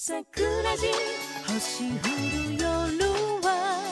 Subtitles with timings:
[0.00, 0.92] 桜地
[1.48, 2.62] 星降る夜
[3.42, 3.82] は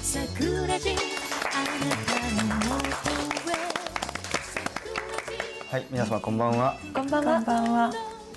[0.00, 2.14] 桜地あなた
[2.54, 2.86] のもと
[3.50, 3.58] へ
[5.68, 6.78] はい、皆様こんばんは。
[6.94, 7.34] こんばんは。
[7.34, 7.90] こんばんは。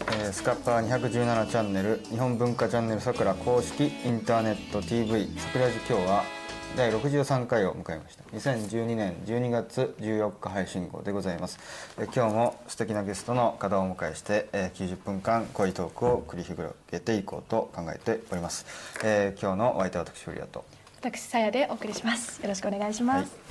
[0.08, 6.41] えースカッパー217チャンネル日本文化チャンネルさくら公式インターネット TV 桜地今日は
[6.78, 8.24] 第63回を迎えました。
[8.36, 11.60] 2012年12月14日配信号でございます、
[11.98, 18.66] えー今日も素敵なゲストの方をお迎えして、えー90分間恋トークを繰り広げていこうと考えております、
[19.04, 20.64] えー今日のお相手は私フリアと。
[21.02, 22.42] 私さやでお送りします。
[22.42, 23.32] よろしくお願いします。
[23.50, 23.51] は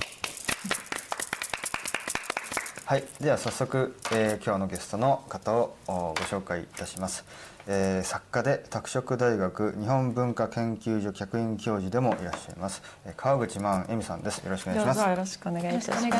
[3.21, 7.23] では早速、えー今日のゲストの方をおご紹介いたします、
[7.65, 14.39] えー作家で拓殖大学日本文化研究所客員教授でもいらっしゃいます、えー川口万恵美さんです。
[14.39, 15.09] よろしくお願いします。
[15.09, 16.11] よろしくお願いします。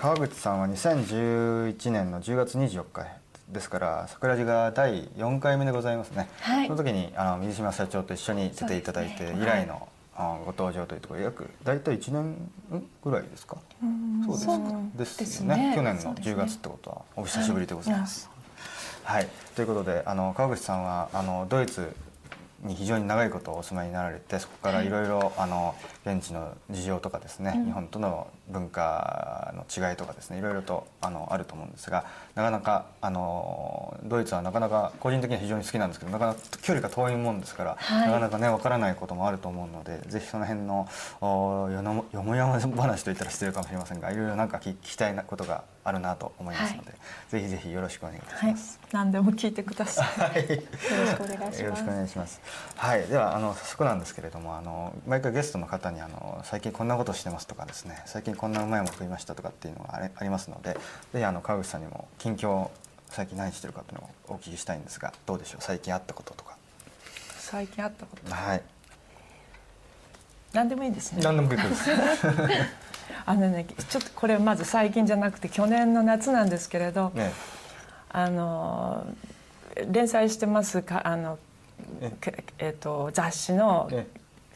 [0.00, 3.06] 川口さんは2011年の10月24日
[3.50, 6.66] ですから桜地が第4回目でございますね、はい。
[6.66, 12.50] その時にあの水島社長と一緒に出ていただいて以来の、あご登場というところで約大体1年
[13.04, 13.58] ぐらいですか？
[14.24, 14.34] そう
[14.96, 15.70] ですかですよね。
[15.70, 16.34] ね去年のそうですね。
[16.34, 18.30] 10月ってことはお久しぶりでございます、
[19.04, 21.94] はい、ということであの川口さんはあのドイツ
[22.62, 40.88] に非常に長いことお住まいになられてそこからいろいろあの現地の事情とかですね、日本との文化の違いとかですねいろいろとあのあると思うんですがなかなかあのドイツはなかなか個人的には非常に好きなんですけどなかなか距離が遠いもんですから、はいなかなかねわからないこともあると思うのでぜひその辺の
[41.20, 46.92] およのよもやま話といったら失礼かもしれませんがいろいろなんか聞聞きたいなことがあるなと思いますので、
[47.28, 50.06] ぜひぜひよろしくお願いいたしはいます。、何でも聞いてください。
[50.06, 50.62] はいよ
[51.04, 51.92] ろしくお願いしますよろしくお。
[51.92, 52.40] 願いします。
[52.74, 60.74] はい、ではあの早速なんですけれども、あの毎回ゲストの方にあの最近こんなことしてますとかですね、最近こんなうまいもの食いましたとかっていうのがあれありますので、
[61.12, 62.68] ぜひあの川口さんにも近況
[63.08, 65.62] 最近何してるかっていうのをお聞きしたいんですが、どうでしょう？
[65.62, 66.56] 最近あったこととか。
[67.38, 68.34] 最近あったこと？
[68.34, 68.62] はい。
[70.52, 71.22] 何でもいいですね。
[71.22, 71.90] 何でも結構です。
[73.24, 77.32] あのね、ちょっとこれまず最近じゃなくて去年の夏なんですけれど、ね、
[78.10, 79.06] あの
[79.90, 81.38] 連載してますかあの
[82.58, 84.06] えっ、と雑誌のえ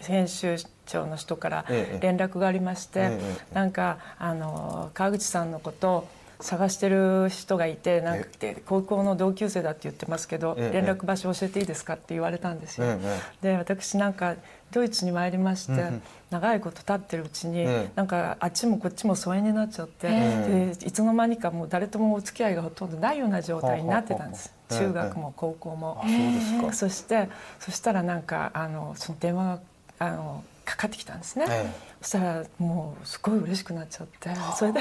[0.01, 0.57] 編集
[0.91, 3.55] 長の人からええ連絡がありまして、ええええ。
[3.55, 6.09] なんかあの川口さんのことを
[6.41, 12.87] 探してる人がいてなんかで高校の同級生だって言ってますけど、ええ連絡場所教えていいですかって言われたんですよ。
[12.87, 12.99] え
[13.43, 14.35] えで私なんか
[14.73, 15.73] ドイツに参りまして、
[16.31, 17.91] 長いこと経ってるうちに、ええ。
[17.97, 26.03] なんかあっちもこっちも疎遠になっちゃって、えでいつの間にかもう誰ともお付き合いがほとんどないような状態になってたんです、中学も高校も。
[26.73, 27.29] そして
[27.59, 29.59] そしたらなんかあのその電話が
[29.99, 31.73] あのかかってきたんですね、ええ。
[32.01, 34.31] そしたらもうすごい嬉しくなっちゃって。
[34.57, 34.81] それで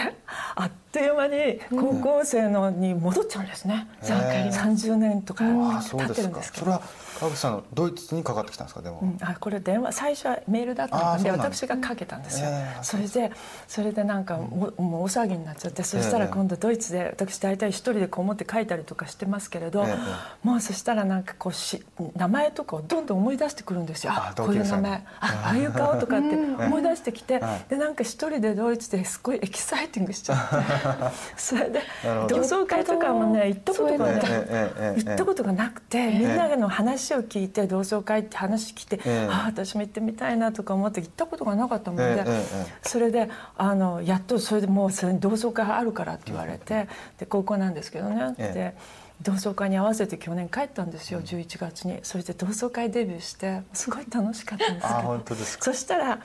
[0.55, 6.03] あっという間に高校生のに戻っちゃうんですね、ええ30年とかあ、経。
[6.03, 6.65] ってるんですけど。
[6.65, 6.81] それは
[7.19, 8.81] 川口さんのドイツにかかってきたんですか。
[8.81, 8.99] でも。
[9.01, 9.17] うん。
[9.21, 13.31] あこれ電話最初はメールだったんです私がかけたんですよ、ええそれで
[13.67, 19.95] それでなんかもうもう大騒ぎになっちゃってそしたら今度ドイツで私大体一人でこもって書いたりとかしてますけれど、え
[20.43, 21.83] もうそしたらなんかこうし
[22.15, 24.13] 名前とかをどんどん思い出してくるんですよ。
[24.13, 24.91] ああこういう名前。
[25.19, 30.78] あああいう顔とかって思い出してきて、はいでなんか一人でドイツですごいエキサイティングしちゃって
[31.37, 31.81] それで
[32.27, 39.27] 同窓会とかもね行ったことがなええええええ行ったことがなくてみんなの話を聞いて同窓会って話聞いて、ええ。
[39.29, 46.87] ああ私も行ってみたいなとか思って行ったことがなかったもんで、えええええそれであのやっとそれでもうそれに同窓会あるからって言われて
[47.17, 48.53] で高校なんですけどね、ええ。
[48.53, 48.75] で
[49.21, 51.99] 同窓会に合わせて去年帰ったんですよ、11月に。
[52.03, 55.65] それで同窓会デビューしてすごい楽しかったんですけあ、ど本当ですか。
[55.65, 56.19] そしたら、はい。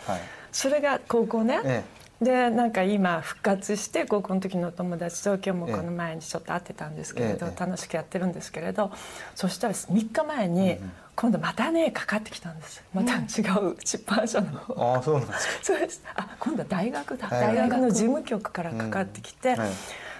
[0.52, 1.82] それが高校ね、え
[2.24, 8.90] でなんか今復活して高校の時のお友達と今日もこの前にちょっと会ってたんですけれど、ええ楽しくやってるんですけれど
[9.34, 10.78] そしたら3日前に
[11.14, 12.82] 今度またねかかってきたんです。
[12.92, 15.64] また違う出版社の方あ、そうなんですか。
[15.64, 16.02] そうです。
[16.16, 17.54] あ今度は大学だ、はい。
[17.54, 19.70] 大学の事務局からかかってきて、はい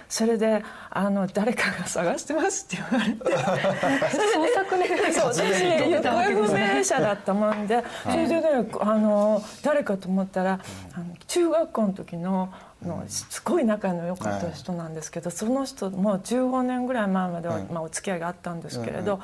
[0.09, 3.25] それであの誰かが探してますって言われて。
[5.11, 10.59] そう私行方不明者だったもんで、それでねあの誰かと思ったら、
[10.93, 12.49] あの中学校の時の
[12.83, 19.19] のすごい仲の良かった人なんですけど、その人もう15年ぐらい前までは、はいまあ、お付き合いがあったんですけれど。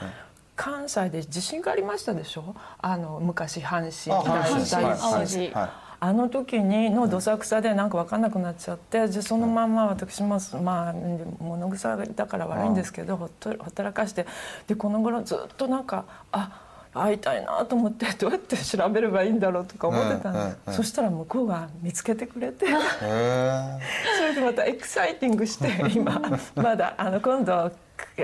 [0.53, 5.69] 関西で地震がありましたでしょあの昔阪神あ大震淡路はい
[6.03, 10.93] あの時にのどさくさでなんか分かんなくなっちゃってでそのまんま私もまあ
[11.39, 14.25] 物臭だから悪いんですけどほっとほったらかして
[14.65, 22.65] でこの頃ずっとなんかあ会いたいなと思って どうやって調べればいいんだろうとか思ってたんで、うんそしたら向こうが見つけてくれて。
[22.97, 23.03] そ
[24.23, 26.19] れでまたエキサイティングして今
[26.55, 27.71] まだあの今度、え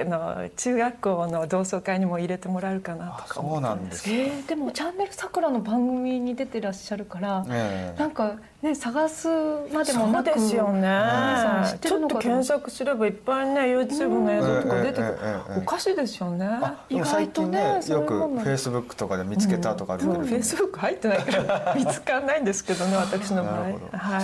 [0.03, 7.99] の中学校の同窓会にも入れてもらえるかなとかあそう思ったなんですえー、でもチャンネルさくらの番組に出てらっしゃるから、ええ。
[7.99, 9.27] なんかね探す
[9.71, 10.81] までもそうなくですよね。
[10.81, 15.17] さん知ってちょっと検索すればいっぱいね YouTube の映像とか出てくる。
[15.57, 16.45] おかしいですよね。
[16.45, 20.17] あでも意外最とね近ねよくそういうものフェイスブックとかで見つけたとか出てる。
[20.17, 20.21] ん。
[20.23, 23.55] でフェイスブック入ってないから見つからないんですけどね私の場合。
[23.61, 23.83] はいそう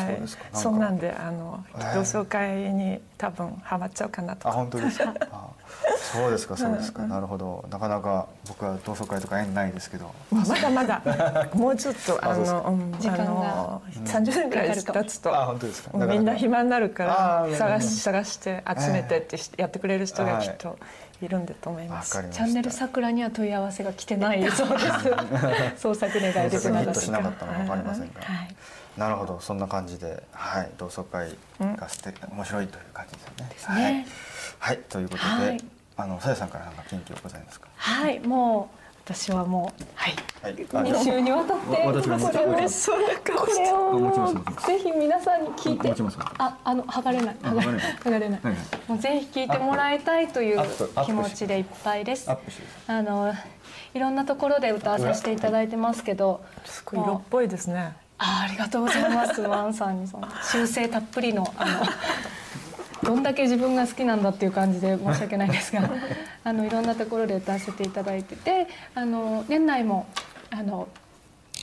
[0.09, 0.37] なんか。
[0.53, 1.95] そうなんであのええ。
[1.95, 4.49] 同窓会に多分ハマっちゃうかなとか。
[4.49, 5.13] あ本当ですか。
[5.31, 5.49] あ
[6.03, 7.07] そうですかそうですか。
[7.07, 7.65] なるほど。
[7.71, 10.11] なかなか僕は同窓会とか縁ないですけど。
[10.31, 11.01] まだまだ。
[11.55, 13.23] もうちょっとあのうん時間が。
[13.23, 15.33] あの30年ぐらい経つと。
[15.33, 15.97] あ本当ですか。
[15.97, 20.77] もうみんな暇になるから探し探して集めてってやってくれる人がきっと
[21.21, 21.27] い。
[21.27, 24.79] るんだと思いわますチャンネルさくらには問い合わせが来てないそうで
[25.77, 25.81] す。
[25.81, 28.55] 創作願い出てヒットなかったしなかったのか分かりませんがはい。
[28.97, 29.39] なるほど。
[29.39, 30.69] そんな感じではい。
[30.77, 31.29] 同窓会
[31.59, 33.49] が素敵面白いという感じですよね。
[33.49, 34.07] ですね。
[34.59, 35.63] はい、はい、ということで、はい
[35.95, 37.67] あのさやさんからなんか近況ございますか？
[37.75, 40.15] はいもう私はもうはい。
[40.41, 40.55] はい。
[40.55, 45.89] 2週にわたってこれしそうな顔してこれをぜひ皆さんに聞いて。
[45.89, 47.35] 持ちますああの剥がれない。
[47.43, 47.81] あ剥がれない。
[48.01, 48.41] 剥がれない。
[48.87, 50.61] もうぜひ聞いてもらいたいという
[51.05, 52.29] 気持ちでいっぱいです。
[52.29, 53.33] あの
[53.93, 57.95] いろんなところで歌わさせていただいてますけどすごい色っぽいですね。
[58.17, 59.41] あありがとうございます。
[59.41, 61.81] ワンさんにその修正たっぷりのあの
[63.03, 65.89] どんだけ自分が好きなんだっていう感じで申し訳ないんですが
[66.43, 70.07] あのいろんなところで歌わせていただいててあの年内も
[70.49, 70.87] あの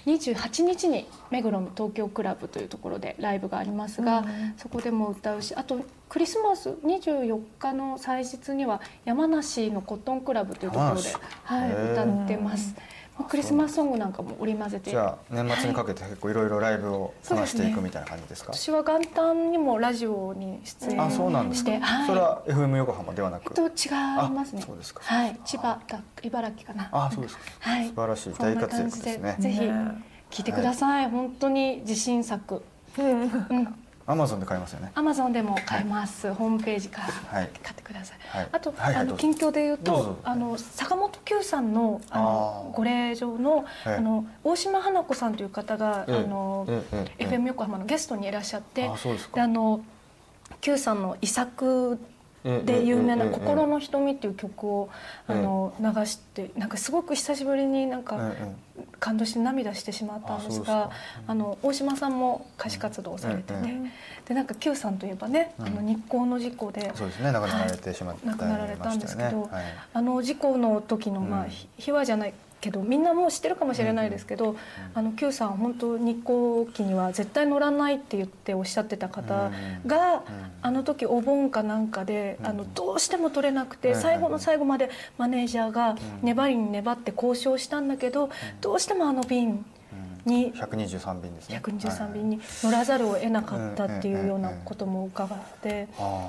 [0.06, 4.24] 28日に目黒の東京クラブというところでライブがありますが、
[4.56, 11.14] そこでも歌うしあとクリスマス24日の祭日には山梨のコットンクラブというところで、
[11.44, 12.68] はい、歌ってます。
[12.68, 12.82] もう
[13.24, 14.90] クリスマスソングなんかも織り交ぜて。
[14.90, 18.52] じゃあ年末にかけて結構いろいろライブをこなしていくみたいな感じですか？
[18.52, 23.52] 私は元旦にもラジオに出演あそうなんですか、して、はい、それは FM 横浜ではなく？
[23.56, 23.88] えっと違
[24.28, 24.62] いますね。
[24.62, 25.02] あそうですか。
[25.04, 25.40] はい。
[25.44, 26.88] 千葉だ茨城かな。
[26.92, 27.42] あそうですか。
[27.60, 27.88] はい。
[27.88, 28.34] 素晴らしい。
[28.38, 29.36] 大活躍ですね。
[29.38, 32.62] ぜひね聞いてください、本当に自信作。
[32.98, 33.74] うん
[34.10, 34.90] アマゾンで買いますよね。
[34.94, 37.02] アマゾンでも買えます、ホームページか。
[37.02, 37.50] らはい。
[37.62, 40.16] 買ってください、はいあと、はいはいあの近況で言うとどうぞ。
[40.24, 43.94] あの坂本九さんのあのご令嬢のええ。
[43.96, 46.16] あの大島花子さんという方が、ええ。
[46.18, 47.26] あの、ええええ。
[47.26, 48.96] FM 横浜のゲストにいらっしゃってあ
[49.34, 49.84] であの
[50.60, 54.88] 九さんの遺作ええで有名な「ええええ心の瞳」っていう曲を
[55.28, 60.90] あええの流してなんかすごく久しぶりになんかええ感動して涙してしまったんですがか。
[61.26, 63.90] あの大島さんも歌手活動をされててええ
[64.28, 65.66] でなんか Q さんといえばねうん。
[65.66, 67.30] あの日光の事故でそうですね。
[67.32, 69.50] 亡くなられてしまった亡くなられたんですけど
[69.92, 71.46] あの事故の時のまあ
[71.76, 74.56] 秘話じゃないけどみんなもう知ってるかもしれないですけど
[74.94, 79.50] あの Q さん本当日光機には絶対乗らないって言っておっしゃってた方
[79.86, 80.22] が
[80.62, 88.30] あの時お盆かなんかであのどうしても取れなくてうん最後の最後までマネージャーが粘りに粘って交渉したんだけど
[88.60, 89.64] どうしてもあの便
[90.24, 91.60] に123便ですね。
[91.64, 95.88] 123便に乗らざるを得なかったっていうようなことも伺って。
[95.98, 96.28] あ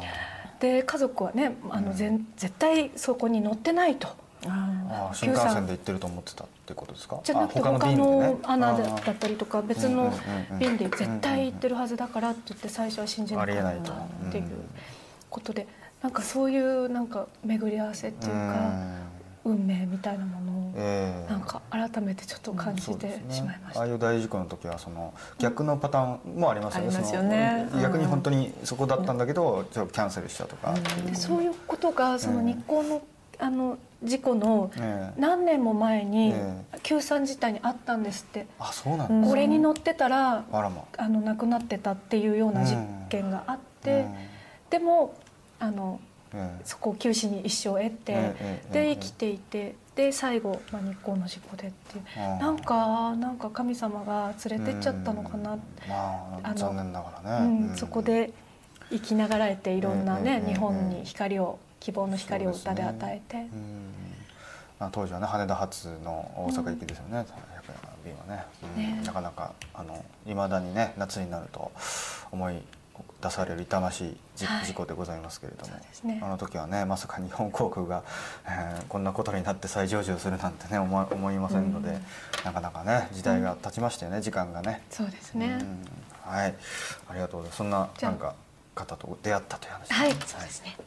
[0.61, 4.07] で家族はねあの全絶対そこに乗ってないと。
[4.47, 4.49] ー。
[4.49, 7.19] あー新幹線で行ってると思ってたってことですか？
[7.23, 10.13] じゃなくてあ他の穴だったりとか別の
[10.59, 14.45] 便で絶対行ってるはずだからって言って最初は信じなかったっていう
[15.29, 15.67] ことで
[16.01, 19.01] なんかそういうなんか巡り合わせっていうか
[19.43, 21.31] 運命みたいなものをええ。
[21.31, 23.79] なんか改めてちょっと感じてしまいました。
[23.81, 27.69] ああいう大事故の時はその逆のパターンもありますよね,その、ありますよね。
[27.73, 27.81] うん。
[27.81, 30.73] 逆に本当にそこだったんだけどちょっとキャンセルしたとか
[31.05, 33.01] でそういうことがその日光の
[33.39, 35.21] あの事故のええ。
[35.21, 38.47] 何年も前にえ救済自体にあったんですって。
[38.59, 40.85] あそうなんこれに乗ってたらあらま。
[40.97, 42.77] あの亡くなってたっていうような実
[43.09, 44.15] 験があってうん。
[44.69, 45.13] でも
[45.59, 45.99] あの
[46.33, 46.61] ええ。
[46.65, 48.33] そこを九死に一生を得て
[48.71, 52.19] で生きていてで最後、まあ、日光の事故でっていう。
[52.39, 55.53] なんかなんか神様が連れてっちゃったのかな。
[55.53, 55.59] うん。
[55.87, 58.31] まあ残念ながうらね、ん、そこで
[58.89, 63.91] 生きながらえていろんなね、うん日本に光を希望の光を歌で与えて、うん。
[64.79, 68.45] まあ、当時はね羽田発の大阪行きですよね、100便はね,、
[68.75, 68.81] うん。
[68.81, 71.71] ねなかなかあの未だにね夏になると
[72.31, 72.55] 思い
[73.21, 75.73] 出される痛ましい事故でございますけれども、
[76.03, 76.19] ね。
[76.23, 78.03] あの時はねまさか日本航空が、
[78.45, 81.99] えーこんなことになって再上場するなんてね思わ思いませんので、
[82.43, 84.83] なかなかね時代が経ちましたよね、時間がね。
[84.89, 86.31] そうですね、うん。
[86.31, 86.55] はい、
[87.09, 87.57] ありがとうございます。
[87.57, 88.35] そんななんか
[88.75, 89.93] 方と出会ったという話。
[89.93, 90.77] はいそうですね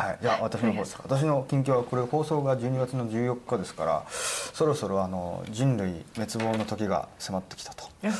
[0.00, 0.96] はい、じゃあ私の方です。
[0.96, 1.02] か。
[1.04, 7.84] 私の近況はこれ放送が12月の14日ですから、そろそろあの人類滅亡の時が迫ってきたと。
[8.02, 8.12] えい。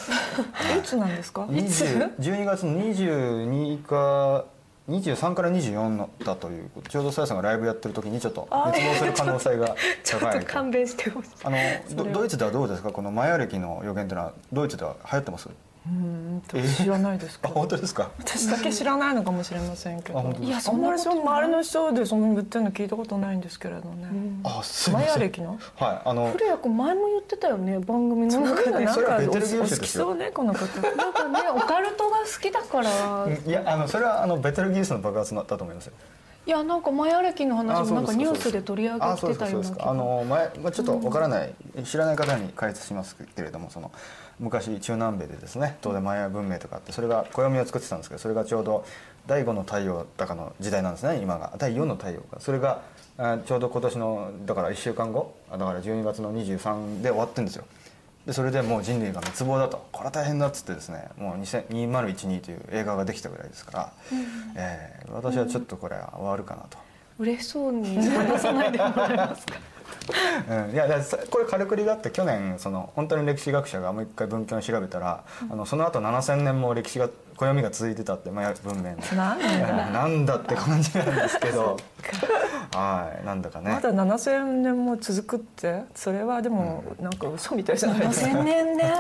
[0.83, 4.45] つなんですか？20 12月の22か
[4.89, 10.47] 23から24のだというちょうどさやさんがライブやってる時にちょっと熱望する可能性がちょっ高いと。
[10.47, 11.31] 勘弁してほしい。
[11.45, 11.57] あの
[11.95, 12.91] ドドイツではどうですか？
[12.91, 15.49] このマヤ歴の予言というのはドイツでは流行ってます？
[15.87, 16.43] うん
[16.77, 17.61] 知らないですあけど。
[17.61, 18.11] 本当ですか？
[18.19, 20.37] 私だけ知らないのかもしれませんけど。
[20.41, 23.41] いやそんなにその周りの人でその言ってるの聞いたことない。
[23.41, 24.09] んですけれどね、
[24.45, 25.59] あすいまマせんヤ歴の？
[25.77, 28.85] はいあの古谷君前も言ってたよね番組の中で。
[28.85, 29.83] なんそれはベテルギウスかお好ですよ。
[29.85, 30.81] きそうねこの方。
[30.97, 33.29] なんかねオカルトが好きだから。
[33.47, 35.93] いやあのそれはあのベテルギウスの爆発だったと思いますよ
[36.47, 39.91] いやなんかマヤ歴の話もなんかニュースで取り上げてたような気ですそうですか。
[39.91, 43.93] あの前、まあ、ちょっとわからない、知らない方に解説しますけれどもその
[44.41, 48.85] 昔中南米でですね当然マヤ文明とかあってそれが暦を作ってたんですけどそれがちょうど
[49.27, 51.53] 第5の太陽だかの時代なんですね今が。
[51.59, 52.81] 第4の太陽がそれが
[53.19, 57.65] あちょうど今年のだから1週間後あだから12月の23で終わってるんですよ。
[58.27, 59.87] でそれでもう人類が滅亡だと。
[59.93, 63.93] これは大変だっつってですねもう2000 2012という映画ができたぐらいですから、
[64.57, 66.79] えー私はちょっとこれは終わるかなと。
[67.19, 69.55] 嬉しそうに話さないでもらえますか？
[70.49, 70.87] うん、いや
[71.31, 81.77] これからくりがあって去年その本当に歴史学者がもう一回文献を調べたら、あのその後7,000年も歴史が暦が続いてたってマヤ文明のなんでうんなんだって感じなんですけど。
[82.73, 83.73] はいなんだかね。
[83.73, 88.29] まだ7000年も続くってそれはでもなんか嘘みたいじゃないですか。
[88.29, 88.95] 5000年ね。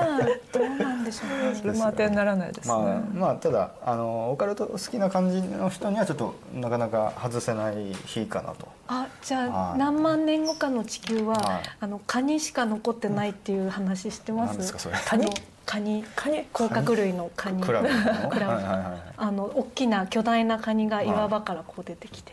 [0.52, 1.54] どうなんでしょうね。
[1.60, 8.68] それも当てにならないですね、まあ、まあただあのオカルト好きな感じの人にはちょっとなかなか外せない日かなと。
[8.88, 9.48] あじゃはい。
[9.50, 11.62] あ何万年後かの地球は、はい。
[11.80, 14.50] あのカニしか残ってないっていう話知ってます？
[14.50, 14.96] 何ですかそれ。
[15.04, 15.26] カニ？
[15.66, 16.44] カニカニ？
[16.52, 17.62] 甲殻類のカニ。
[17.62, 17.82] クラ
[18.30, 22.32] クラブあの大きな巨大なカニが岩場からこう出てきて、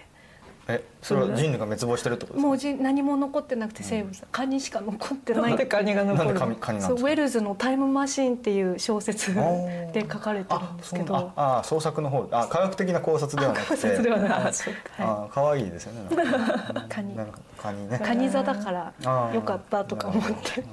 [0.70, 2.48] えそれは人類が滅亡してるってことですか？
[2.48, 6.34] もうじ何も残ってなくて生物、カニしか残ってなないんでカニが残るの？
[6.34, 7.02] なんでカニカニなんですか？
[7.02, 12.28] そうウェルズの「タイムマシーン」っていう小説ーで書かれてるんですけあどああ創作の方。
[12.32, 13.76] あ科学的な考察ではなくて。
[13.76, 16.02] 考察ではなくてあ可愛いですよね。
[16.90, 17.16] カニ。
[17.16, 18.00] なんかカニね。
[18.04, 18.94] カニ座だから
[19.34, 20.64] よかったとか思って。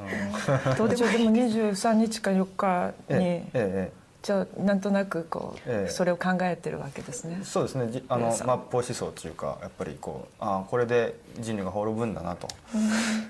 [0.77, 0.85] ど。
[0.85, 5.91] うでもでも23日か4日に、ええええじゃあなんとなくこう、ええ。
[5.91, 7.41] それを考えてるわけですね。
[7.45, 7.89] そうですね。
[7.93, 12.49] じあの末法思想っていうかやっぱりこうあこれで人類が滅ぶんだなと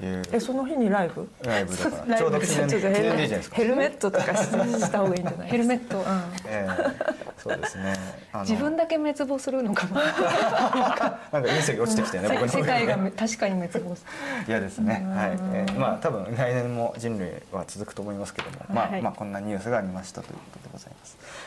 [0.01, 0.23] いう。
[0.33, 1.29] えその日にライブ？
[1.43, 1.97] ライブだから。
[1.97, 2.17] ライブ。
[2.17, 3.57] ちょうど記念記じゃないですか。
[3.57, 6.05] ヘルメットとかしした方がいいんじゃないヘルメット、
[6.47, 7.15] ええ。
[7.43, 7.95] そうですね。
[8.43, 9.97] 自分だけ滅亡するのかも。
[9.99, 12.49] なんか隕石落ちてきてね僕の。
[12.49, 14.11] 世界が確かに滅亡する。
[14.47, 15.05] 嫌ですね。
[15.13, 15.31] はい。
[15.55, 19.03] えーまあ多分来年も人類は続くと思いますけども、まあ、はい。
[19.03, 20.84] まあこんなニュースがありましたということでございます。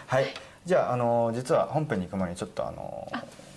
[0.07, 0.25] はい。
[0.65, 3.07] じゃああの実は本編に行く前にちょっとあの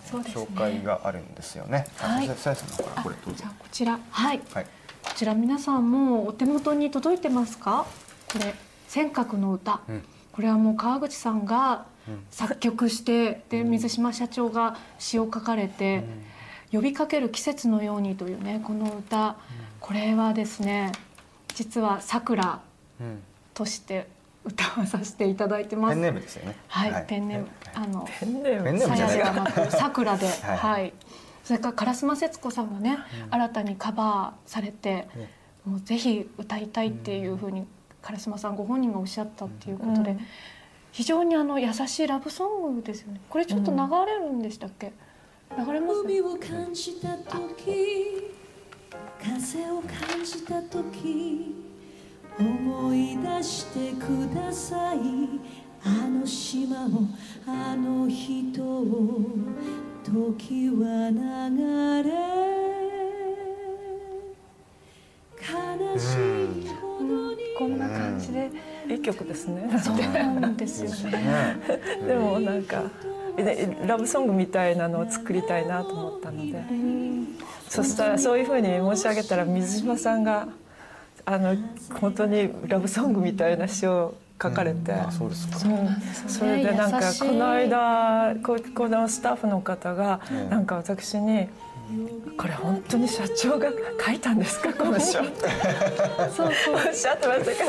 [0.06, 1.86] 紹介があるんですよね。
[1.96, 2.28] はい。
[2.28, 3.38] あさやさんの方からこれどうぞ。
[3.38, 3.50] じゃあ。
[3.58, 3.98] こちら。
[4.10, 4.40] はい。
[4.52, 4.64] はい。
[4.64, 7.86] こちら皆さんもうお手元に届いてますか？
[8.32, 8.54] これ
[8.88, 10.04] 「尖閣の歌」うん。
[10.32, 12.24] これはもう川口さんがうん。
[12.30, 16.04] 作曲して、で水島社長が詩を書かれて
[16.72, 19.36] 「呼びかける季節のように」というねこの歌、
[19.80, 20.92] これはですね
[21.54, 22.60] 実は「さくら
[23.00, 23.22] うん。」
[23.52, 24.08] として
[24.44, 25.94] 歌わさせていただいてます。
[25.94, 26.56] ペンネームですよね。
[26.68, 27.84] はい、ペンネーム、はい。
[27.84, 28.78] あのペンネーム。
[28.80, 30.56] さやがまくさくらで、 はい。
[30.56, 30.92] はい、
[31.44, 32.98] それから烏丸節子さんがね、
[33.30, 35.08] 新たにカバーされて、
[35.64, 37.66] もうぜひ歌いたいっていうふうに
[38.02, 40.20] 烏丸さんご本人がおっしゃったっていうことで、うん。
[40.92, 43.20] 非常にあの優しいラブソングですよね。
[43.28, 44.92] これちょっと流れるんでしたっけ？
[45.56, 48.32] 流れます、海を感じた時
[49.22, 51.54] 風を感じた時
[52.40, 54.98] 思い出してください。
[55.84, 56.88] あの島を
[57.46, 59.30] あの人を
[60.02, 62.14] 時は流れ。
[65.40, 66.04] 悲し
[66.64, 67.38] いほどに。
[67.58, 68.50] こんな感じで、
[68.88, 69.68] いい曲ですね。
[69.82, 69.96] そう
[70.40, 71.18] なんですよね。
[71.18, 71.56] ね。
[72.06, 72.84] でもなんか
[73.36, 76.64] でラブソングみたいなのを作りたいなと思ったので。
[77.68, 80.48] そしたらそういうふうに申し上げたら水島さんが
[81.32, 81.56] あの
[82.00, 85.58] 本当にラブソングみたいな詩を書かれて、あそうですか。
[86.26, 90.50] それでなんかこの間ここのスタッフの方がええ。
[90.50, 91.48] なんか私に
[92.36, 93.70] 「これ本当に社長が
[94.04, 94.72] 書いたんですか？
[94.72, 95.48] この詩を」って
[96.34, 96.74] そうそう。
[96.74, 97.64] おっしゃってました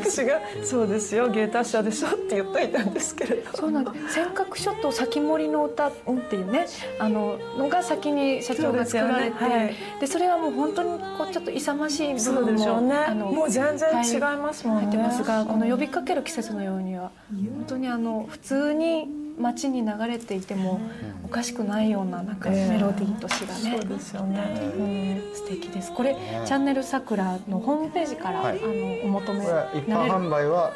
[0.00, 3.56] 私が「そうですよ芸達者でしょ」って言っといたんですけれど。
[3.56, 4.14] そうなんです。
[4.14, 5.92] 尖閣諸島先森の歌っ
[6.30, 6.66] ていうね、
[6.98, 9.58] あののが先に社長が作られて、そうでね。
[9.58, 9.74] はい。
[10.00, 12.94] でそれはもう本当にこうちょっと勇ましい部分もでしょうね。
[12.96, 14.86] あのもう全然違いますもんね。
[14.86, 20.80] 入ってますが、この呼びかける季節のようには本当にあの普通に街に流れていても
[21.24, 23.78] おかしくないようななんかええメロディーと詩がね。
[23.80, 25.92] そうですよね、素敵です。
[25.92, 28.58] これ、チャンネル桜のホームページから、はい。
[28.62, 28.72] あの
[29.04, 29.46] お求め一
[29.86, 30.06] 般。
[30.08, 30.72] 販売は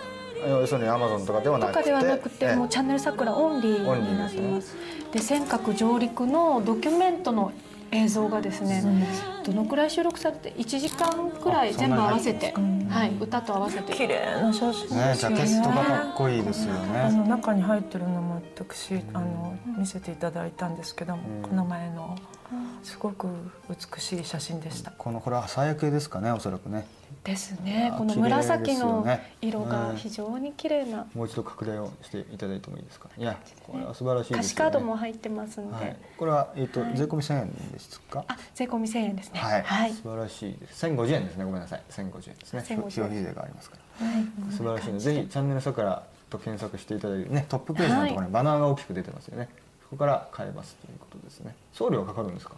[0.49, 1.75] 要するにアマゾンとかではなくて。
[1.75, 4.77] とかではなくてもうチャンネル桜オンリーになってます。
[5.13, 7.53] で尖閣上陸のドキュメントの
[7.93, 8.83] 映像がですね、
[9.45, 12.55] どのくらい収録されて1時間くらい全部合わせて、
[12.89, 13.93] はい、歌と合わせて。
[13.93, 14.97] 綺麗な写真。
[14.97, 17.01] ねジャケットがかっこいいですよね。
[17.01, 22.17] あの中に入ってるのも私あの見せていただいたんですけども、この前の
[22.83, 23.29] すごく
[23.69, 24.93] 美しい写真でした。
[24.93, 26.87] このこれは朝焼けですかねおそらくね
[27.25, 27.91] ですね。
[27.95, 29.07] あこの紫の
[29.41, 29.69] 色うん。
[29.69, 33.09] が非常に綺麗なもう一度拡大をしていただいてもいいですか？
[33.17, 34.41] いやこれは素晴らしいですよね。
[34.41, 39.41] 歌詞カードも入ってますんで、はい、これは、えっと税込み1000円ですかあ税込み1000円ですね。
[39.41, 39.93] はい、はい。
[39.93, 40.87] 素晴らしいです。
[40.87, 41.45] 1050円ですね。
[41.45, 41.83] ごめんなさい。
[41.91, 42.65] 1050円ですね。
[42.67, 42.91] 1050円。
[42.91, 44.53] 消費税がありますから。
[44.53, 49.49] 素晴らしいのでぜひチャンネルさからと検索していただいてねトップページのところにバナーが大きく出てますよね、
[49.83, 51.55] そこから買えますということですね。
[51.73, 52.55] 送料かかるんですか？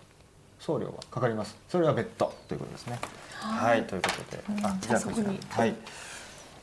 [0.61, 1.57] 送料はかかります。
[1.69, 2.99] それは別途ということですね
[3.43, 3.83] はい。
[3.85, 4.43] ということで。
[4.63, 5.75] あじゃあこちらはい。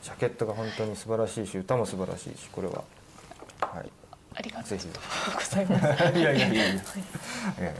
[0.02, 2.84] ジャケットが本当に素晴らしいし歌も素晴らしいしこれは。
[3.60, 3.90] はい。
[4.34, 4.78] ありがとう。
[4.78, 6.18] ございます。
[6.18, 6.54] いやいやいやいや。
[6.54, 6.58] い。
[6.58, 6.82] やいや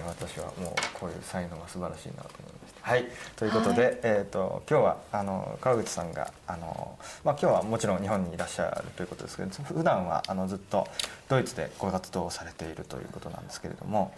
[0.07, 2.91] 私はもうこういう才能が素晴らしいなと思いました。
[2.91, 3.05] はい。
[3.37, 10.87] ということで、えっ、と今日はあの川口さんがあのまあ今日はもちろん日本にいらっしゃるということですけど普段はあのずっと
[11.29, 14.13] ドイツでご活動をされているということなんですけれども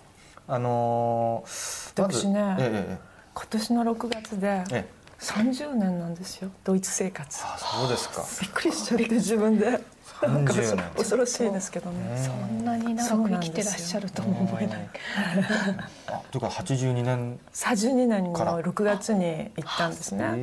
[0.49, 4.65] あのまず私ねええ今年の6月でええ。
[4.77, 7.41] ええ30年なんですよドイツ生活。
[7.45, 8.25] あそうですか。
[8.43, 9.71] びっくりしちゃって自分で。
[10.21, 10.85] なんか30年。
[10.99, 12.21] 恐ろしいですけどね。
[12.25, 14.89] そんなに長く生きてらっしゃるとも思えない。
[16.09, 18.59] あというか82年32年のから。
[18.59, 20.35] 6月に行ったんですね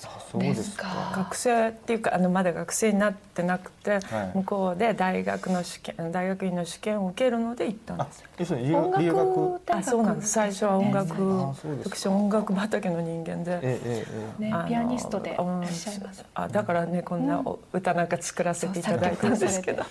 [0.00, 1.12] そうですか。
[1.16, 4.00] 学生っていうかあのまだ学生になってなくて、はい。
[4.34, 11.96] 向こうで大学の試験大学院の試験を受けるので行ったんあです要するに留音楽あそうなんです最初は音楽、あそうですか。
[11.96, 16.24] 私音楽畑の人間で、えええええねあのピアニストでいうんらっしゃいます。
[16.34, 19.84] あだからねこんなお歌なんか作らせていただいたんですけど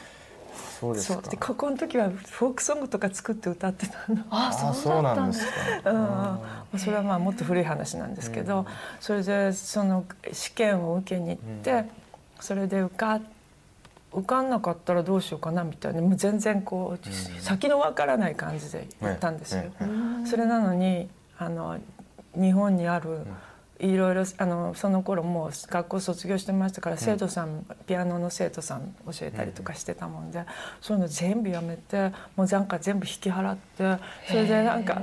[0.79, 1.13] そうですか。
[1.15, 1.23] そう。
[1.31, 4.23] でここの時はフォークソングとか作って歌ってたの。
[4.29, 5.45] ああそうなんです
[5.83, 5.91] か。
[6.71, 8.65] うん、それはまあもっと古い話なんですけど、
[8.99, 11.85] それでその試験を受けに行って、
[12.39, 13.19] それで受か
[14.13, 16.01] 受かんなかったらどうしようかなみたいな。
[16.01, 19.65] もう全然こう、先のわからない感じで行ったんですよ。
[20.25, 21.77] それなのにあの
[22.35, 23.25] 日本にある
[23.79, 30.43] いろいろあのその頃もう学校卒業してましたから生徒さん、ピアノの生徒さん教えたりとかしてたもんで、
[30.81, 35.01] そういうの全部やめてもうなんか全部引き払ってそれでなんか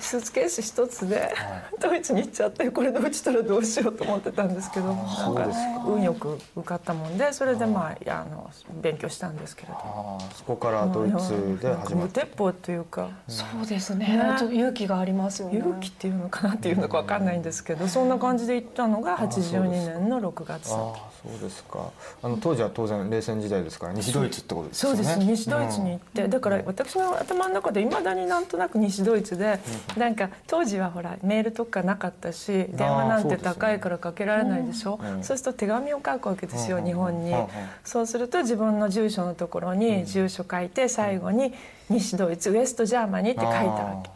[0.00, 1.34] スーツケース一つで
[1.80, 5.48] ドイツに行っちゃってこれで落ちたらどうしようと思ってたんですけどなんか
[5.86, 8.50] 運よく受かったもんでそれでまああの
[8.80, 10.06] 勉強したんですけれど。
[10.34, 13.10] そこからドイツで始ま無った鉄砲というか。
[13.28, 14.06] そうですね。
[14.06, 15.58] ねちょっと勇気がありますよね。
[15.58, 20.72] 勇気っていうのかなっていうのかわかんないんですけどそんな感じで行ったのが82年の6月。
[20.72, 21.90] ああそうですか。
[22.22, 24.96] あの当時は当然冷戦時代ですから西ドイツってことですよね。
[24.96, 25.18] そうです。
[25.18, 29.58] 西ドイツに行って、だから私の頭の中でいまだになんとなく西ドイツで、
[29.96, 35.24] なんか当時はほらメールとかなかったし電話なんて高いからかけられないでしょ、うん。
[35.24, 37.46] そうすると手紙を書くわけですよ、うん日本に、うんうん
[37.84, 41.52] そうすると自分の住所のところに住所書いて最後に
[41.88, 44.10] 西ドイツ West Germany って書いたわけ。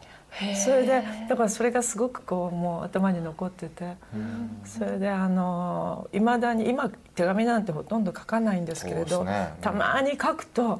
[0.55, 3.95] それでだからそれがすごくこうもう頭に残ってて、
[4.63, 9.25] それであのいまだに今手紙なんてほとんど書かないんですけれど、
[9.61, 10.79] たまに書くとう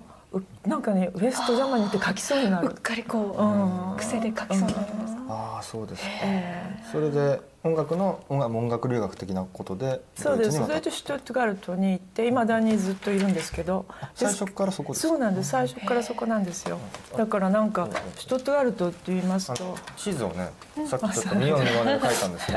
[0.65, 2.70] なんかね West Germany って書きそうになる。
[2.70, 2.74] うっ。
[2.76, 6.10] かりこうんう癖で書きそうになりますああそうですか。
[6.24, 10.58] えそれで音楽の音楽音楽留学的なことでそうです。
[10.58, 15.10] それでシュトゥットガルトに行っていまだにずっといるんですけど最初からそこですか？
[15.10, 15.50] そうなんです。
[15.50, 16.78] 最初からそこなんですよ。
[17.17, 19.76] だからなんかシュトゥットガルトって言いますと。
[19.98, 20.50] 地図をね
[20.88, 22.48] さっきちょっと見よう見まねで書いたんです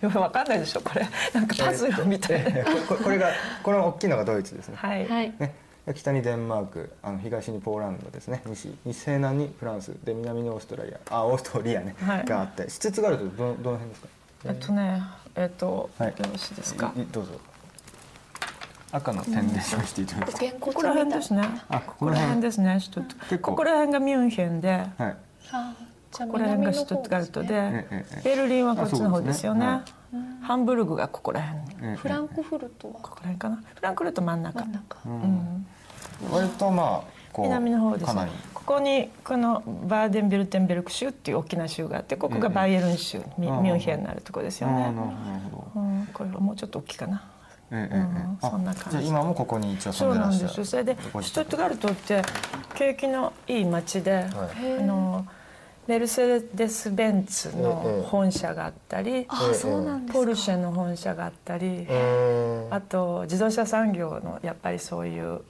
[0.00, 1.06] けど わかんないでしょこれ。
[1.32, 3.28] なんかパズルみたいな、えーこれ これが
[3.62, 4.74] これ大きいのがドイツですね。
[4.76, 5.32] はい、はい。
[5.38, 5.54] ね、
[5.94, 8.42] 北にデンマークあの東にポーランドですね。
[8.46, 9.92] 西西西南にフランス。
[10.04, 10.98] で南にオーストラリア。
[11.10, 12.24] あオーストリアね、はい。
[12.24, 12.68] があって。
[12.68, 14.08] 施設があるとどどの辺ですか？
[14.44, 15.02] えっとね
[15.36, 16.08] えっと、はい。
[16.08, 16.92] よろしいですか？
[17.12, 17.32] どうぞ。
[18.92, 20.60] 赤の点で示していただきて、げん。
[20.60, 21.42] こここら辺ですね。
[21.68, 22.80] あこここら辺ですね。
[22.80, 23.50] シュトゥット結構。
[23.52, 25.16] ここら辺がミュンヘンではい。
[26.12, 28.18] ここら辺がシュトゥットガルトで、えええ。
[28.18, 29.64] えベルリンはこっちの方ですよね。
[29.64, 29.84] あ
[30.50, 31.90] ハンブルグがここら辺。
[31.90, 32.94] ええフランクフルトは？
[32.94, 33.62] ここら辺かな。
[33.72, 34.58] フランクフルト真ん中。
[34.64, 34.98] 真ん中。
[35.06, 35.66] うん。
[36.28, 38.32] 割とまあこう南の方ですかなり。
[38.52, 44.92] ここにこのバーデンベルテンベルク州っていう大きな州があってここがバイエルン州、ミうんミュンヘンになるとこですよね。
[45.76, 47.22] うん、これはもうちょっと大きいかな。
[47.70, 48.38] ええええうん。
[48.42, 48.90] あそんな感じ。
[48.90, 50.56] じゃあ今もここに一応そうなんで住んでらっしゃる。
[50.56, 50.58] す。
[50.58, 52.22] よそれでシュトゥットガルトって
[52.74, 54.50] 景気のいい街で、あ
[54.82, 55.24] の
[55.90, 59.26] メルセデス・ベンツの本社があったり、
[60.12, 61.84] ポルシェの本社があったり、
[62.70, 65.40] あと自動車産業のやっぱりそういう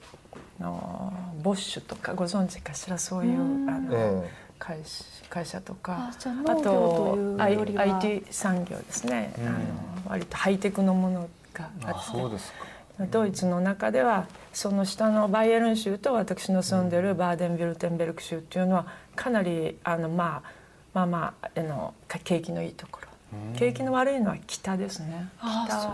[0.59, 4.25] のボッシュとかご存知かしらそういうあの
[4.57, 6.11] 会社会社とか
[6.47, 12.71] あと IT 産業ですね、あの割とハイテクのものがああってそうですか。
[13.09, 20.49] ドイツの中ではその下のバイエルン州と私の住んでるバーデンビルテンベルク州っていうのはかなりあの、まあ、
[20.93, 23.07] まあまああのか景気のいいところ。
[23.55, 25.29] 景気の悪いのは北ですね。
[25.39, 25.93] あ北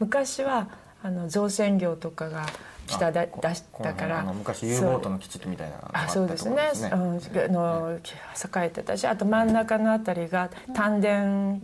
[0.00, 0.68] 昔は
[1.02, 2.46] あの造船業とかが
[2.86, 4.22] 北だこ出したから。
[4.24, 6.56] 昔 U ボートの基地みたいなあそうですね。
[6.56, 6.90] ですね。
[6.92, 11.22] うん、あの栄えてたしあと真ん中のあたりが丹田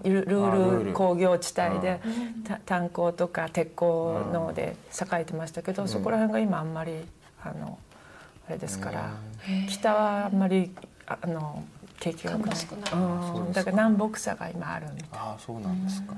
[0.08, 0.92] ルーールル。
[0.92, 2.00] 工業地帯で
[2.46, 6.92] た炭鉱とか鉄鋼ので栄えてましたけど、そこら辺が今あんまり
[7.42, 7.78] あの
[8.50, 9.12] あれですから、
[9.68, 10.72] 北はあんまり
[11.06, 11.62] ああの
[12.00, 12.56] 景気が良くない
[12.92, 15.08] うん、だから南北差が今あるみたい。
[15.12, 16.14] ああそうなんですか。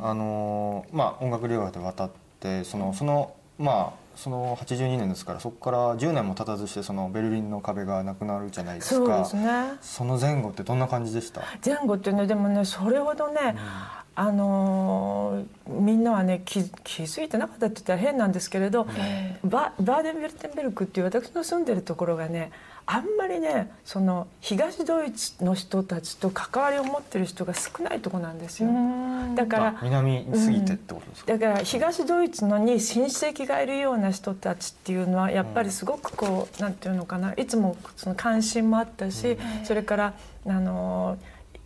[0.00, 8.94] あのーまあ音楽留学で渡ってそのそのまあその82年ですからそこから10年も経たずしてそのベルリンの壁がなくなるじゃないですか。
[8.94, 9.72] そうですね。
[9.82, 11.42] その前後ってどんな感じでした？
[11.64, 13.56] 前後ってねでもねそれほどね、
[14.20, 18.86] あのーみんなはね気気づいてなかったって言ったら変なんですけれど、
[19.44, 22.50] ババーデンビルテンベルクっていう私の住んでるところがね
[22.86, 28.70] あんまりねその東ドイツの人たちと関わりを持ってる人が少ないとこなんですよ。
[29.36, 31.32] だからあ南に過ぎてってことですか？
[31.36, 40.14] だから東ドイツのに親戚がいるような人たちっていうのはやっぱりすごくこうなんていうのかないつもその関心もあったし、それから
[40.46, 41.18] あの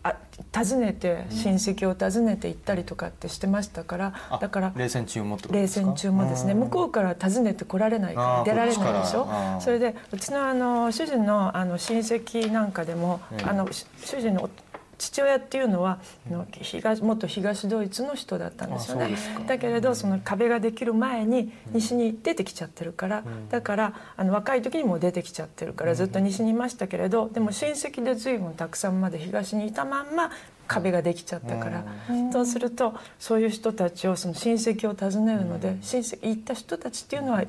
[0.05, 0.17] あ
[0.53, 5.87] 訪ねて親戚を訪ねて行ったりとかってしてましたから、あだから冷戦中も冷ですか？
[5.87, 9.29] 戦中もですね向こうから訪ねて来られないから出られないでしょ？
[9.61, 13.45] それでうちのあの主人のあの親戚なんかでも、ええ。
[13.45, 14.51] あのし主人の
[15.03, 15.99] 父親っていうのは、
[16.31, 19.17] あの東元東ドイツの人だったんですよね。
[19.49, 30.31] だけれどその壁ができる前に西に出てきちゃってるから、だからあの若い時にもう出てきちゃってるからずっと西にいましたけれどでも親戚で随分たくさんまで東にいたまんま
[30.69, 31.85] 壁ができちゃったから、
[32.33, 37.45] そうするとそういう人たちをその親戚を訪ねるので、親戚行った人たちっていうのは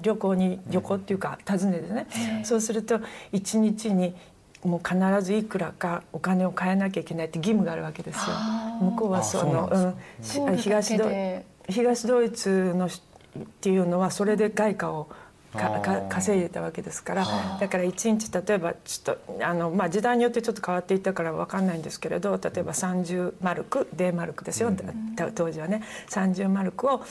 [0.00, 2.06] 旅行に旅行っていうか訪ねてね、
[2.44, 3.00] そうすると
[3.32, 4.14] 一日に
[4.64, 8.36] もう必ずいくらかお金を変えなきゃいけないって義務があるわけですよ。
[8.80, 10.56] 向こうはそのううん。
[10.56, 13.02] 東ドで東ドイツのし
[13.38, 15.08] っていうのはそれで外貨を
[15.52, 17.26] かか稼いでたわけですから。
[17.58, 24.72] だから1日例えばちょっとあの、まあ、時代によってちょっと変わっていったから分かんないんですけれど例えば30マルクデーマルクですよ、
[25.16, 25.82] た当時はね。
[26.08, 27.02] 30マルクを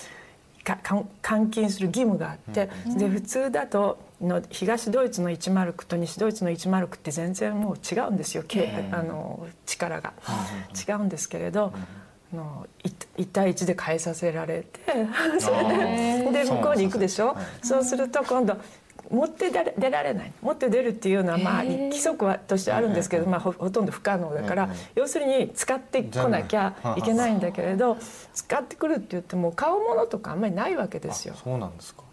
[0.64, 10.14] かか換金する義務があって、で普通だとの東ドイツの1マルクと西ドイツの1マルクって全然もう違うんですよ、けあの力が、
[10.88, 11.74] 違うんですけれど。
[12.32, 14.80] あのい一対一で変えさせられて
[15.42, 15.64] それ
[16.32, 17.36] でで向こうに行くでしょ？
[17.64, 18.56] そうすると今度
[19.10, 20.32] 持って出られない。
[20.42, 27.02] 持って出るっていうのはまあ規則はとしてあるんですけど、まあ、ほほとんど不可能だから、要するに使ってこなきゃい。
[27.02, 27.98] けないんだけれど
[28.36, 31.34] 使ってくるって言っても買うものとかあんまりないわけですよ。
[31.44, 32.04] そうなんですか。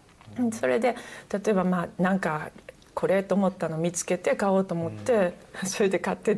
[0.51, 0.95] それで
[1.31, 2.51] 例えばまあなんか
[2.97, 5.33] これと思ったの見つけて買おうと思って、
[5.65, 6.35] それで買って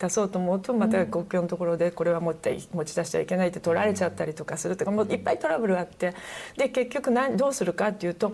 [0.00, 6.12] 出そうと思うとまた国境のところでこれは持って持ち出しちゃいけないって取られちゃったりとかするとかもういっぱいトラブルがあって
[6.56, 8.32] で結局何どうするかっていうと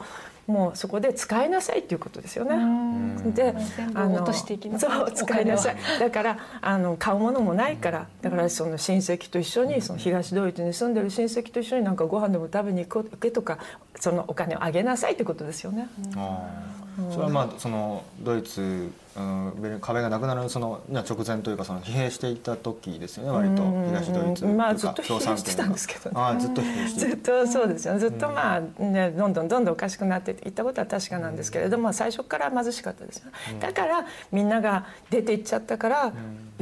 [0.49, 2.57] もうそこで使いなさいっていうことですよね。
[3.33, 5.77] で全部落としていきなさいそう使いなさい。
[6.01, 8.07] だからあの買うものもないから。
[8.23, 13.59] だからその親戚と一緒にその東ドイツに住んでる親戚と一緒になんかご飯でも食べに行けとか
[14.01, 15.89] そのお金をあげなさいってことですよね。
[17.11, 26.17] それはまあそのドイツ、うん、壁がなくなるその直前というかその疲弊していた時ですよね割と東ドイツとまあずっと疲弊してたんですけどね。
[26.17, 27.95] ああずっと疲弊してずっとそうですよ。
[27.95, 33.33] ねずっとまあねどんどんどんどんおかしくなっていったことは確かなんですけれども最初から貧しかったですよね。
[33.61, 36.13] だからみんなが出ていっちゃったから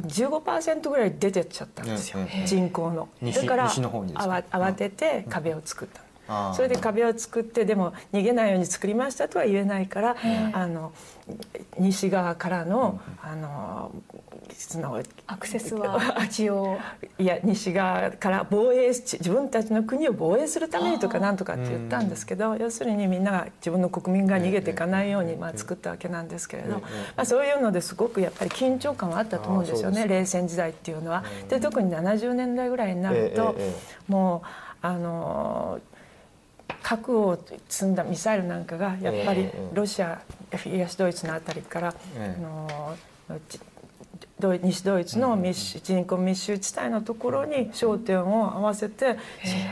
[0.03, 2.21] 15%ぐらい出てっちゃったんですよ。
[2.21, 3.09] ええ人口の。
[3.23, 6.06] 西だから慌慌てて壁を作った
[6.55, 10.17] それで壁を作ってでも逃げないように作りましたとは言えないから
[10.53, 10.93] あの
[11.79, 13.93] 西側からのあの
[14.55, 16.79] そのアクセスは 一応。
[17.19, 26.83] いや西側から防衛し自分たちの国を防衛するためにとかなんとかって言ったんですけど要するにみんなが自分の国民が逃げていかないようにまあ作ったわけなんですけれど、ま
[27.17, 31.25] あ、そういうのですごくやっぱり緊張感はあったと思うんですよね冷戦時代っていうのは。
[31.49, 33.57] で特に70年代ぐらいになると、
[34.09, 34.49] もう
[34.83, 35.81] あの
[36.87, 37.37] 核を
[37.69, 40.23] 積んだミサイルなんかがやっぱりええロシア
[40.57, 42.45] 東ドイツのあたりから、ええ。
[43.29, 43.39] あの
[44.63, 49.17] 西ドイツの密集人口密集地帯のところに焦点を合わせて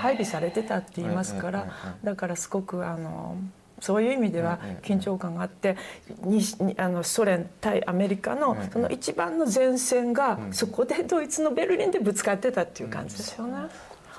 [0.00, 1.68] 配備されてたって言いますから
[2.02, 3.36] だからすごくあの
[3.78, 5.76] そういう意味では緊張感があって
[6.24, 13.68] 西あのソ連対アメリカのその一番の前線がそこでドイツのベルリンでぶつかってたっていう感じですよね。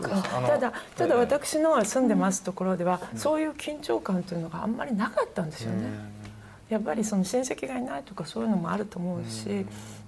[0.02, 5.88] ただただ私の住んでますところではそういう緊張感というのがあんまりなかったんですよね。
[6.70, 9.66] やっぱりその親戚がいないとかそういうのもあると思うし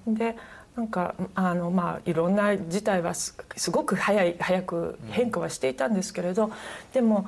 [0.07, 0.35] で
[0.75, 3.35] なんかあのまあいろんな事態はす
[3.71, 6.51] ごく早い早く変化はしていたんですけれど
[6.93, 7.27] でも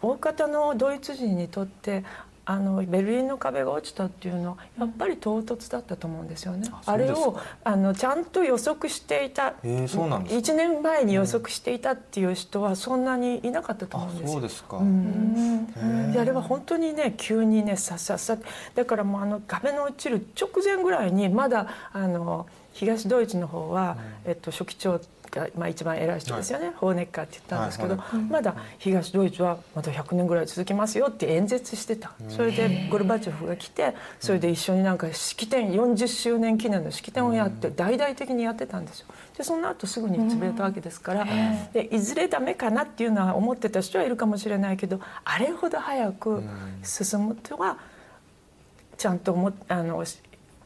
[0.00, 2.04] 大方のドイツ人にとって
[2.50, 6.66] あのベルリンの壁が落ちたっていうのはやっぱり唐突だったと思うんですよね。
[6.86, 14.32] あれをあのちゃんと予測していた、えー、そうなんです1年前に予測していたっていう人はそんなにいなかったと思うんですよ。
[14.32, 14.78] そうですか。
[14.78, 15.66] うん、
[16.10, 18.38] であれは本当にね急にねさっさっさ
[18.74, 22.46] だからもうあの壁の落ちる直前ぐらいにまだあの
[22.78, 25.00] 東ドイツの方は、えっと、書記長
[25.32, 32.12] が、まあ、一番偉い人ですよね、はい、ホーネッカーって言ったんですけど、はいはい、まだ東ドイツはまた100年ぐらい続きますよって演説してた。
[32.28, 39.06] それでゴルバチョフが来てそれで一緒になんか式典40周年記念の式典をやって大々的にやってたんですよ。
[39.36, 41.26] でその後すぐに潰れたわけですから
[41.72, 46.42] でいずれダメかなっていうのは思ってた人はいるかもしれないけどあれほど早く
[46.82, 47.78] 進むとは
[48.96, 50.04] ちゃんともあの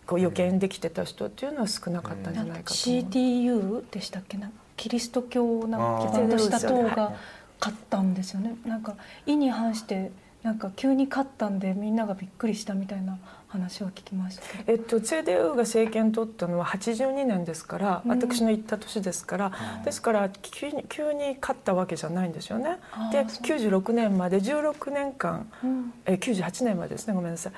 [0.06, 4.36] こう予見できてた人っていうのは少なかったんじゃないかと CDU でしたっけ？
[4.36, 5.78] なキリスト教な
[6.12, 7.12] 基とした党が
[7.60, 8.56] 勝ったんですよね。
[8.66, 10.10] なんか意に反して
[10.42, 22.78] なんか急に勝ったんでみんながびっくりしたみたいな話は聞きましたえっと CDU が政権取ったのは82年ですから、うん、私の行った年ですから、うん、ですから急に急に勝ったわけじゃないんですよね。
[23.12, 27.14] で96年まで16年間、うん、え98年までですね。
[27.14, 27.52] ごめんなさい。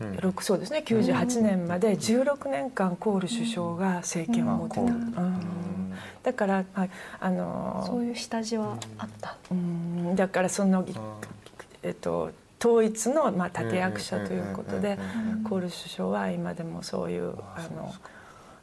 [0.00, 0.82] 6そうですね。
[0.86, 10.86] 98年まで16年間コール首相が政権を持ってた、うん、だから、はい、あのそういう下地はあった、うん、だからその、
[11.82, 12.30] えっと、
[12.60, 14.98] 統一の、まあ、立役者ということで
[15.48, 17.92] コール首相は今でもそういうあの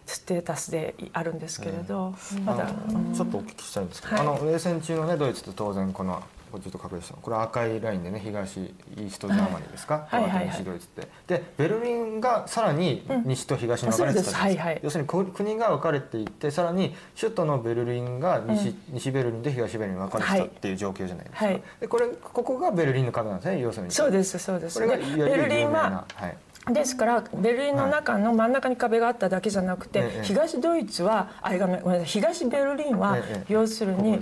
[0.06, 2.14] ステータスであるんですけれど、
[2.46, 2.68] まだ、
[3.14, 6.24] ちょっとお聞きしたいんですけど、はい、あの冷戦中のねドイツって当然この
[6.56, 23.92] これちょっと確認したこれ赤いラインでね東 East Germany ですか、はい、はい西ドイツってでベルリンがさらに西と東に分かれてたんです、はいはい、要するに国が分かれていってさらに首都のベルリンが西うん、西ベルリンと東ベルリンに分かれてたっていう状況じゃないですか、はい、でこれここがベルリンの壁なんですね要するに。
[23.92, 24.80] そうですそうです。
[24.80, 26.38] これがベルリンは、はい
[26.72, 34.20] ですからベルリンの中の真ん中に壁があっただけじゃなくて、東ドイツはあれがごめんなさい東ベルリンは要するに、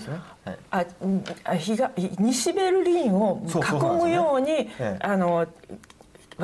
[0.70, 0.86] あ
[1.50, 1.78] 東
[2.18, 5.48] 西ベルリンを囲むようにあの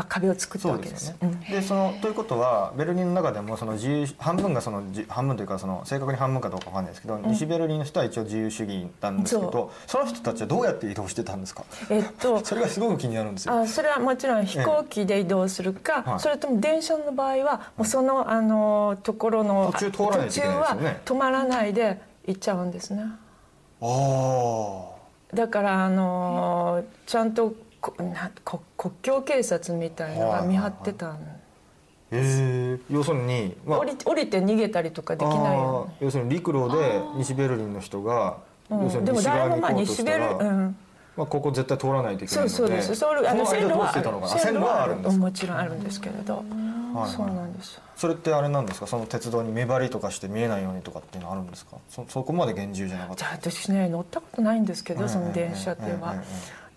[0.03, 1.17] 壁を作ったわけですね。
[1.49, 13.59] でそのということはベルリンの中でもその自由半分がその半分というかその正確に半分かどうかわかんないですけど、うん、西ベルリンの人は一応自由主義なんですけどその人たちはどうやって移動してたんですか、えっと、 それがすごく気になるんですよ。
[13.59, 21.01] あそれはもちろん飛行機で移動するか、ええ、それとも電車の場合はもうそのあのところの途中通らないといけないですよね。
[21.05, 23.03] 止まらないで行っちゃうんですね。
[23.81, 25.35] ああ。
[25.35, 27.51] だからあのちゃんとな
[27.81, 31.19] 国境警察みたいのが見張ってたん
[32.11, 38.37] えー、要するに、まあ、降り降りて逃げたりとかできないよ、要するに陸路で西ベルリンの人が、
[38.71, 40.75] 要するに西側に行こうとしたら、うん、
[41.15, 42.55] まあ、ここ絶対通らないといけないので。
[42.55, 42.95] そうそうです。
[42.95, 46.43] そあの線路は線路はあるんですもちろんあるんですけれど、
[46.95, 47.79] はい、そうなんです。
[47.95, 48.87] それってあれなんですか？
[48.87, 51.77] その鉄道に目張りとかして見えないようにとかっていうのあるんですか？
[51.89, 56.15] そそこまで厳重じゃなかったじゃあ私ね乗ったことないんですけど、その電車では。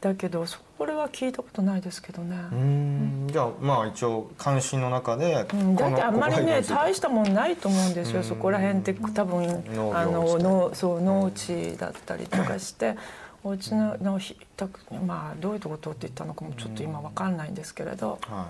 [0.02, 2.36] だけどそれは聞いたことないですけどね。
[2.52, 3.28] うん。
[3.30, 8.24] じゃあまあ一応関心の中で、うん、だってあんまりね大したもんないと思うんですよ。
[8.24, 9.62] そこら辺って多分
[9.94, 12.96] あののそう農地だったりとかして
[13.44, 14.66] お家ののひた
[15.06, 18.48] まあどういうとこ通っていったのかもちょっと今わかんないんですけれど、は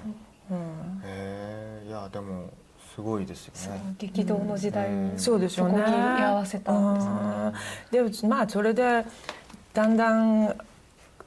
[0.51, 0.53] い。
[0.55, 1.85] うん、へえ。
[1.87, 2.49] いやでも
[2.95, 3.95] すごいですよね。
[3.99, 5.81] 激動の時代をそうでしょうね。
[5.81, 8.21] 居合わせたんですね。
[8.23, 9.05] でまあそれで
[9.75, 10.57] だんだん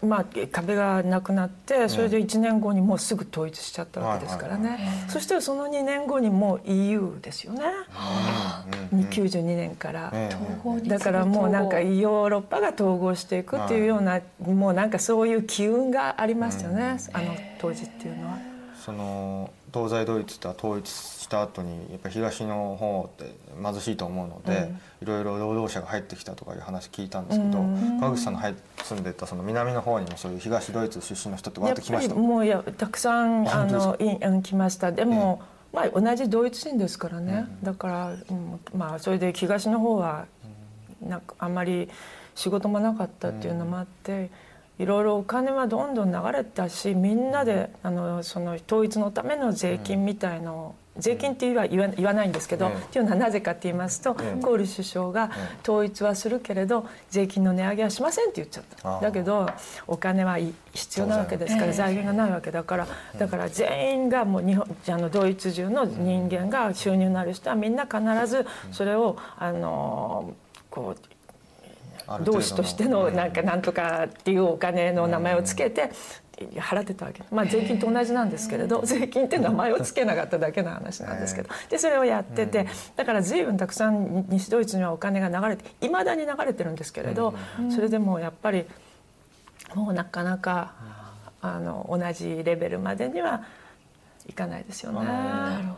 [0.02, 7.62] まあ、壁がなくなってそれで1年後にもうすぐ統一しちゃったわけですからね、そしたらその2年後にもう EU ですよね、
[8.92, 10.14] 92年から、
[10.86, 18.56] だからもうなんかヨーロッパが統合していくっていうようなもうなんかそういう機運がありましたよね、あの当時っていうのは。
[18.86, 27.60] その東西ドイツとは統一した後にやっぱり東の方って貧しいと思うので、いろいろ労働者が入ってきたとかいう話聞いたんですけど、
[28.00, 28.40] 川口さんの
[28.84, 32.16] 住んでたその南の方にもそういう東ドイツ出身の人ってわってきました？
[32.16, 34.94] もうやたくさんあのい来ました。
[34.94, 35.42] でも、
[35.74, 40.28] まあ、同じドイツ人ですからね、だから、うん、まあそれで東の方は
[41.02, 41.90] なんかあんまり
[42.34, 44.30] 仕事もなかったっていうのもあって。
[44.78, 55.30] いろいろお金はどんどん流れたしみんなであのその統一のための税金みたいのを税金って言わ言わないんですけど、っていうのはなぜかって言いますと、コール首相が
[55.62, 59.02] 統一はするけれど税金の値上げはしませんって言っちゃった。
[59.02, 59.50] だけど
[59.88, 60.38] お金は
[60.74, 70.34] 必要なわけですから財源がないわけだからだから全員がもう日本あのドイツ中の人間が収入のある人はみんな必ずそれをあの
[70.70, 71.15] こう
[72.24, 75.92] 同志としてのなんかなんとかっていうお金の名前をつけて
[76.56, 77.24] 払ってたわけ。
[77.32, 81.50] まあ税金と同じなんですけれど税金って名前を付けなかっただけの話なんですけど。
[81.70, 87.34] でそれをやっててだから随分たくさん西ドイツにはお金が流れていまだに流れてるんですけれど
[87.74, 88.66] それでもやっぱり
[89.74, 90.74] もうなかなか
[91.42, 93.44] あの同じレベルまでには
[94.28, 95.08] いかないですよね。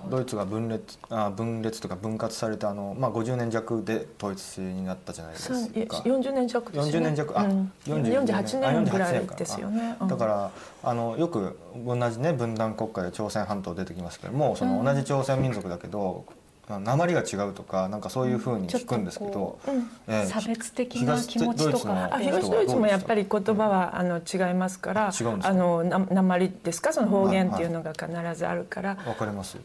[0.09, 5.55] ドイツが分裂あ分裂とか分割されてあのまあ50年弱で統一になったじゃないですか。
[5.97, 6.97] 40年弱ですね。
[6.99, 9.97] 40年弱あ、うん、48年ぐらいですよね。
[10.07, 10.51] だから
[10.83, 16.25] あのよく同じね分断国家で朝鮮半島出てきますけどもその同じ朝鮮民族だけど
[16.69, 29.57] 鉛が違うとかなんかそういうふうに聞くんですけど、うんえー、差別的な気持ちとかあ東ドイツもやっぱり言葉はあの違いますからあの鉛ですかその方言っていうのが必ずあるからわ、かります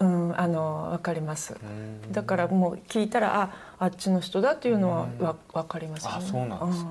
[0.00, 1.56] うん、あの分かります
[2.10, 6.90] だからもう聞いたらああっちの人だっていうのはわ分かります、ね、あそうなんです、ね、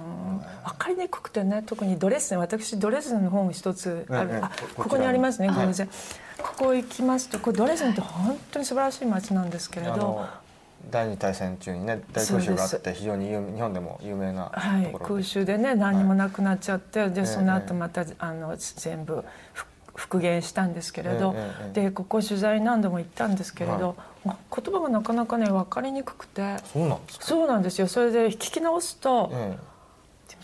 [0.65, 5.95] 分かりにくくてね特にドレッセン私ドレッセンの本一つある、ええ、あここにありますね偶然、はい、
[6.37, 10.43] ここ行きますとこれドレッセンって本当に素晴らしい街なんですけれど。
[10.91, 26.57] 第二大戦中にね大空襲があって非常に日本でも有名なはい、空襲でね何もなくなっちゃって、はい、でその後また、あの全部復復元したんですけれど、ええ、でここ取材何度も行ったんですけれど、はい、言葉がなかなかね分かりにくくて。
[26.73, 27.87] そうなんですそうなんですよ。
[27.87, 29.31] それで聞き直すと、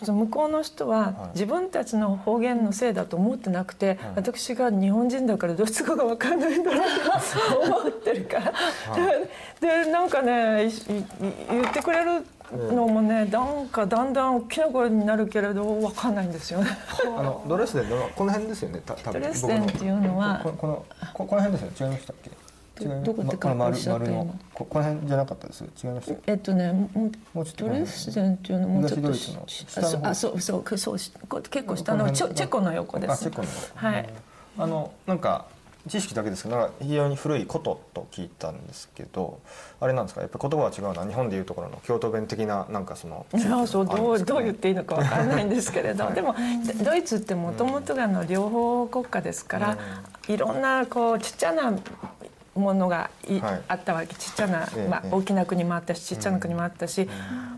[0.02, 10.70] ええ、向こうの人は自分たちの方言のせいだと思ってなくて、はい、私が日本人だからドイツ語が分かんないんだろうと思ってるから、はい、 ででなんかね
[11.50, 16.70] 言ってくれるのもねなんかだんだん大きな声になるけれど分かんないんですよね。
[17.16, 18.82] あのドレスデンのこの辺ですよね。
[18.86, 20.84] ドレスデンっていうのはこの
[21.14, 22.30] ここの辺ですよ違いましたっけ？
[22.88, 25.64] どこってかおっしゃった今ここの辺じゃなかったです？
[25.64, 26.32] 違いました？
[26.32, 27.10] えっとねも
[27.42, 29.10] うドレスデンっていうのもうちょっと
[30.08, 33.24] あそうそうそう結構下のチェコの横です。
[33.24, 34.08] チェコのはい。
[34.58, 35.46] あのなんか
[35.88, 39.40] 知識だけですけど非常に古いことと聞いたんですけど
[39.80, 40.20] あれなんですか？
[40.20, 41.06] やっぱ言葉は違うな。
[41.06, 46.34] 日本でいうところの京都弁的ななんかそのいやそうどうどう言っていいのか分からないんですけれど、はい、でも
[46.84, 49.78] ドイツってもともとがの両方国家ですから、
[50.28, 51.70] うん、いろんなこうちっちゃな
[52.60, 54.14] ものがい、はい、あったわけ。
[54.14, 57.08] ちっちゃな、まあ、大きな国もあったしちっちゃな国もあったし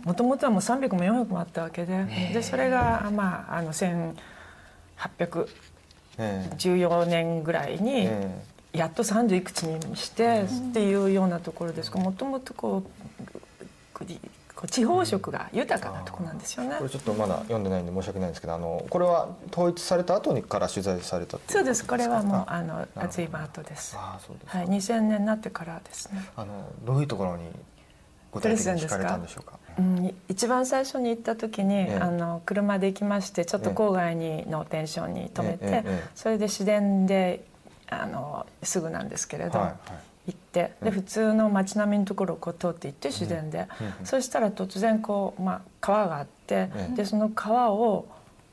[0.05, 4.15] もともとはもう300も400もあったわけででそれが、まあ、あの1800
[6.19, 8.09] 14年ぐらいに
[8.73, 14.05] やっと30いくつにしてっていうようなところですがもともとこう
[14.69, 16.77] 地方色が豊かなとこなんですよね。
[16.79, 21.87] これちょっとまだ読んでないんで申し訳ないんですけど、あのこれは統一された後にから取材されたそうです。
[21.87, 23.97] これはもうあの暑いバートです。
[23.99, 24.57] あそうです。
[24.57, 26.25] はい、2000年になってからですね。
[26.37, 27.45] あのどういうところに
[28.33, 29.59] 具体的に惹かれたんでしょうか？
[29.79, 37.43] うん、一番最初に行った時に、ええ、あの車で行きましてちょっと郊外にのペンションに泊めて、え、それで市電で
[37.89, 39.77] あのすぐなんですけれど、はいはい、
[40.27, 43.67] 行ってで普通の街並みのところをこう通って行って市電で、
[44.01, 48.07] うん、そしたら突然こう、まあ、川があって、でその川を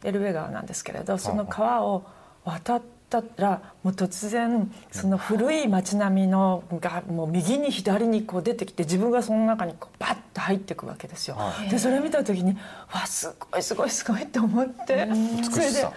[0.03, 2.03] エルベ川なんですけれどその川を
[2.43, 2.99] 渡って。
[3.17, 11.37] ったらもう突然その古い街並みのがもう右に左にこう出てきて自分がその中にこうバッと入っていくわけですよ。
[11.69, 12.55] でそれ見た時に
[12.93, 15.07] わすごいすごいすごいって思って。
[15.51, 15.87] それで、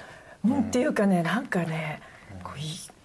[0.46, 2.00] うん、っていうかねなんかね
[2.42, 2.62] こうい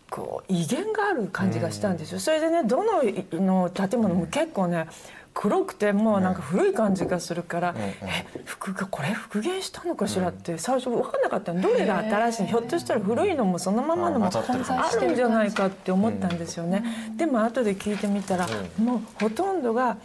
[0.09, 2.19] こう威厳がある感じがしたんですよ。
[2.19, 4.87] それでねどのの建物も結構ね
[5.33, 11.61] 黒くてもうなんか古い感じがするから、え服がこれ復元したのかしらって最初分かんなかったの。
[11.61, 16.83] どれが新しいひょっとしたら古いのもそのままのもあるんじゃないかって思ったんですよね。
[17.17, 18.47] でも後で聞いてみたら
[18.79, 19.97] もうほとんどが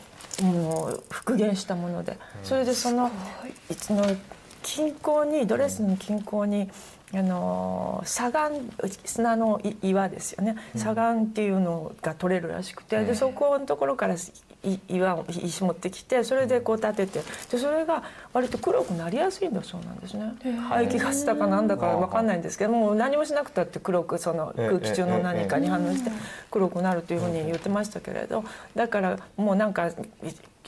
[0.42, 2.18] もう復元したもので。
[2.42, 3.10] それでその
[3.94, 4.14] の
[4.62, 6.70] 近郊にドレスの近郊に
[7.14, 8.50] あの砂岩
[9.04, 10.56] 砂の岩ですよね。
[10.76, 14.14] 砂岩っていうのが取れるらしくてでそこのところから
[14.64, 18.02] い岩を石持ってきてそれでこう立ててでそれが
[18.32, 20.32] 割と黒くなりやすいんだそうなんですね。
[20.68, 26.10] 排気ガスだかなんだか分かんないんですけどもう何もしなくたって黒くその空気中の何かに反応して
[26.50, 28.44] 黒くなるというふうに言ってましたけれど
[28.74, 29.90] だからもうなんか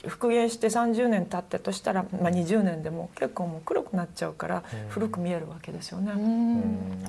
[0.07, 6.13] 復元して30年経ってとしたら、まあ、20年でも結構もう黒くなっちゃうから古く見えるわけですよね。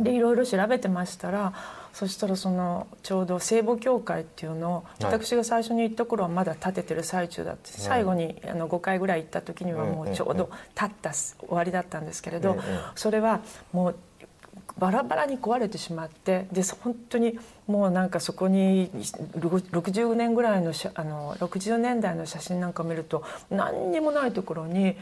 [0.00, 1.52] でいろいろ調べてましたら
[1.92, 12.58] そしたらそのちょうど聖母教会っていうのを私が最初に行った頃はまだ建ててる最中だって最後にあの5回ぐらい行った時にはもうちょうど建った終わりだったんですけれど
[12.94, 13.40] それは
[13.72, 13.96] もう
[14.78, 24.96] バラバラに壊れてしまってで本当にもうなんかそこに60年ぐらいのあの60年代の写真なんか見ると何にもないところに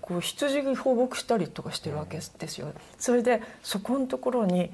[0.00, 2.72] こう羊が放牧したりとかしてるわけですよ。
[2.98, 4.70] それでそこのところに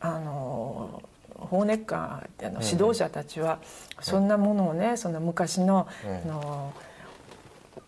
[0.00, 1.02] あの
[1.36, 3.58] ホーネッカーの指導者たちは
[4.00, 6.72] そんなものをねその昔のあの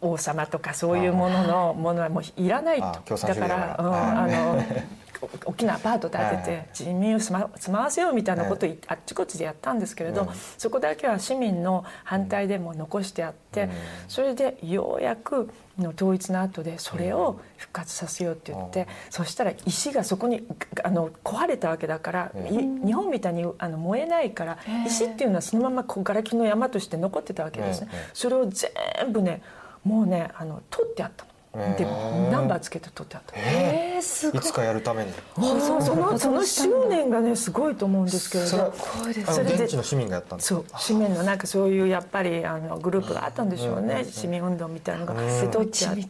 [0.00, 3.16] 王様とかそういうもののものはもういらないと。
[3.16, 4.62] だから、うん、あの
[5.44, 13.68] 大きなアパート建てて人民を住ま住まわせようみたいなことをあっちこっちでやったんですけれど、そこだけは市民の反対でも残してあって、
[14.08, 20.46] それでようやくの統一の後でそれを復活させようって言って、そしたら石がそこに
[20.82, 27.88] あの壊れたわけだから、日本みたいにあの燃えないから、石っていうのはそのままこう瓦礫の山として残ってたわけですね。
[28.12, 28.70] それを全
[29.12, 29.42] 部ね
[29.84, 31.33] もうねあの取ってあったの。
[31.54, 31.84] で
[32.30, 33.34] ナンバーつけて撮ってあった。
[33.36, 34.40] えー、すごい。
[34.40, 35.12] いつかやるために。
[35.36, 38.50] そうそのその執念がねすごいと思うんですけれど。
[38.50, 44.04] それそれ現地の市民がやったんですそう市民のなんかそういうやっぱりあのグループがあったんでしょうね。
[44.04, 46.04] 市民運動みたいなのがで撮っちゃって。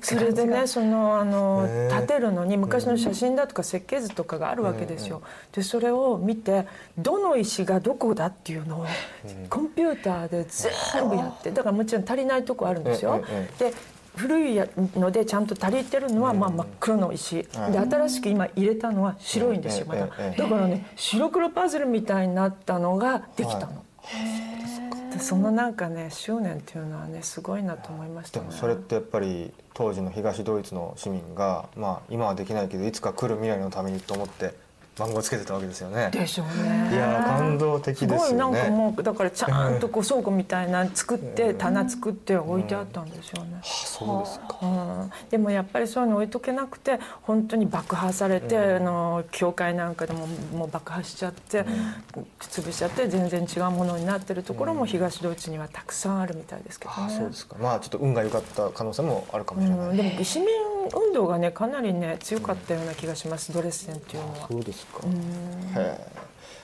[0.00, 5.22] それでねそのあの建てるのに昔の写真だとか設計図とかがあるわけですよ。
[5.52, 8.86] でそれを見てどの石がどこだっていうのを
[9.50, 10.46] コンピューターで
[10.92, 13.22] 全部やってだからもちろん足りないとこあるんですよ。
[13.58, 13.72] で
[14.18, 14.60] 古い
[14.96, 17.36] のでちゃんと足りてるのはまあ真っ黒の石。
[17.36, 17.48] で
[17.78, 20.06] 新しく今入れたのは白いんですよまだ。
[20.06, 20.10] だ
[20.48, 23.84] からね白黒パズルみたいになったのができたの。
[25.12, 34.54] でそのなんかね執念っていうのはねすごいなと思いました、ね、でもそれってやっぱり当時の東ドイツの市民がまあ今はできないけどいつか来る未来のためにと思って
[34.98, 36.10] 番号つけてたわけですよね。
[36.12, 36.90] でしょうね。
[36.92, 38.18] いや感動的ですよね。
[38.26, 43.60] すごいなんかもうだからちゃんとこう倉庫みたいな作って棚作って置いてあったんですよね。
[43.62, 45.12] そうですか、うん。
[45.30, 51.64] でもやっぱりそういうの置いとけなくて本当に爆破されて、あの教会なんかでももう爆破しちゃって、
[52.40, 57.14] 潰しちゃって全然違うものになってるところも東ドイツにはたくさんあるみたいですけどね。
[57.16, 57.56] そうですか。
[57.60, 59.96] まあちょっと運が良かった可能性もあるかもしれない。
[59.96, 60.48] でも市民
[60.94, 63.52] 運動がねかなりね強かったような気がします。
[63.52, 64.48] ドレッセンっていうのは。
[64.50, 65.06] そうですか。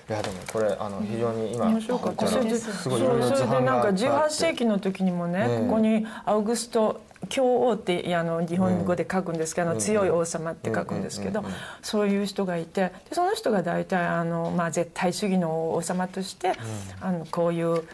[0.06, 1.90] いやでもこれあの非常に今す。
[1.90, 7.00] ごいそれでなんか18世紀の時にもね、ここにアウグスト
[7.30, 11.42] 教王ってあの日本語で書くんですけど、うん、強い王様って書くんですけど、
[11.82, 16.52] そういう人がいてでその人が大体あの、まあ、絶対主義の王様として、
[17.00, 17.84] あのこういう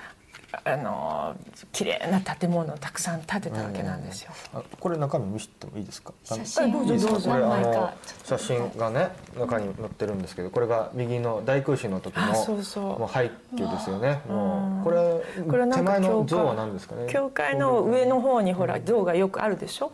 [0.65, 1.37] あの
[1.73, 4.33] 綺麗な建物をたくさん建てたわけなんですよ。
[4.81, 6.13] これ中身見せてもいいですか？
[6.25, 7.31] 写真どうぞどうぞ。
[7.31, 7.93] これあの
[8.25, 14.21] 写真がね中に載ってるんですけど、これが右の大空襲の時のそうそうもう背景ですよね。
[14.29, 17.07] もうこれこれ手前の像は何ですかね？
[17.09, 19.93] 教会の上の方にほら像がよくあるでしょ？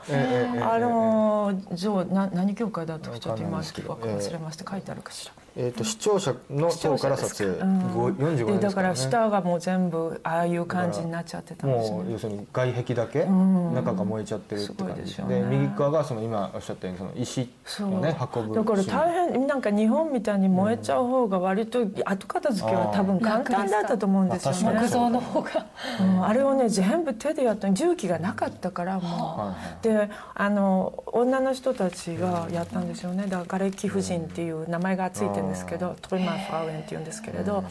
[0.63, 5.33] あの像な何教会だったかちょっと今忘れました書いてあるかしら。
[5.59, 7.09] えーと、視聴者の層か？
[7.09, 7.81] ら撮影、うん、
[8.17, 17.49] 45年、ね、だから下がもう全部ああいう感じになっちゃってたんですね、もう要するに外壁だけ、うん、中が燃えちゃってるって感じで、ね、右側がその今おっしゃったようにその石
[17.81, 24.81] をね運ぶだから大変なんか日本みたいに燃えちゃう方が割と後片付けは多分簡単だったと思うんですよね。
[24.81, 25.67] 木造の方が、
[26.01, 33.25] うん、あれをね全部手でやった重機がなかったからもう、であの女の人たちがやったんですよね。
[33.25, 37.65] だから瓦礫婦人っていう名前がついてるんですけどトリマー・ファウエンっていうんですけれど。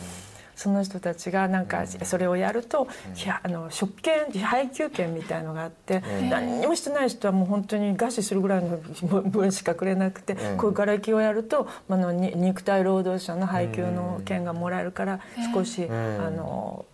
[0.56, 2.88] その人たちがなんかそれをやると、
[3.22, 15.20] いやあの食券配給券みたいのがあって、何にもしてない人はもう本当に餓死するぐらいの分しかくれなくて、こういう瓦礫をやるとあの肉体労働者の配給の券がもらえるから
[15.54, 16.86] 少し、あの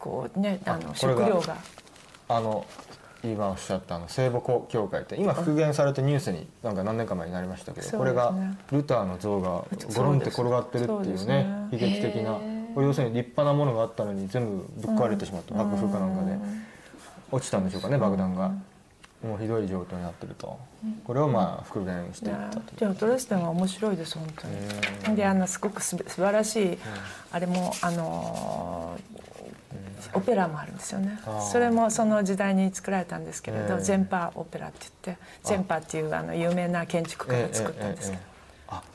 [0.00, 1.56] こうねあの食料が。
[2.26, 2.66] あの
[3.32, 8.32] 今おっしゃったあの聖母教会って今復元されてニュースになんか何年か前になりましたけど、これが
[8.70, 9.64] ルターの像が
[9.94, 12.38] ゴロンって転がってるっていうね悲劇的な。
[12.74, 14.56] これ要するに立派なものがあったのに全部
[14.86, 16.36] ぶっ壊れてしまった、爆風かなんかで。
[17.30, 18.52] 落ちたんでしょうかね爆弾が。
[19.24, 20.58] もうひどい状態になってると、
[21.02, 25.16] これをまあ復元していったとじゃあドレスデンは面白いです本当に。
[25.16, 26.78] であのすごくす素晴らしい、
[27.32, 28.98] あれもあの
[30.12, 31.18] オペラもあるんですよね。
[31.50, 38.22] それもその時代に作られたんですけれど、全パオペラって言って全パっていうあの有名な建築家が作ったんですけど。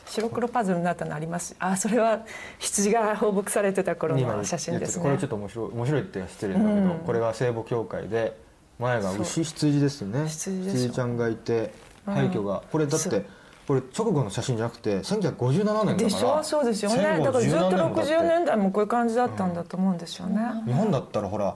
[0.07, 1.55] 白黒パズルになったのあります。
[1.59, 2.25] あそれは
[2.57, 5.03] 羊が放牧されてた頃の写真ですね。
[5.03, 8.35] これちょっと面白い面白いって失礼だけど、うん、これが聖母教会で
[8.79, 10.27] 前が牛羊ですよね。
[10.27, 11.71] 羊ちゃんがいて
[12.05, 13.25] 廃墟が、これだって
[13.69, 15.93] これ直後の写真じゃなくて1957年だから。
[15.93, 16.43] でしょ？
[16.43, 16.91] そうですよ。
[16.91, 21.55] ねだからずっと60年代もこういう感じだったんだと思うんですよね、日本だったらほら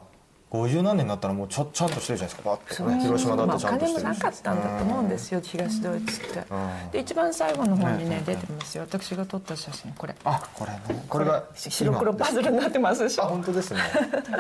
[0.51, 2.51] 50何年になったらもうちょちゃんとしてるじゃないですか。
[2.51, 6.43] バッて、ね、広島だってちゃんとしてる、まあ、お金もなかったんだと思うんですよ、東ドイツって、
[6.91, 8.83] で一番最後の方にね、出てますよ。
[8.83, 10.15] 私が撮った写真これ。
[10.23, 11.03] あこれね。
[11.09, 13.23] これが白黒パズルになってますでしょ？
[13.23, 13.79] 本当ですね。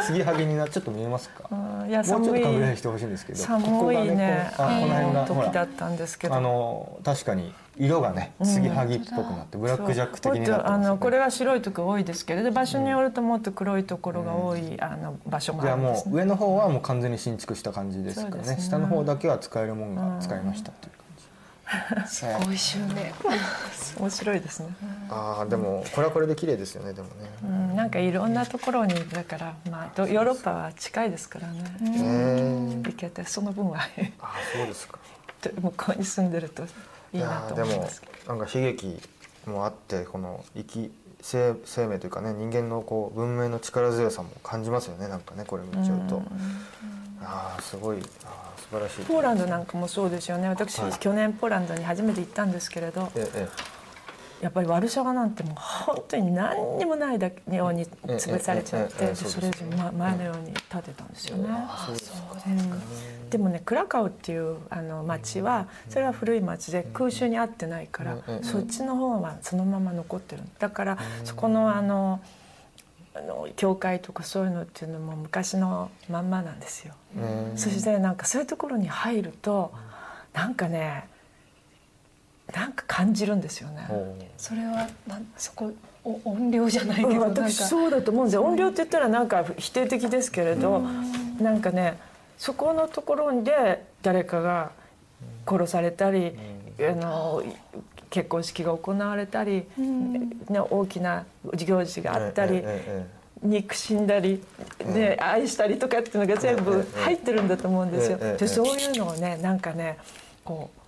[0.05, 1.49] 継ぎはぎになちょっと見えますか？
[1.89, 3.39] いや寒いもうちょっと拡大してほしいんですけど。
[3.39, 4.15] 寒いね。
[4.15, 6.35] ねここがねこの辺が時だったんですけど。
[6.35, 20.91] あの確かに色がね継ぎはぎっぽくなって、ブラックジャック的になってあのこれは白いところ多いですけれど場所によるともっと黒いところが多い、あの場所もあるんです、ね、もう上の方はもう完全に新築した感じですかね、ね、下の方だけは使えるものが使いましたっていう
[21.87, 23.11] 感じ、すごい執念
[23.99, 24.69] 面白いですね。
[25.09, 27.13] ああでもこれはこれで綺麗ですよねでもね、
[27.43, 31.63] うん、なんかいろんなところにだからまあヨーロッパは近いですからね。
[32.83, 33.79] 行けてその分は。
[34.19, 34.99] あそうですか。
[35.61, 36.63] 向こうに住んでると
[37.13, 38.99] いいなと思いますなんか悲劇
[39.45, 40.91] もあってこの生き
[41.21, 46.21] 生生命というかね人間のこう文明の力強さも感じますよねなんかねこれ見ちゃうと。
[47.25, 49.05] ああすごいあ素晴らしい。
[49.05, 50.49] ポーランドなんかもそうですよね。
[50.49, 53.47] 私、はい、去年ポーランドに初めて行ったんですけれど、ええ、
[54.43, 59.55] やっぱりワルシャワなんてもう本当に何にもないだけように潰されちゃってそれで
[59.97, 61.49] 前のように建てたんですよね。
[63.29, 72.19] でもねクラカウっていうあの町はそれは古い町で空襲に合ってないからそっちの方はそのまま残ってるだからそこのあの
[73.15, 76.95] あの教会とかそういうのっていうのも昔のまんまなんですよ。
[77.55, 79.71] そしてなんかそういうところに入ると
[80.33, 81.07] なんかね
[82.53, 83.87] なんか感じるんですよね。
[84.37, 85.71] それはなんそこ
[86.03, 88.43] 音量じゃないけど私そうだと思うんですよ。
[88.43, 90.83] 音量って言ったらなんか否定的ですけれど
[91.39, 91.97] なんかね
[92.37, 94.71] そこのところで誰かが
[95.47, 96.37] 殺されたり
[96.79, 97.43] あの
[98.09, 101.25] 結婚式が行われたり、ね、大きな
[101.55, 102.63] 行事があったり。
[103.45, 104.41] 憎しんだり、
[104.85, 108.17] ね、愛したりとかっていうのが全部入ってるんだと思うんですよ。
[108.37, 109.97] でそういうのをねなんかね
[110.45, 110.82] こう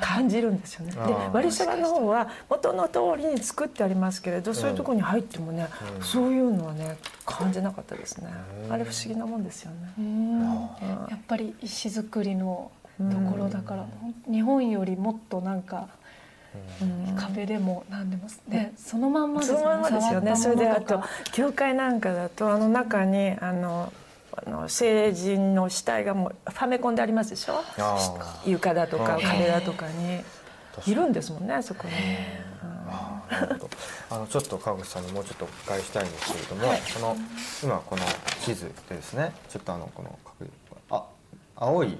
[0.00, 0.92] 感じるんですよね。
[0.92, 0.98] で
[1.32, 5.68] ワリシャワの方は元の通りに作ってありますけれど、そういうところに入ってもね、
[6.00, 8.30] そういうのはね感じなかったですね。
[8.68, 9.92] あれ不思議なもんですよね。
[11.10, 13.86] やっぱり石造りのところだから、
[14.30, 15.88] 日本よりもっとなんか。
[17.18, 18.72] 壁でも何でもね。
[18.78, 20.34] そのまんまですよね。
[20.36, 23.92] それであと教会なんかだとあの中にあの
[24.36, 27.64] あの成人の死体がもうファメコンでありますでしょ？
[28.44, 30.22] 床だとか壁だとかに。
[30.86, 31.94] いるんですもんねそこに。
[34.10, 37.16] あのちょっと川口さんにもうちょっとお伺いしたいんですけれども、はい、その
[37.64, 38.02] 今この
[38.42, 40.18] 地図でですねちょっとあのこの
[40.90, 41.02] あ
[41.56, 41.98] 青い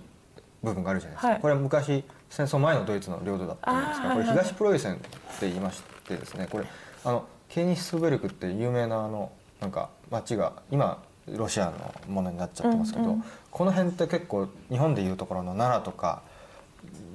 [0.62, 5.06] 部分があるじゃないですか、はい、これは昔戦争前のドイツの領土だったんですがこれ東プロイセンって
[5.40, 6.66] 言いましてですねこれ
[7.02, 16.22] あのケーニスベルクって有名なあのなんか町が今ロシアのものになっちゃってますけど、うんうん、この辺って結構日本でいうところの奈良とか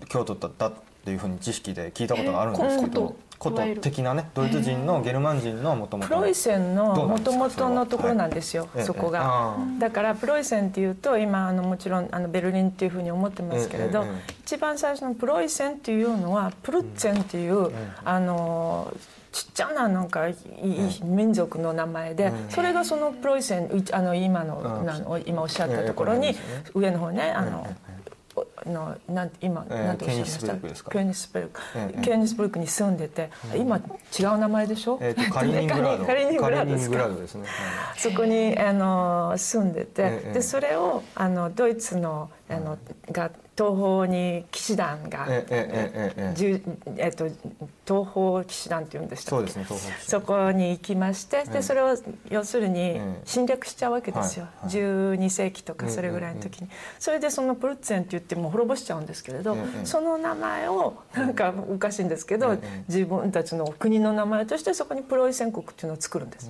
[0.10, 0.74] 京都だったっ
[1.06, 3.16] ていうふうに知識で聞いたことがあるんですけど。
[3.42, 14.06] 古都的なねドイツ人のゲルマン人のもともとプロイセンのもともとのところなんですよ、はい、そこが、だからプロイセンっていうと今あのもちろんあのベルリンっていうふうに思ってますけれど、
[14.44, 17.72] 一番最初のプロイセンっていうのはプルッツェンっていう、
[18.06, 18.94] あの
[19.32, 20.28] ちっちゃななんか
[21.04, 26.36] 民族の名前で、それがそのプロイセンあの今の今おっしゃったところに
[26.74, 27.68] 上の方ねあの
[28.66, 30.56] のなん今、えー、なんておっしゃいました？
[30.56, 36.06] ケーニスベルク、えー、ケーニスベルクに住んでて、うん、今違う名前でしょ、えー、 カリニングラード。
[36.06, 36.66] カリニングラー
[37.14, 37.48] ドですね、
[37.98, 42.78] そこにあの住んでて、えー、でそれをあのドイツのあの
[43.12, 47.08] が東方に騎士団が、えええええ。
[47.10, 47.26] っと
[47.86, 49.66] 東方騎士団って言うんでしたっけ、ね、
[50.02, 51.98] そこに行きましてでそれを
[52.30, 66.50] 要するに侵略しちゃうわけですよ、はいはい、12世紀とかそれぐらいの時に、それでそのプルッツェンって言っても滅ぼしちゃうんですけれど、その名前をなんかおかしいんですけど、自分たちの国の名前としてそこにプロイセン国っていうのを作るんです。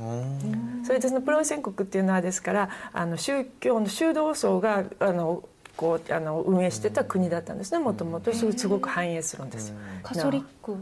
[0.85, 5.43] それでそのプロイセン国っていうのはですからあの宗教の修道層があの
[5.77, 9.73] こうあの運営してた国だったんですねもともとすごく繁栄するんです。
[10.03, 10.75] カソリック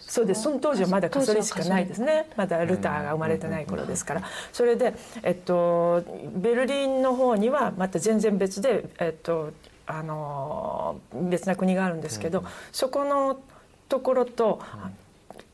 [0.00, 0.42] そうです。
[0.42, 2.26] その当時はまだそれしかないですね。
[2.36, 4.22] まだルターが生まれてない頃ですから。
[4.52, 6.02] それで、えっと、
[6.34, 9.52] ベルリンの方にはまた全然別で、えっと、
[9.86, 13.40] あの別な国があるんですけど、そこの
[13.88, 14.60] ところと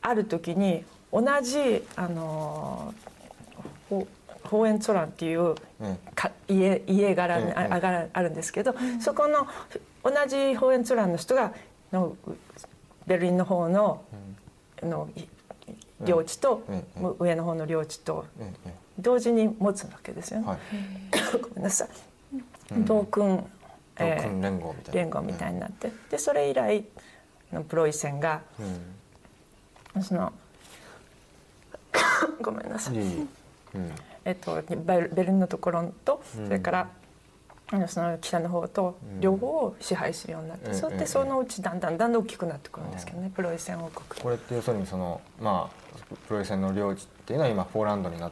[0.01, 2.93] ある時に同じあの
[4.47, 5.55] ホーエンツォランっていう
[6.15, 9.47] か家家柄あがあるんですけど、そこの
[10.03, 11.53] 同じホーエンツォランの人が
[11.91, 12.15] の
[13.05, 14.03] ベルリンの方の,、
[14.83, 15.09] の
[16.01, 16.63] 領地と、
[17.19, 18.25] 上の方の領地と
[18.99, 20.45] 同時に持つわけですよね。
[21.41, 21.89] ごめんなさい。
[22.83, 23.49] 同訓、
[23.97, 25.01] えー、連合みたいな。
[25.01, 26.85] 連合みたいになって、でそれ以来
[27.51, 28.41] のプロイセンが、
[30.01, 30.33] その
[32.41, 32.95] ごめんなさい。
[34.27, 36.89] えっと、ベルリンのところとそれから、
[37.87, 48.31] その北の方と両方を支配するようになって、そってそのうちだんだんだんだん大きくなってくるんですけどね、プロイセン王国これって要するにそのまあプロイセンの領地っていうのは今ポーランドになっ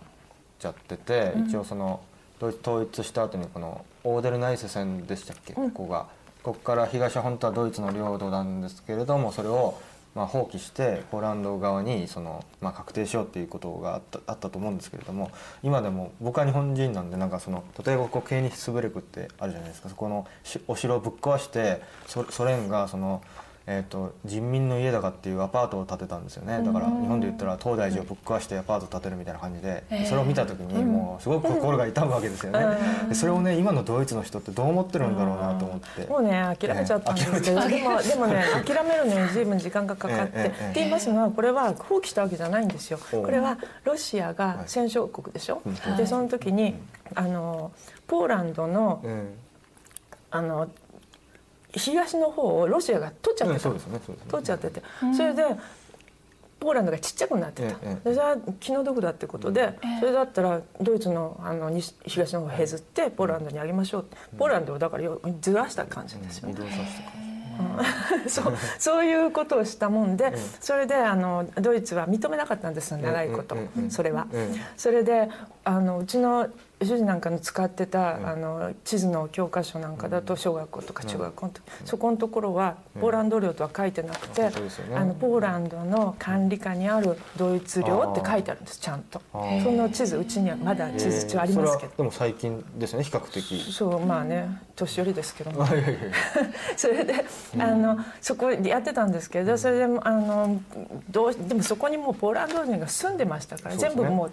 [0.59, 2.01] ちゃってて、一応その
[2.41, 6.07] 統一した後にこのオーデルナイス戦でしたっけ、ここが
[6.43, 9.79] ここから東は本当はドイツの領土なんですけれどもそれを
[10.15, 15.29] まあ、放棄してポーランド側にその、まあ、確定しようっていうことがあったあったと思うんですけれども
[15.61, 19.89] 今でも僕は日本人なんでなんかその例えばこうケーニヒスブレクってあるじゃないですか。
[19.89, 20.25] そこの
[20.67, 23.21] お城をぶっ壊してソ連がその
[23.67, 26.61] えーと、人民の家だかっていうアパートを建てたんですよね。
[26.63, 32.77] だから日本で言ったら東大寺をぶっ壊してアパート建てるみたいな感じで、それを見た時にもうすごく心が痛むわけですよね、
[33.13, 36.05] それをね今のドイツの人ってどう思ってるんだろうなと思って。
[36.05, 42.99] もうね諦めちゃったんですけど、でもでもね 諦めるのに随分時間がかかって、って言いますのはこれは放棄したわけじゃないんですよ。
[43.11, 45.63] これはロシアが戦勝国でしょ、
[45.97, 46.75] でその時に
[47.15, 47.71] あの
[48.05, 49.03] ポーランドの、
[50.29, 50.69] あの
[51.75, 53.99] 東の方をロシアが取っちゃってた、うんねね、
[54.29, 54.81] 取っちゃってて、
[55.15, 55.43] それで
[56.59, 64.05] ポーランドがちっちゃくなってた、ええ、それは気の毒だってことで、え、それだったらドイツのあの西東の方を削ってポーランドにあげましょう
[64.37, 65.09] ポーランドをだから
[65.41, 66.55] ずらした感じですよね。
[67.57, 73.55] うん、 そうそういうことをしたもんで、それであのドイツは認めなかったんですよ長いこと、
[73.89, 74.27] それは。
[74.75, 75.29] それで
[75.63, 76.49] あのうちの
[76.81, 84.51] 主人なんかの使ってた、あの地図の教科書なんかだと小学校とか中学校の時、そこのところはポーランド領とは書いてなくて、
[84.93, 89.21] あのポーランドの管理下にあるドイツ領って書いてあるんですちゃんと。
[89.31, 93.71] その地図うちにはまだ地図中ありますけど、でも最近ですね比較的。
[93.71, 95.65] そうまあね年寄りですけども。
[96.75, 97.25] それで
[97.57, 100.59] あのそこでやってたんですけどそれであの
[101.09, 104.31] どうでもそこにもうポーランド人が住んでましたから全部もう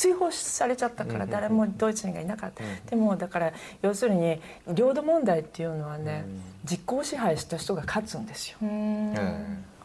[0.00, 4.40] 追放されちゃったから誰もドイツ人がいなかった、でもだから要するに
[4.72, 6.24] 領土問題っていうのはね、
[6.64, 8.56] 実効支配した人が勝つんですよ。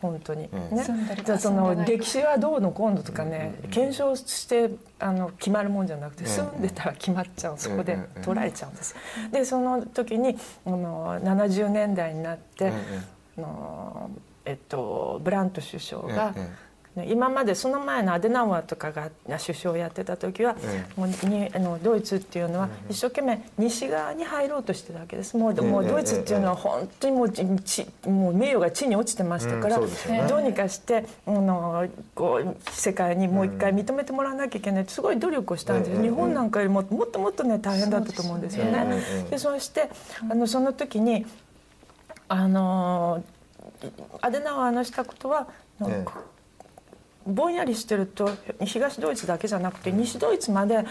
[0.01, 0.86] 本当に、ね、
[1.38, 8.95] その歴史はどうのこうのとかね、検証してあの決まるもんじゃなくて住んでたら決まっちゃうそこで取られちゃうんです。
[9.34, 12.72] でその時にあの70年代になって、
[13.38, 14.11] あの
[14.45, 16.34] えっと、ブラント首相が、
[17.04, 20.56] 今までその前のアデナウアーとかが首相をやってた時は、
[20.96, 25.36] もうにあのドイツっていうのは一生懸命西側に入ろうとしてたわけです。
[25.36, 27.43] もうもうドイツっていうのは本当にもうち
[28.06, 29.80] もう名誉が地に落ちてましたから、
[30.28, 34.84] どうにかしてあのこう世界にもう一回認めてもらわなきゃいけない。
[34.84, 36.02] ってすごい努力をしたんです。
[36.02, 39.02] 日本なんかよりももっともっとね大変だったと思うんですよね。
[39.30, 39.89] でそして
[40.30, 41.26] あのその時に
[42.30, 43.24] あの
[44.22, 45.48] アデナウアーのしたことは、
[47.26, 48.30] ぼんやりしてると
[48.61, 50.86] 東ドイツだけじゃなくて西ドイツまで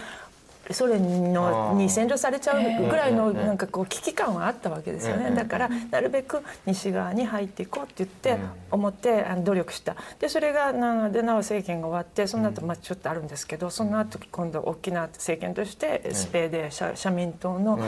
[0.71, 5.29] ソ連のに占領されちゃうぐらいのなんかこう危機感はあったわけですよね。
[5.29, 8.37] だからなるべく西側に入っていこうって言って
[8.71, 9.95] 思って努力した。
[10.19, 10.73] でそれが
[11.09, 17.79] デナウ政権が終わってその後まあちょっとあるんですけどその後今度大きな政権としてスペーデ社民党の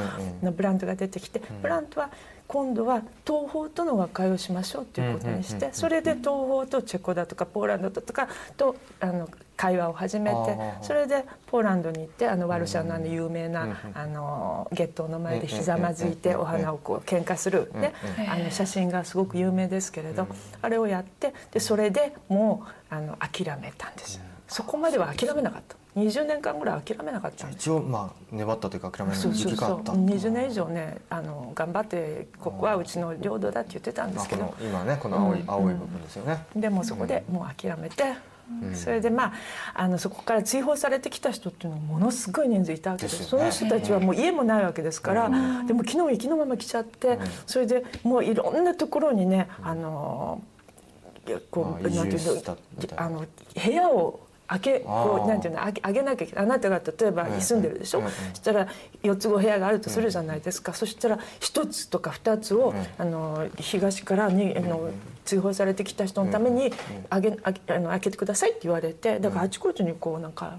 [0.51, 2.11] ブランドが出てきてブランドは
[2.47, 17.93] 今度は東方との和解をしましょうということにしてそれで東方とチェコだとかポーランドだとかとあの会話を始めてそれでポーランドに行ってあのワルシャワのあの有名なあのゲットの前でひざまずいてお花をこう喧嘩する、ね、
[18.29, 20.27] あの写真がすごく有名ですけれど
[20.61, 24.21] あれをやってでそれでもうあの諦めたんです。
[24.47, 25.75] そこまでは諦めなかった。
[25.97, 29.93] 20年間ぐらい諦めなかった一応まあ粘ったというか諦めない時期があった。
[29.93, 38.03] そう20年以上ねあの頑張ってここはうちの領土だって言ってたんですけど、まあ、今ねこの青い、うん、青い部分ですよね、でもそこでもう諦めて、
[38.61, 39.33] うん、それでまあ
[39.73, 50.41] あのそこから追放されてきた人っていうのはものすごい人数いたわけです、ね、その人たちはもう家もないわけですから、うん、でも昨日行きのまま来ちゃって、それでもういろんなところにねあの
[51.51, 52.57] こうなんていうの
[52.95, 53.25] あの
[53.65, 56.45] 部屋を開けこうなんていうの上げ上げなきゃいけない。
[56.45, 58.11] あなたが例えば住んでるでしょ、うんうん。
[58.11, 58.67] そしたら
[59.03, 64.89] 4つ5部屋があるとするじゃないですか、そしたら1つとか2つを、あの東からにあの
[65.25, 66.71] 追放されてきた人のために
[67.09, 70.57] あげあげあの開けてくださいって言われてだからあちこちにこうなんか。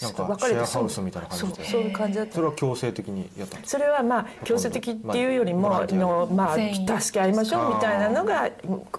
[0.00, 1.64] なんか分かれてシェアハウスみたいな感じで。
[1.66, 2.34] そういう感じだった。
[2.34, 8.50] それは強制的にやったんですそれはまあ強制的っていうよりも、まああのまあ助け合いましょうみたいなのが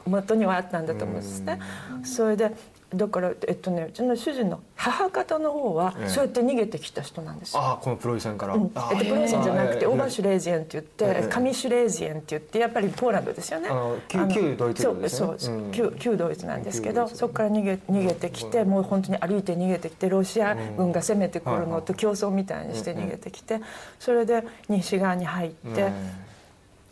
[0.06, 1.60] 元にはあったんだと思うんですね。
[2.04, 2.52] それで
[2.94, 6.10] だからえっとねうちの主人の母方の方はええ。
[6.10, 7.62] そうやって逃げてきた人なんですよ。
[7.62, 8.72] ああこのプロイセンから、うん。
[8.76, 11.28] あえっと、プロイセンじゃなくてオーバーシシュレージエンって言って、ええ。
[11.30, 13.70] 上シュレージエンって言ってやっぱりポーランドですよね。
[13.70, 15.40] あの旧旧ドイツ領ですよね。
[15.40, 15.72] そうそう、うん。
[15.72, 23.62] 旧旧ドイツなんですけどそこから逃げ逃げてきてもう本当に歩いて逃げてきてロシア軍が攻めてくるのと競争みたいにして逃げてきて
[24.00, 25.92] それで西側に入って。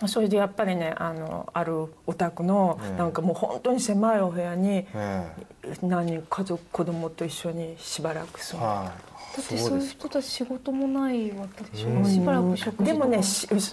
[0.08, 2.98] それでやっぱりねあのあるお宅のええ。
[2.98, 5.34] なんかもう本当に狭いお部屋にえ
[5.82, 8.66] 何人家族子供と一緒にしばらく住んで。
[8.66, 9.10] えはい。
[9.38, 12.06] だってそういう人たち仕事もないわけでしょ、うん。
[12.06, 13.22] しばらく食事でもね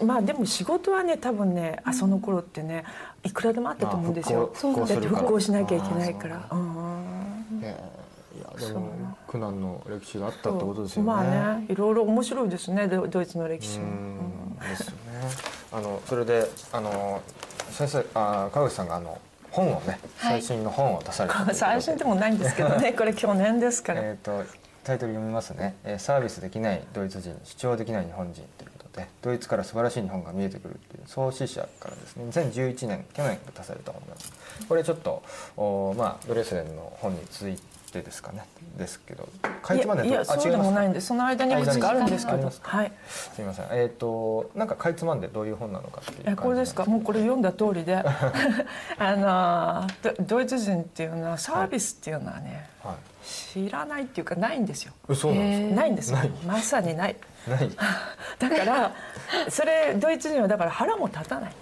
[0.05, 2.85] まあでも仕事はね多分ねあその頃ってね
[3.25, 4.53] いくらでもあったと思うんですよ。
[4.63, 6.47] だって復興しなきゃいけないから。
[6.51, 7.61] あうん。
[7.63, 8.07] ええ。
[8.39, 8.49] いや
[9.27, 11.07] 苦難の歴史があったってことですよね。
[11.07, 13.85] まあねいろいろ面白いですねドドイツの歴史も。
[13.85, 14.97] うんですよね。
[15.73, 17.23] あのそれであの
[17.71, 20.43] 先生あ川口さんがあの本をねはい。
[20.43, 22.93] 最新の本を出された最新でもないんですけどね。
[22.97, 24.03] これ去年ですから。
[24.03, 24.45] えっ、と
[24.85, 32.25] タイトル読みますね、えーサービスできないドイツ人主張できない日本人ということでドイツから素晴らしい日本が見えてくるっていう創始者からですね。
[32.27, 34.33] 2011年去年出された本なんです。
[34.69, 35.23] これちょっと
[35.57, 37.59] おまあドレスデンの本につい
[37.93, 38.45] てですかね。
[38.77, 39.29] ですけど。
[39.63, 42.93] かいつまんでいやいやそうでもないんででその間にいくつかあるんですけどはい。
[43.09, 43.67] すみません。
[43.73, 46.85] えっ、となんかかいつまんでどういう本なのかっていうこれですか？
[46.85, 47.97] もうこれ読んだ通りで。
[48.99, 52.95] あのドドイツ人っていうのはサービスっていうのはね、はい。
[53.27, 56.19] 知らないっていうかないんですよ、えそうなんですか、ないんですよ。
[56.47, 57.17] まさにない。
[57.49, 57.71] ない。
[58.39, 58.93] だから
[59.49, 61.53] それドイツ人はだから腹も立たない。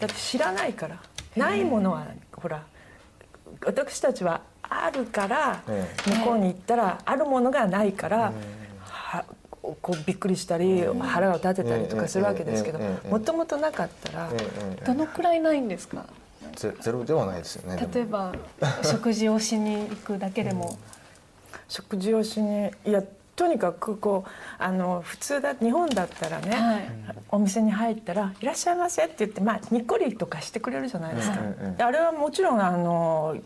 [0.00, 0.96] だって知らないから。
[1.36, 2.62] ないものはほら
[3.64, 8.32] 私たちはあるからえ向こうに行ったらあるものがないから
[8.82, 9.24] は
[9.80, 14.30] こうびっくりしたり腹を立てたりとかするわけですけどもともとなかったら
[14.84, 16.04] どのくらいないんですか？
[16.56, 18.32] ゼゼロではないですよね例えば
[18.82, 20.76] 食事をしに行くだけでも、
[21.68, 23.02] 食事をしにいや
[23.34, 24.30] とにかくこう
[24.62, 26.90] あの普通だ日本だったらね、はい。
[27.30, 31.76] お店に入ったら「いらっしゃいませ」って言って、まあ、にっこりとかしてくれるじゃないですか、うんうんうん。
[31.76, 33.36] であれはもちろんあの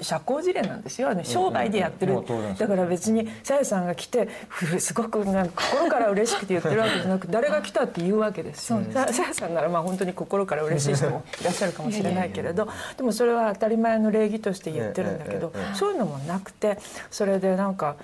[0.00, 1.14] 社交辞令なんですよ。
[1.14, 2.22] ね商売でやってる、
[2.58, 8.80] だから別にさやさんが来てふすごくなんか心から嬉しくて言ってるわけじゃなく誰が来たって言うわけですよ。
[8.92, 16.78] ささやさんならまあ本当に心から嬉しい人もいらっしゃるかもしれないけれどでもそれは当たり前の礼儀として言ってるんだけどそういうのもなくて
[17.10, 17.96] それでなんか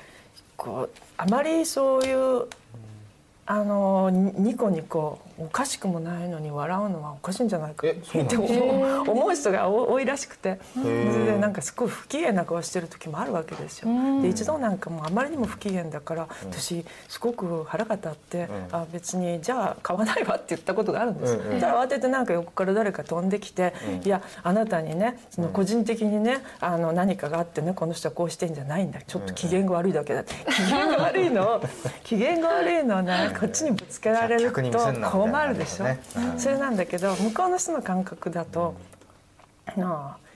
[0.57, 2.47] こうあまりそういう
[3.47, 9.35] あのにニコニコおかしくもないのに笑うのはおかしいんじゃないかって思う。
[9.35, 10.59] 人が多多いらしくて。
[10.75, 13.89] そーれでなんかすごい不機嫌な顔してる時もあるわけですよ。
[14.21, 21.35] で一度なんかもうあまりにも不機嫌だから私すごく腹が立って「あ別にじゃあ買わないわ」って言ったことがあるんです。
[21.35, 21.41] よ。
[21.41, 21.57] うん。
[21.57, 23.73] う慌ててなんか横から誰か飛んできて
[24.05, 29.01] 「いやあなたにねその個人的にねあの何かがあってねこの人はこうしてんじゃないんだ。
[29.07, 31.61] ちょっと機嫌が悪いだけだ」って機嫌が悪いのを
[32.05, 34.71] 機嫌が悪いのをねこっちにぶつけられるとみ
[35.33, 36.01] たいな困るでしょね。
[36.39, 38.75] それなんだけど向こうの人の感覚だと、
[39.77, 40.30] なあ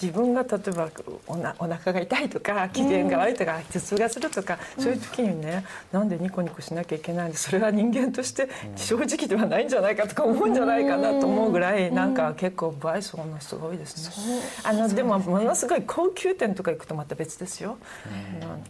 [0.00, 0.88] 自分が例えば
[1.26, 14.40] おなお腹が痛いとか機嫌が悪いとか頭痛がするとか、そういう時にねなんでニコニコしなきゃいけないんでそれは人間として正直ではないんじゃないかとか思うんじゃないかなと思うぐらいなんか結構不愛想な人が多いですね。
[14.62, 17.76] あのでもものすごい高級店とか行くとまた別ですよ。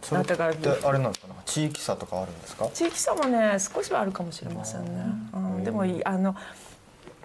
[0.01, 1.33] それあなたがってあれなんですか？
[1.33, 2.67] ね地域差とかあるんですか？
[2.73, 4.89] 地域差もね少しはあるかもしれませんね。
[5.33, 6.35] うん、でもいあの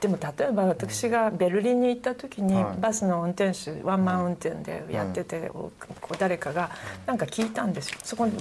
[0.05, 2.78] でも例えば私がベルリンに行った時にはい。
[2.78, 5.72] バスの運転手ワンマン運転でやってて、こ
[6.11, 6.70] う誰かが
[7.07, 7.98] なんか聞いたんですよ。
[8.02, 8.36] そこに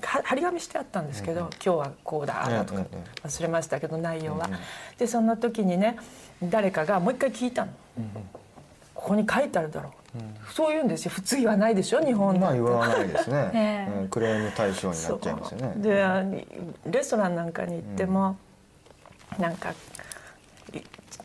[0.00, 3.04] は張り紙してあったんですけど、今日はこうだとかうんうんうん。
[3.24, 4.48] 忘れましたけど内容は。
[4.96, 5.98] でその時にね
[6.42, 7.72] 誰かがもう一回聞いたの。
[8.94, 10.18] ここに書いてあるだろう、
[10.54, 11.10] そう言うんですよ。
[11.10, 15.74] 普通言わないでしょ日本まあ言わないですね、え えうんクレーム対象になっちゃいますよね。
[15.76, 16.24] であ
[16.86, 18.38] レストランなんかに行っても、
[19.38, 19.74] なんかい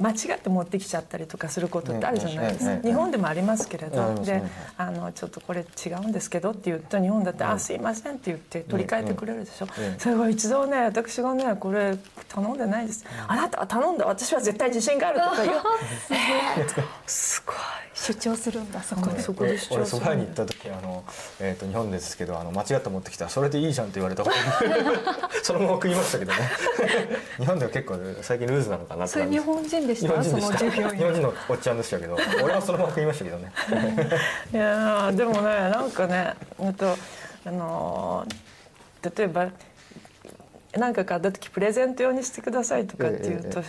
[0.00, 4.42] 間違って持ってきちゃったりとかすることってあるじゃないですか、日本でもありますけれど、で
[4.76, 11.96] あのちょっとこれ違うんですけどって言うと日本だって「あすいません」って言って取り替えてくれるでしょ、ええそれが一度ね私がねこれ
[12.28, 14.06] 頼んでないです、あなたは頼んだ。
[14.06, 15.56] 私は絶対自信があるとか言う。
[16.10, 17.56] えーすごい。
[17.94, 18.70] 主張するん。
[18.72, 21.04] だそこでそこで主張俺そばするに行った時あの、
[21.40, 23.26] えー、と日本ですけどあの間違って持ってきた。
[23.26, 24.36] らそれでいいじゃんって言われたこと
[25.42, 26.38] そのまま食いましたけどね。
[27.38, 32.16] 日本では結構最近ルーズなのかなってそれ日本人でし日本たそ人でしたの従業員日本人のおっちゃんでしたけど。
[32.42, 33.52] 俺はそのまま食いましたけどね。
[34.52, 36.96] いやーでもねなんかねえっと
[37.46, 38.54] あのー
[39.16, 39.50] 例えば
[40.76, 43.62] 何か買った時プレゼント用にしてくださいとかっていうと、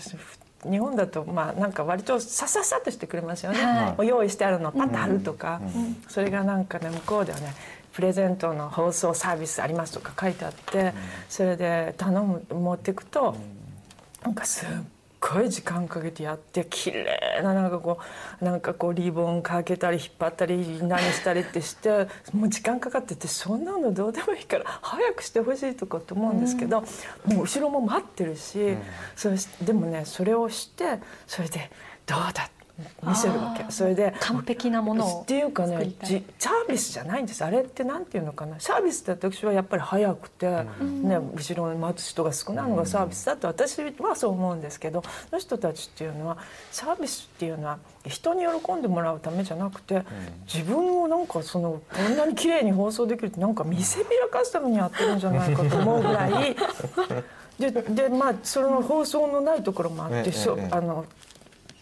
[0.64, 3.86] 日本だとまあなんか割とさささっとしてくれますよね、はい。
[3.90, 5.62] もう用意してあるのパッと貼るとか、
[6.08, 7.54] それがなんかね向こうではね
[7.94, 10.94] プレゼントの放送サービスありますとか書いてあって、
[11.30, 13.36] それで頼む持っていくと、
[14.24, 14.70] なんかすっ
[15.34, 17.98] ごい時間かけてやって綺麗ななんかこ
[18.42, 26.82] うなんかこうリボンかけたり引っ張ったり何したりってして もう時間かかっててそんなのどうでもいいから早くしてほしいとかって思うんですけど、
[27.26, 28.78] もう後ろも待ってるし、
[29.16, 31.72] それしでもねそれをしてそれで
[32.06, 32.50] 「どうだ?」
[33.04, 33.66] 見せるわけ。
[33.72, 35.94] それで完璧なものをっていうかね
[36.40, 37.44] サービスじゃないんです。
[37.44, 38.60] あれってなんていうのかな。
[38.60, 40.48] サービスって私はやっぱり早くて、
[40.82, 46.38] ね、後ろに待つ人が少ないのがサービスだと私はそう思うんですけどその人たちっていうのは
[46.72, 50.04] サービスっていうのは人に喜んでもらうためじゃなくて、
[50.52, 56.56] 自分をなんかそのこんなに綺麗に放送できるってなんか見せびらかすためにやってるんじゃないかと思うぐらい。
[57.60, 61.06] ででまあその放送のないところもあって、うええあの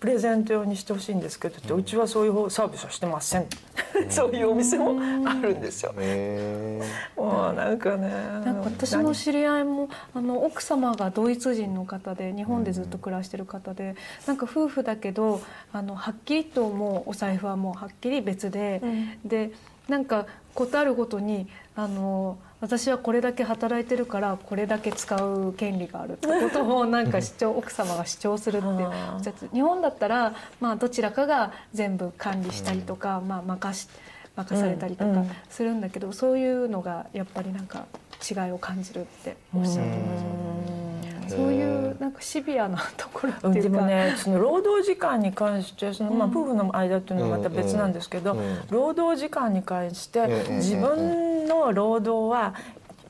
[0.04, 3.46] プレゼント用にしてほしいんですけどって、うちはそういうサービスはしてません、
[4.12, 5.94] そういうお店もあるんですよ。
[5.98, 6.82] へ
[7.16, 8.10] もうなんかね
[8.44, 13.96] なんか私の知り合いもあの奥様がドイツ人の方で日本でずっと暮らしてる方で
[14.28, 15.40] なんか夫婦だけど
[15.72, 18.82] あのはっきりともうお財布はもうはっきり別で、
[19.24, 19.52] で
[19.88, 33.88] なんかことあるごとにあの私はこれだけ働いてるからこれだけ使う権利があるってことをなんか主張奥様が主張するって日本だったら、まあ、どちらかが全部管理したりとか、まあ、任し
[34.36, 37.86] 任されたりとかするんだけど、そういうのがやっぱりなんか
[38.28, 40.83] 違いを感じるっておっしゃってました。
[41.30, 48.40] そういうなんかシビアなところっていうか、でもねその労働時間に関してその、まあ、夫婦の間っていうのはまた別なんですけど、うん。
[48.40, 48.60] うん。
[48.70, 52.56] 労働時間に関してええ自分の労働は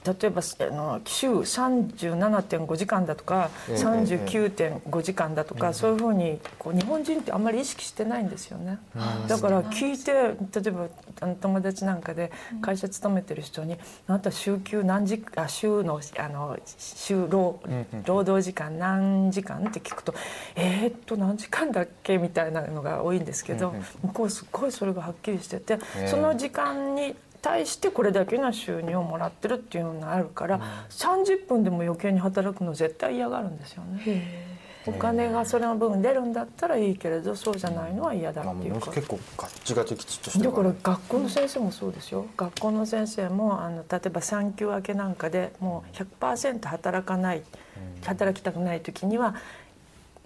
[0.06, 8.80] 例えばあの週37.5時間だとかええ39.5時間だとかそういうふうにこう日本人ってあんまり意識してないんですよね。
[9.28, 10.88] だから聞いて例えば
[11.22, 12.32] あの友達なんかで
[12.62, 13.78] 会社勤めてる人に
[14.08, 17.60] 「あなた週休何時あ週のあの週労
[18.06, 20.14] 労働時間何時間?」って聞くと
[20.56, 23.74] 「えー、っと何時間だっけ?」みたいなのが多いんですけど
[24.04, 34.64] 向こうすっごいそれがはっきりしててえその時間に対してこれだけの収入をもらってるっていうのがあるから30分でも余計に働くの絶対嫌がるんですよね。
[34.86, 38.92] お金がそれの分出るんだったらいいけれどそうじゃないのは嫌だっていうか。
[38.92, 40.74] 結構ガッチガチきちっとしてだるから。
[40.84, 42.26] 学校の先生もそうですよ。
[42.36, 47.44] 学校の先生もあの例えば産休明けなんかでもう100%働かない
[48.06, 49.36] 働きたくない時には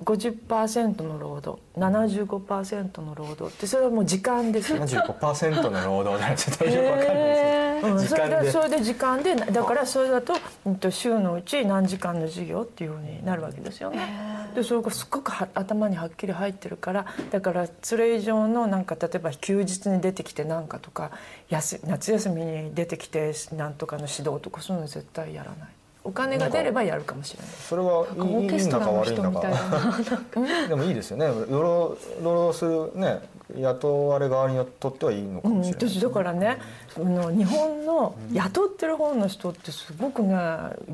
[0.03, 4.77] 50%の労働75%の労働ってそれはもう時間ですよ。
[4.83, 10.35] 75%の労働だちょっとよくわかんないですうん、それででそれで時間でだからそれだと,、
[10.65, 14.07] うん、と週のうち何時間の授業っていうふうになるわけですよね。
[14.55, 21.11] でそれがすっごくは頭にはっきり入ってるからだからそれ以上のなんか例えば休日に出てきてなんかとか
[21.49, 25.76] 休夏休みに出てきてなんとかの指導とかそういうの絶対やらない。
[26.07, 27.49] お金が出ればやるかもしれない。
[27.67, 31.27] それはいいんだか悪いんだなかでもいいですよね。
[31.49, 33.19] 労働するね
[33.59, 36.57] 雇われ側にとってはいいのかうん、もしれない、私だからね、
[36.95, 40.35] あの日本の雇ってる方の人ってすごくね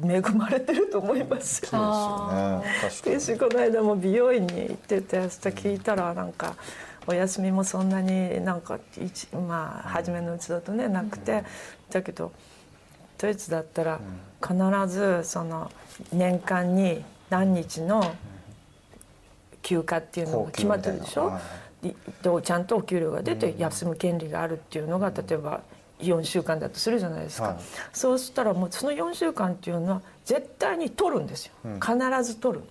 [0.03, 1.69] 恵まれてると思いますよ。
[1.69, 6.33] そうですよね私この間も美容院に行っててそしたら聞いたらなん。
[6.33, 6.55] か
[7.05, 7.89] お休みもそん。
[7.89, 8.61] なになん。
[8.61, 11.43] か一まあ初めのうちだとねなくて、
[11.91, 12.31] だけど
[13.17, 13.99] ドイツだったら
[14.45, 14.55] 必
[14.87, 15.71] ずその
[16.11, 18.15] 年間に何日の
[19.61, 21.31] 休暇っていうのが決まってるでしょ？
[21.81, 21.95] で
[22.43, 25.61] ちゃんとお給料が出て休む権利があるっていうのが例えば
[25.99, 27.57] 4週間だとするじゃないですか、はい。
[27.93, 32.63] そうしたらもうその4週間っていうのは絶対に取るんですよ、必ず取る。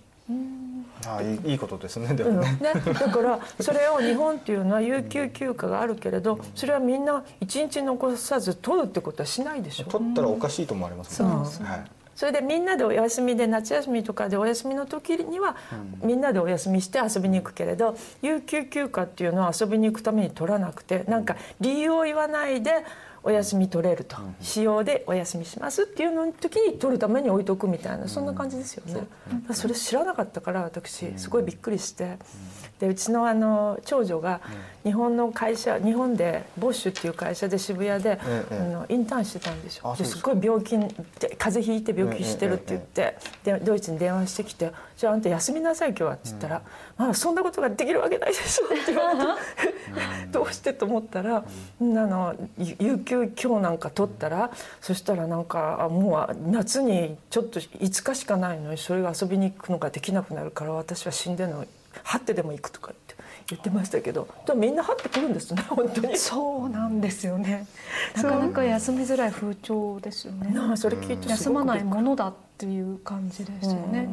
[1.05, 2.35] あいいいいことですねでうん。
[2.37, 9.85] もね、ね、 だからそれを日本っていうのは有給休暇があるけれどそれはみんな一日残さず取るってことはしないでしょ。
[9.85, 11.83] 取ったらおかしいと思われますもんね、そうはい。
[12.15, 15.55] それでみんなでお休みで夏休みとかでお休みの時には、
[16.03, 22.85] みんなでお休みして遊びに行くけれど有給休暇っていうのは遊びに行くために取らなくてなんか理由を言わないで
[23.23, 29.07] お休み取れると、使用でお休みしますっていうの時に取るために置いとくみたいなそんな感じですよね、
[29.53, 32.17] それ知らなかったから私すごいびっくりして。
[32.83, 34.41] でうちのあの長女が
[34.83, 38.19] 日本の会社日本でボッシュっていう会社で渋谷で、
[38.51, 40.89] あのインターンしてたんですよですごい病気で
[41.37, 46.61] 風邪ひいて病気してるって言って、でドイツに電話してきて「じゃああんた休みなさい今日は」っつったら
[46.97, 49.23] 「まあそんなことができるわけないでしょ」って言われて
[50.33, 51.43] どうしてと思ったらあ
[51.79, 61.65] の有給今日なんか取ったらそしたらなんかもう夏にちょっと5日しかないのにそれが遊びに行くのができなくなるから私は死んでの
[62.03, 63.15] はってでも行くとかって
[63.49, 66.17] 言ってましたけどでもみんなはってくるんですね本当に。
[66.17, 67.67] そうなんですよね。
[68.15, 70.77] なかなか休みづらい風潮ですよね。
[70.77, 74.07] それ聞いて休まないものだっていう感じですよね、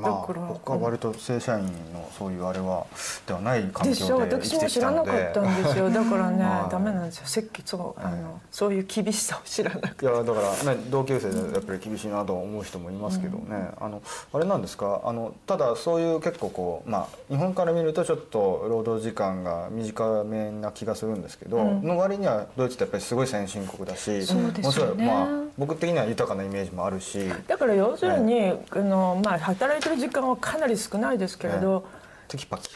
[0.00, 2.86] まあ、僕は割と正社員のそういうあれは
[3.26, 5.10] ではない環境で生きてきたので。
[5.10, 5.90] 私も知らなかったんですよ。
[5.90, 7.26] だからねダメなんですよ。
[7.26, 10.06] 設計そうあの、そういう厳しさを知らなくて。
[10.06, 13.44] いやだからね同級生でやっぱり厳しいなと思う人もいますけどね、
[13.80, 15.02] うん、あのあれなんですか？
[15.04, 27.18] あのただそういう結構こうまあ日本から見るとちょっと労働時間が短めな気がするんですけど、うん、の割にはドイツってやっぱりすごい先進国だし、そうですよね、まあ僕的には豊かなイメージもあるし。
[27.46, 31.86] だから要するに、ね、あのまあ働いてる時間はかなり少ないですけれど、
[32.28, 32.70] テキパキ。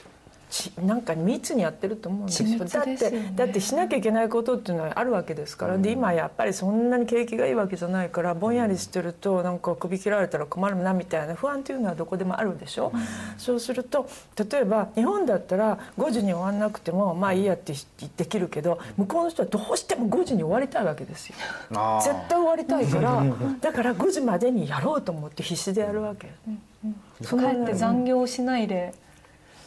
[0.82, 13.00] なんか密にやってると思うんですよ、ね、だってだってしなきゃいけないことっていうのはあるわけですから、うん、で今やっぱりそんなに景気がいいわけじゃないからぼんやりしてるとなんか首切られたら困るなみたいな不安っていうのはどこでもあるでしょ、うん、
[13.36, 14.08] そうすると
[14.50, 17.74] 例えば日本だったら5時に終わんなくてもまあいいやって
[18.16, 21.36] できるけど向こうの人はどうしても5時に終わりたいわけですよ。
[22.00, 23.24] 絶対終わりたいから
[23.60, 26.30] だから5時までにやろうと思って必死でやるわけ。
[26.46, 26.62] うん
[27.22, 28.94] 帰って残業しないで。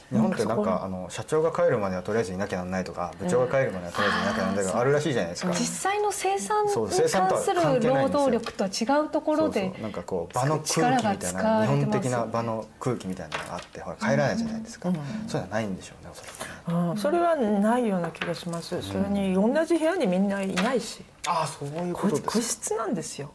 [0.09, 5.49] 日本ってなんかあの社長が帰るまではとりあえずいなきゃなんないとか部長が帰るまではとりあえずいなきゃなんないとかあるらしいじゃないですか。
[5.49, 14.89] 実際の生産に関する労働力とは違うところでなんかこう場の空気みたいな日本的な場の空気みたいなのがあってほら帰らないじゃないですか、
[15.27, 18.81] そういうのはないんでしょうねおそらくね、それはないような気がします。
[18.81, 21.03] それに同じ部屋にみんないないし。
[21.27, 23.29] ああそういうことです個室なんですよ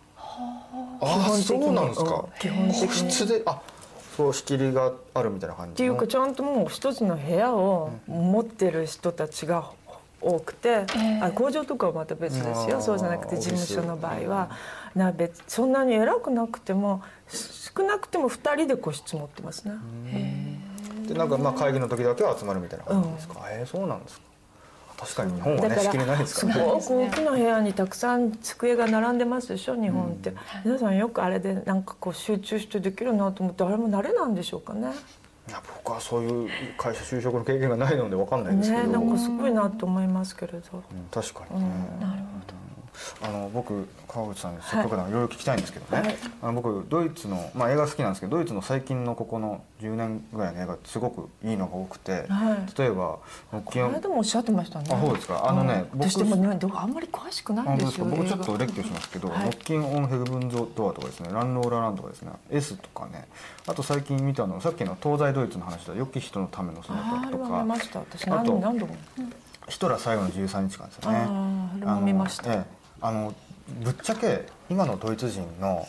[1.01, 2.27] ああそうなんですか。
[2.39, 2.87] 基本的に。
[2.89, 3.61] 個室であ
[4.17, 9.71] そう仕切りがあるみたいな感じっていうかちゃんともう一つの部屋を持ってる人たちが
[10.21, 12.81] 多くて、えー、あ工場とかはまた別ですよ。
[12.81, 14.51] そうじゃなくて事務所の場合は。
[14.95, 19.75] な別そんなに偉くなくても少なくても2人で個室持ってますね。
[21.09, 24.32] でなんかまあ会議の時だけは集まるみたいな感じですか、うん、えー、そうなんですか
[24.97, 26.81] 確かに日本はね仕切れないですからね。
[26.81, 34.93] すごく大きな部屋にたくさん机が並んでますでしょ日本って、うん、皆さんよくあれでなんかこう集中してできるなと思ってあれも慣れなんでしょうかね。
[35.49, 42.62] いや僕はそういう会社就職の経験がないので分かんないですけど、ね、なんかすごいなと思いますけれど、うん、確かにね、うん、なるほど
[43.23, 53.19] あの僕川口さんにせっかくなのいろいろ聞きたいんですけどね、はい、あの僕ドイツの、まあ、映画好きなんですけどドイツの最近のここの10年ぐらいの映画すごくいいのが多くて、はい、例えば
[53.51, 54.87] この間もおっしゃってましたね。
[54.91, 55.49] あそうですか。
[55.49, 63.27] あのね、うん、僕でもねあんまり詳しくないんですよ僕ちょっと列挙しますけど「はい、ノッキン・オン・ヘブンズ・ドア」とかですね「ランローラ・ラン」とかですね「S」とかね
[63.67, 67.65] あと最近見たのさっきの東西ドイツの話だ「良き人のための姿」とか。
[68.33, 68.95] ああと何度も。
[69.69, 71.19] ヒトラー最後の13日間ですよね。
[71.19, 73.35] あれも見ました、ええあの
[73.83, 75.87] ぶっちゃけ今のドイツ人の,、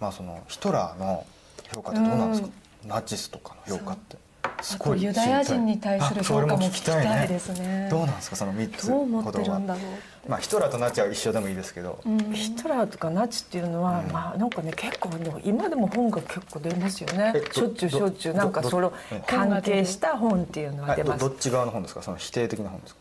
[0.00, 1.24] まあそのヒトラーの
[1.72, 2.48] 評価ってどうなんですか、
[2.84, 4.16] うん、ナチスとかの評価って。
[4.62, 7.84] すごいユダヤ人に対する評価も聞きたいですね。
[7.84, 8.36] ねどうなんですか？
[8.36, 10.30] その三つどう思ってるんだろう。
[10.30, 15.10] まあヒトラーとナチは一緒でもいいですけど、うん、ヒトラーとかナチっていうのは、うん、まあなんかね結構
[15.44, 17.34] 今でも本が結構出ますよね。
[17.52, 18.34] しょっちゅうしょっちゅう。
[18.34, 18.94] なんかその
[19.26, 21.20] 関係した本っていうのは出ます。
[21.20, 22.00] どっち側の本ですか？
[22.02, 23.00] その否定的な本ですか？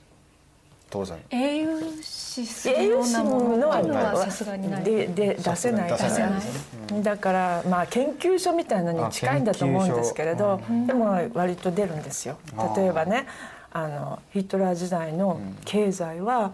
[0.90, 1.18] 当然。
[1.30, 4.84] 英雄視するようなものはさすがにない。
[4.84, 5.90] でで出せない。
[5.90, 12.38] からだからまあ研究所みたいなのに近いんだと思うんですけれど、でも割と出るんですよ。
[12.76, 13.26] 例えばね
[13.72, 16.54] あのヒトラー時代の経済は、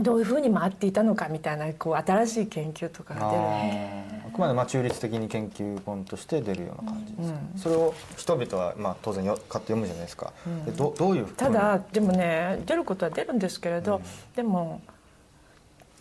[0.00, 3.42] どういうふうに回っていたのかみたいなこう新しい研究とかが出る。
[3.42, 4.25] わけ。
[4.36, 14.02] あくまでまあ中立的に研究本として出るような感じです、うん、それを人々はまあ当然よ買って読むじゃないですか、うん、どどういうただでもね出ることは出るんですけれど、うん、
[14.36, 14.82] でも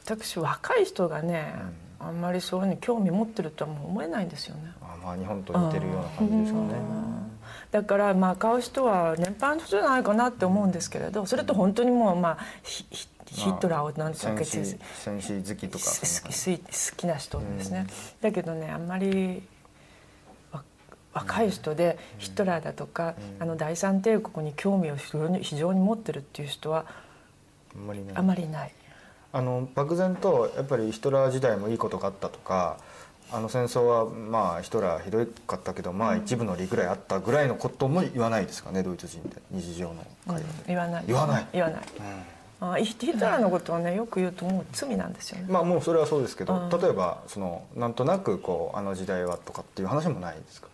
[0.04, 1.56] 私若い人がね、
[2.00, 4.72] あんまりそういうに興味持ってるとはもう思えないんですよね。
[4.80, 6.68] あまあ日本と似てるような感じですかね。
[7.72, 12.38] だからまあ買う人は年配の人じゃないかなって思うんですけれどそれと本当にもうまあ
[13.28, 14.66] ヒトラーをなんていうか戦
[15.22, 15.86] 士好きとか。
[15.86, 17.88] 好きな人ですね、
[18.22, 19.44] だけどねあんまり
[21.14, 26.86] 若い人でヒトラーだとか、あの第三帝国に興味を非常に持ってるっていう人は
[27.74, 28.16] あんまりない。
[28.18, 28.72] あまりない。
[29.32, 32.78] あの漠然とやっぱりヒトラー時代もいいことがあったとか
[33.32, 39.96] あの戦争はまあヒトラーひどかったけどまあ一部の利ぐらいあったぐらいのことも言わないですかねドイツ人で日常の
[40.26, 41.04] 会話で、言わない。
[41.06, 41.48] 言わない。
[41.52, 41.82] 言わない
[42.74, 45.46] あヒヒトラーのことをねよく言うともう罪なんですよね。
[45.48, 46.70] まあもうそれはそうですけど、うん。
[46.70, 50.68] 例えばそのなんとなくこうあの時代はとかっていう話もないですか？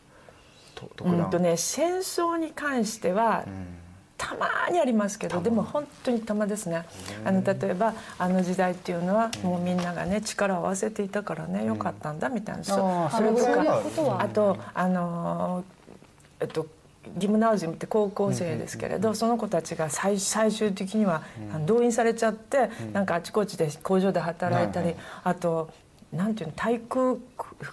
[1.04, 3.78] うんとね戦争に関してはうん。
[4.18, 6.86] たまにありますけどでも本当にたまですね。
[7.26, 12.64] あの例えばあの時代っていうのはもうみんながね力を合わせていたからねよかったんだみたいな。
[12.64, 16.68] そあーそれとかことはあとあのーえっと
[17.18, 21.24] ギムナウジウムって高校生ですけれどその子たちが最最終的には
[21.66, 25.70] 動員されちゃってなんかあちこちで工場で働いたりあと
[26.12, 27.16] なんていうの対空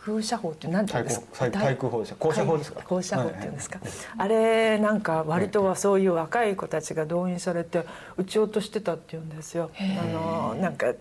[0.04, 1.26] 空射法ってなんていうんですか？
[1.32, 2.82] 対空対空砲ですか降射砲ですか？
[2.84, 3.80] 放射法っていうんですか、
[4.16, 7.84] あれなんか割とはそういう若い子たちが動員されて
[8.16, 9.70] 撃ち落としてたっていうんですよ。
[9.76, 10.94] あのなんか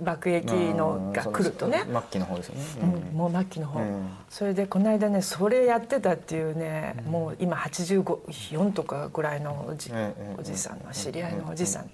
[0.00, 1.84] 爆撃のが来るとね。
[1.88, 4.08] うん末期の方ですよね、うんもう末期の方、うん。
[4.28, 11.90] それでこの間ねそれやってたっていうね、もう今84とかぐらいのおじ,、ええおじさんの知り合いのおじさんに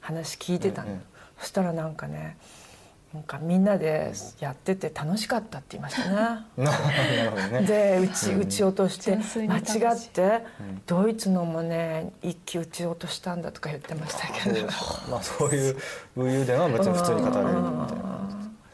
[0.00, 2.38] 話聞いてたの、ええそしたらなんかね
[3.14, 7.64] なんかみんなでやってて楽しかったって言いましたね。
[7.66, 9.60] で撃ち撃ち落として間違
[9.94, 10.44] って
[10.86, 14.66] ドイツのもね一機撃ち落としたんだとか言ってましたけど。
[15.08, 15.76] まあそういう
[16.14, 18.26] 武勇伝は別に普通に語れるみたいな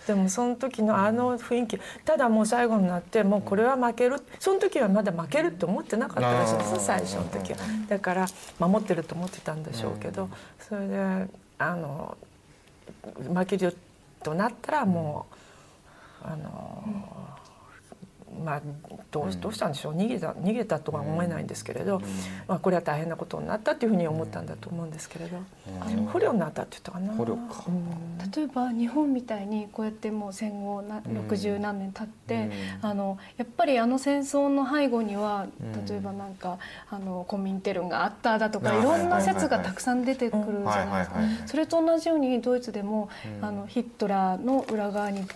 [0.06, 7.58] でもその時のあの雰囲気ただもう最後になってもうこれは負けるその時はまだ負けるって思ってなかったらしいです最初の時は。
[7.88, 8.26] だから
[8.58, 10.28] 守ってると思ってたんでしょうけど。
[10.58, 11.28] それで
[11.58, 12.16] あの
[13.32, 13.76] 負ける
[14.22, 15.34] となったらもう
[16.24, 16.84] あの
[18.44, 18.62] まあ
[19.10, 19.94] どうどうしたんでしょう。
[19.94, 22.00] 逃げた逃げたとは思えないんですけれど、
[22.48, 25.38] まあ、これは大変なことになったっていうふうに思ったんだと思うんですけれど、
[26.12, 27.12] 捕虜になったって言ったかな。
[27.14, 27.64] 捕虜か。
[27.68, 28.18] うん。
[28.30, 35.86] 例えば日本みたいにこうやってもう戦後な60何年経って、あのやっぱりあの戦争の背後にはうん。
[35.86, 36.58] 例えばなんか
[36.90, 41.20] あのコミンテルンがあっただとかあいろんな説がたくさん出てくるじゃないですか。
[41.46, 43.08] それと同じようにドイツでも
[43.38, 43.44] うん。
[43.44, 45.26] あのヒットラーの裏側に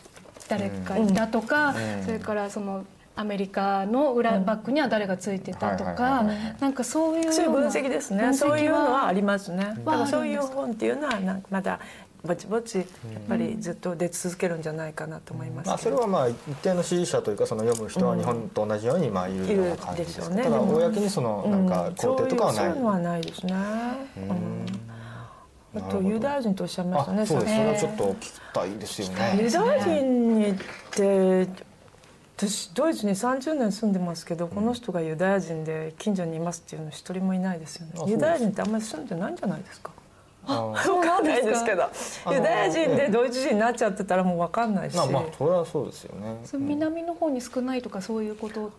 [0.49, 2.05] 誰かいたとかうん。
[2.05, 2.85] それからその
[3.17, 6.25] アメリカの裏バックには誰がついてたとか
[6.61, 8.35] なんかそういうそういう分析ですね。
[8.35, 9.65] そういうのはありますね。
[9.65, 11.81] だからはそういう本っていうのはなんかまだ
[12.27, 12.87] ぼちぼちやっ
[13.29, 20.43] ぱりずっと出続けるんじゃないかなと思いますまあ、それはまあ一定の支持者というかその読む人は日本と同じようにまあいるような感じですうね。
[20.43, 23.55] ただ公にそのなんか肯定とかはない、そういうそういうのはないですね。
[24.29, 24.86] うん
[25.77, 27.23] あとユダヤ人とおっしゃいましたね。
[27.23, 27.53] あそうです。
[27.53, 29.39] そさっきれはちょっと聞きたいですよね。
[29.43, 30.55] ユダヤ人にっ
[30.91, 31.49] て
[32.37, 38.11] 私ドイツに30年住んでますけど、この人がユダヤ人で近所にいますっていうの一人もいないですよね。
[38.11, 39.91] ユダヤ人ってあんまり住んでないんじゃないですか？
[40.49, 41.91] あそう なんですけど。
[42.31, 46.37] ユダヤ人でドイツ人になっちゃってたらもう分かんないし、まあまあそれはそうですよね。
[46.53, 48.71] 南の方に少ないとかそういうこと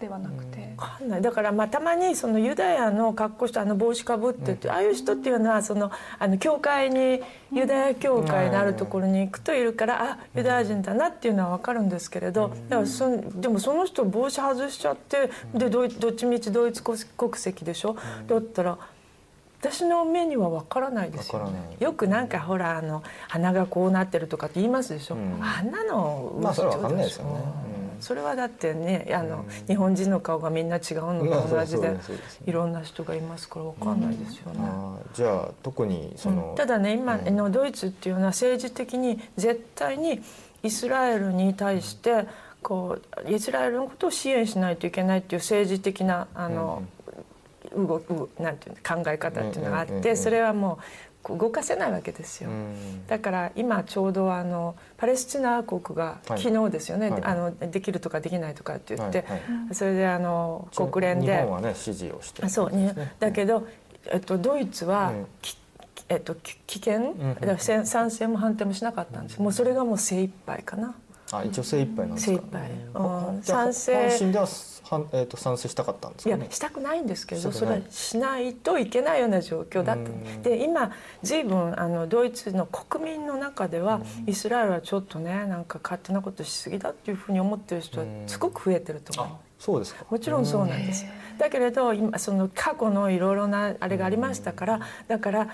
[0.00, 0.74] ではなくて。
[0.76, 1.22] 分かんない。
[1.22, 7.20] だからまあたまにそのユダヤの格好してあの帽子かぶってて、ああいう人っていうのはそのあの教会に
[7.52, 18.78] ユダヤ教会のあるところに行くといるから、あユダヤ人だなっていうのは分かるんですけれど、だからそんでもその人帽子外しちゃってでどいどっちみちドイツ国籍でしょ、だったら
[19.60, 21.76] 私の目には分からないですよ、わからない。
[21.78, 25.38] よくなんかほらあの鼻がこうなってるとかって言いますでしょ、うん。
[25.42, 27.30] あんなのまあそれは分かんないですよね
[28.00, 31.96] それはだってねあの、日本人の顔がみんな違うのまあと同じで
[32.46, 34.60] いろんな人がいますから分かんないですよね。
[35.14, 36.56] じゃあ特にその、うん。
[36.56, 37.36] ただね今うん。
[37.36, 40.20] のドイツっていうのは政治的に絶対に
[40.62, 42.26] イスラエルに対して
[42.62, 46.82] こうイスラエルのことを支援しないといけないっていう政治的なあの、
[47.76, 50.02] 動くなんていうの考え方っていうのがあっうんうんうんうん。
[50.02, 50.78] てそれはも
[51.28, 52.50] う動かせないわけですよ。
[52.50, 53.06] うん。
[53.06, 59.36] だから今ちょうどあのパレスチナ国がはい昨日ですよね、はいあのできるとかできないとかって言って、はいは
[59.70, 59.74] い。
[59.74, 63.66] それであの国連日で本はね支持をしてあそうねだけど、
[64.10, 65.26] えっと、ドイツは、うん。
[65.40, 65.56] き
[66.10, 67.34] えっと、き危険、ん。
[67.34, 69.40] だからせん賛成も反対もしなかったんです。
[69.40, 70.94] もうそれがもう精一杯かな
[71.32, 72.32] あ一応精一杯なんですか？
[72.32, 72.70] 精一杯、
[73.42, 73.94] 賛成。
[73.94, 74.46] 本心では
[74.84, 80.02] 反,、えー、と賛成したかったんですいやかねしたくないんですけどそれはしないといけないような状況だった。
[80.02, 80.42] うん。
[80.42, 80.92] で今
[81.22, 89.36] 随分あのドイツの国民の中ではイスラエルはちょっとねなんか勝手なことしすぎだっていうふうに思ってる人はすごく増えてると思う。
[89.58, 90.04] そうですか。
[90.10, 91.06] もちろんそうなんです。
[91.38, 95.48] だけれど今その過去のいろいろなあれがありましたからだから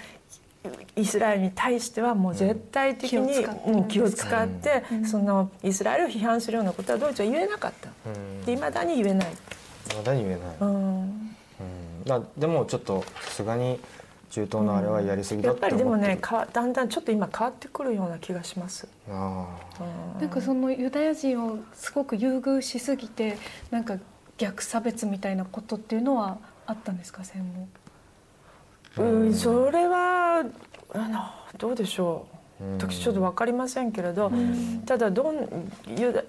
[0.96, 3.70] イスラエルに対してはもう絶対的に気を使って。
[3.70, 7.88] るうん気を使ってそのイスラエルを批判するようなことはドイツは言えなかった。
[8.06, 8.44] うん。
[8.44, 9.28] で未だに言えない。
[9.96, 11.00] まだ言えない、うん。
[11.00, 11.36] うん。
[12.06, 13.80] まあ、でもちょっとさすがに
[14.30, 18.86] 中東のあれはやりすぎだやっって思ってぱりでもねかだんだんちょっと今変わってくるような気がします。
[19.10, 19.46] あ
[20.20, 23.38] なんかそのユダヤ人をすごく優遇しすぎて
[23.70, 23.96] なんか
[24.38, 27.66] 逆差別みたいなことっていうのはあったんですか戦後？
[28.98, 30.44] うん、それは
[30.94, 31.20] あの
[31.58, 32.36] どうでしょう。
[32.36, 32.40] うん
[32.76, 34.30] 私ちょっと分かりませんけれど、
[34.84, 35.36] ただどん
[35.96, 36.22] ユダ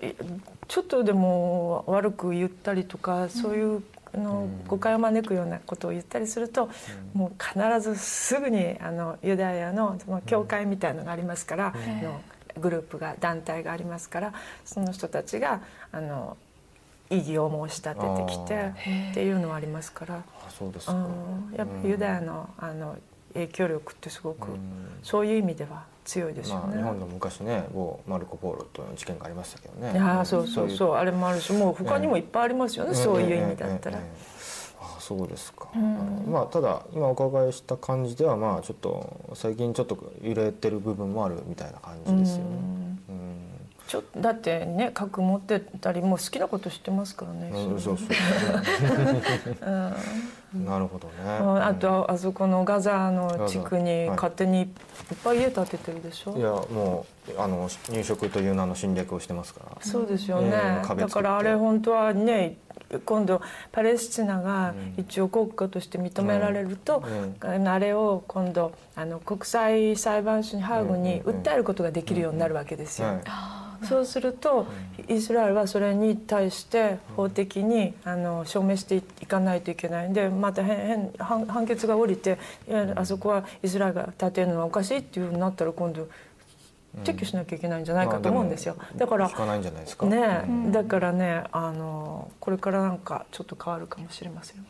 [0.66, 3.84] ちょっとでも悪く言ったりとかそういう
[4.14, 6.70] あの誤解を招くようなことを言ったりすると、
[7.14, 12.22] もう必ずすぐにあのユダヤのその教会みたいのがありますから、あの
[12.62, 14.34] グループが団体がありますから
[14.64, 15.62] その人たちが
[15.92, 16.38] あの
[17.12, 20.16] 異議を申し立ててきてあっていうのはありますから。
[20.16, 21.56] あそうですか、うん。
[21.56, 22.98] やっぱユダヤのあの
[23.34, 24.60] 影響力ってすごくうん。
[25.04, 26.78] そういう意味では強いですよまあ、ね。
[26.78, 29.92] 日本でも昔ね某マルコ・ポーロとの事件がありましたけどね。
[29.92, 30.96] いやーそうそうそう。
[30.96, 33.98] あれもあるしもう他にもいっぱいありますよね、そういう意味だったら。
[33.98, 34.04] ええ。
[34.04, 34.10] ええ。
[34.10, 34.42] ええ。
[34.84, 35.82] あそうですか、うん。
[35.82, 42.44] あのまあただ今お伺いした感じではまあちょっと最近ちょっと揺れてる部分もあるみたいな感じですよね。
[43.10, 43.51] うん
[43.92, 47.52] ちょだってね核持ってたりもう好きなこと知ってますからね。
[47.54, 47.98] うんそう。
[47.98, 48.08] そう
[49.60, 50.58] う。
[50.58, 50.64] ん。
[50.66, 51.14] なるほどね。
[51.28, 54.16] あとあそこのガザの地区にはい。
[54.16, 54.68] 勝手にいっ
[55.22, 59.78] ぱい家建ててるでしょ、いやもうあの入植という名の侵略をしてますから。
[59.82, 62.56] そうですよね、だからあれ本当はね
[63.06, 63.42] 今度
[63.74, 67.04] パレスチナが一応国家として認められると、
[67.42, 73.10] うんあれを今度あの国際裁判所にハーグにうんうん訴えることができるようになるわけですよ。
[73.10, 74.68] はい そうすると
[75.08, 82.38] イスラエルはそれに対して法的にあの証明していかないといけないんでまた変変判判決が下りて
[82.96, 86.08] あそこはイスラエルが建てるのはおかしいっていうふうになったら今度
[87.04, 88.76] 撤去しなきゃいけないんじゃないかと思うんですよ。
[88.98, 90.06] だから聞かないんじゃないですか。
[90.06, 90.72] ね、うん。
[90.72, 94.70] だからねあのこれからなんかちょっと変わるかもしれませんよね。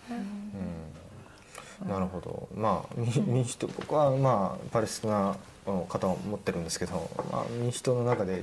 [1.84, 1.90] うん。
[1.90, 2.48] なるほど。
[2.56, 5.36] まあ民民主党僕はまあパレスチナの
[5.66, 8.42] 方を持ってるんですけど、まあ、民主党の中で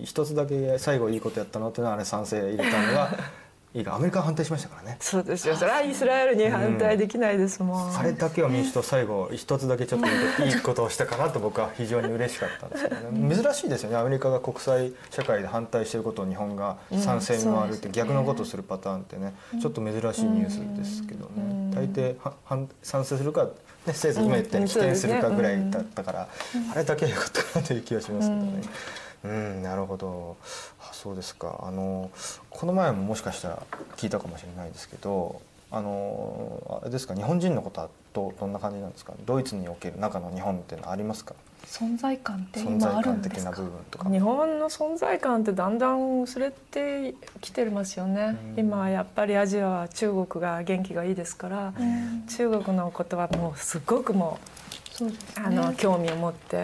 [0.00, 3.10] い一つだけ最後いいことやったのっていうのはあれ賛成入れたのが
[3.74, 4.96] いいかアメリカは反対しましたからね。
[5.00, 5.56] そうですよ。
[5.56, 7.96] それはイスラエルに反対できないですもん。
[7.96, 10.06] あれだけは民主党最後一つだけちょっと
[10.44, 13.34] いいことをしたかなと僕は非常に嬉しかったんですけどね。
[13.34, 13.96] 珍しいですよね。
[13.96, 21.74] アメリカが国際社会で反対していることを日本が賛成に回るって逆のことをするパターンってねちょっと珍しいニュースですけどね。
[21.74, 23.48] 大抵は反賛成するか、
[23.86, 26.28] ね、せず今言ったように否定するかぐらいだったから
[26.72, 28.62] あれだけはよかったかなという気がしますけどね。
[29.24, 30.36] うん、なるほど。
[30.80, 31.60] あそうですか。
[31.62, 32.10] あの
[32.50, 33.62] この前ももしかしたら
[33.96, 35.40] 聞いたかもしれないですけど
[35.70, 39.12] あのあれですか日本人のことはどどんな感じなんですか？
[39.26, 41.34] ドイツにおける中の日本っていうのはありますか？
[41.66, 44.10] 存在感って存今あるんですかな部分とか。
[44.10, 51.72] 日本の存在感ってだんだん薄れてきてますよね、今はやっぱりアジアは中国が元気がいいですから、
[52.28, 54.38] 中国のことはもうすごくも
[54.94, 56.62] そうですうあの興味を持って。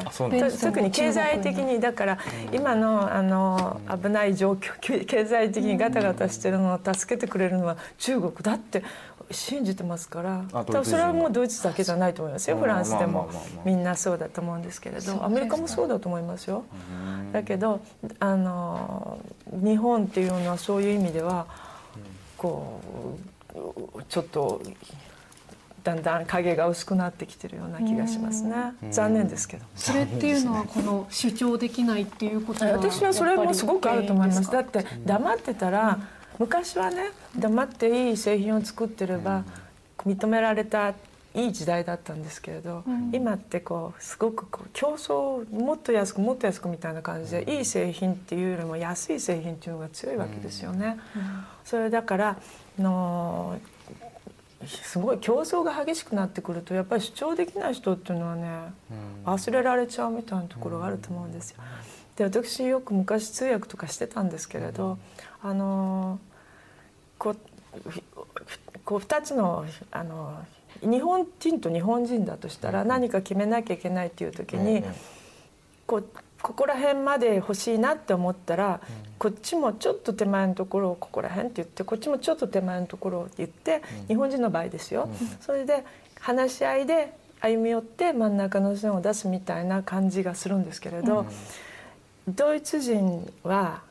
[0.61, 2.19] 特に経済的にだから
[2.53, 8.85] 今のあの危ない状況経済的にガタガタしてるのを助けてくれるのは中国だって
[9.31, 12.63] 信じてますからあ多分それはもうドイツだけじゃないと思いますようん。
[12.63, 13.31] フランスでまあも
[13.65, 16.65] みんなそうだと思うんですけれどアメリカもそうだと思いますよ。
[17.33, 17.81] だけど
[18.19, 19.19] あの
[19.53, 21.47] 日本っていうのはそういう意味では
[22.37, 22.81] こ
[23.95, 24.63] うちょっと
[25.83, 28.55] だんだん影が薄くなってきてるような気がしますね。
[28.91, 29.65] 残念ですけど。
[29.75, 34.51] それっていうのはこの主張できないっていうことが私はそれもすごくあると思います。
[34.51, 35.99] だって黙ってたら
[36.41, 39.45] 昔はね黙っていい製品を作ってれば
[39.99, 40.95] 認められた
[41.35, 50.99] いい時代だったんですけれど、今ってこうすごくこう競争もっと安くもっと安くみたいな感じで、いい製品っていうよりも安い製品っていうのが強いわけですよね。
[51.63, 53.61] それだからあの
[54.67, 58.73] すごい競争が激しくなってくるとやっぱり主張できない人っていうのはね、
[59.25, 61.33] 忘れられちゃうみたいなところがあると思うん。
[61.33, 61.59] ですよ。
[62.17, 64.99] で私よく昔通訳とかしてたんですけれど、
[65.43, 66.19] あの
[67.21, 68.03] こうふ
[68.85, 70.43] こう2つのあの
[70.81, 74.83] 日本人と日本人だとしたら何か決めなきゃいけないっていう時に、
[75.87, 76.05] こう
[76.41, 78.81] ここら辺まで欲しいなって思ったら、
[79.19, 85.11] こっちもちょっと手前のところをここら辺って言ってこっちもちょっと手前のところを言って、日本人の場合ですよ、
[85.43, 85.85] それで
[86.19, 91.27] 話し合いで歩み寄って真ん中の線を出すみたいな感じがするんですけれど、
[92.27, 93.83] ドイツ人は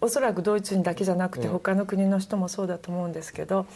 [0.00, 3.66] おそらくドイツ人だけじゃなくてうん他の国の人もそうだと思うんですけど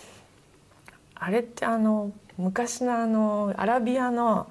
[1.15, 4.51] あれってあの昔のあのアラビアの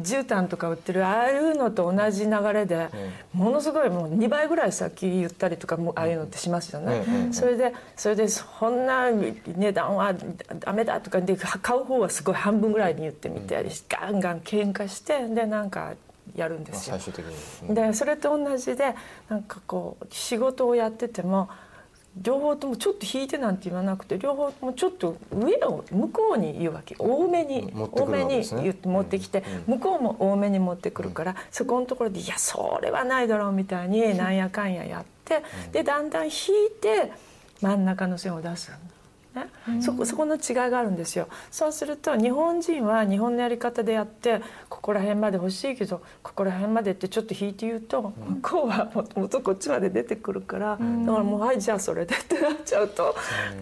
[0.00, 2.88] 絨毯とか売ってるああいうのと同じ流れで、
[3.32, 7.04] ものすごいもう2倍ぐらい先言ったりとかもああいうのってしますよね。
[7.32, 10.14] それでそれでそんな値段は
[10.60, 15.94] ダメだとかで買う方はすごい半分ぐらいに言ってみて、ガンガン喧嘩してでなんか
[16.34, 16.98] やるんですよ。
[17.68, 18.94] でそれと同じで
[19.28, 21.48] なんかこう仕事をやってても
[22.16, 26.94] 両方ともちょっと引いてなんて言わなくて両方ともちょっと上を向こうに言うわけ。
[26.96, 35.42] 多めに、多めに言って持ってきて、向こうも多めに持ってくるから、そこのところで「いやそれはないだろう」みたいになんやかんややって、
[35.72, 36.30] でだんだん引い
[36.80, 37.10] て
[37.60, 38.70] 真ん中の線を出す。
[39.34, 39.48] ね、
[39.80, 40.40] そこそこの違い
[40.70, 41.28] があるんですよ。
[41.50, 50.82] そうすると日本人は日本のやり方でやってここら辺まで欲しいけどここら辺までってちょっと引いて言うと、向こうはもともとこっちまで出てくるから、だか
[51.18, 53.14] らもうはいじゃあそれでってなっちゃうと、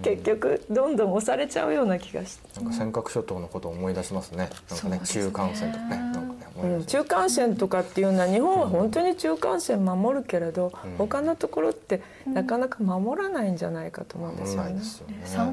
[0.03, 2.61] 結局どんどん押されちゃうような気がして。
[2.61, 4.51] なんか尖閣諸島のことを思い出しますね。
[4.70, 14.81] なんかね中間線とかねなんかねうん、中間線とかっていうのは日本は本当に中間線守るけれど、うん、他のところってなかなか守らないんじゃないかと思うんですよね。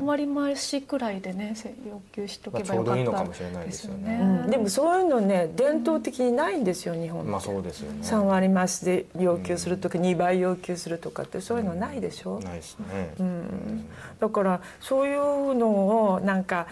[0.10, 1.54] 三、割増しくらいでね
[1.88, 3.24] 要求しとけばよかった
[3.64, 4.20] ですよね。
[4.22, 8.00] うん、でもそういうのね伝統的にないんですよ日本まあそうですよね。
[8.02, 12.40] 三割増しで要求するとか二倍要求するとかってそういうのないでしょ？
[12.40, 13.14] ないですね。
[13.20, 13.86] うん、
[14.20, 16.68] だからそういうのをなんか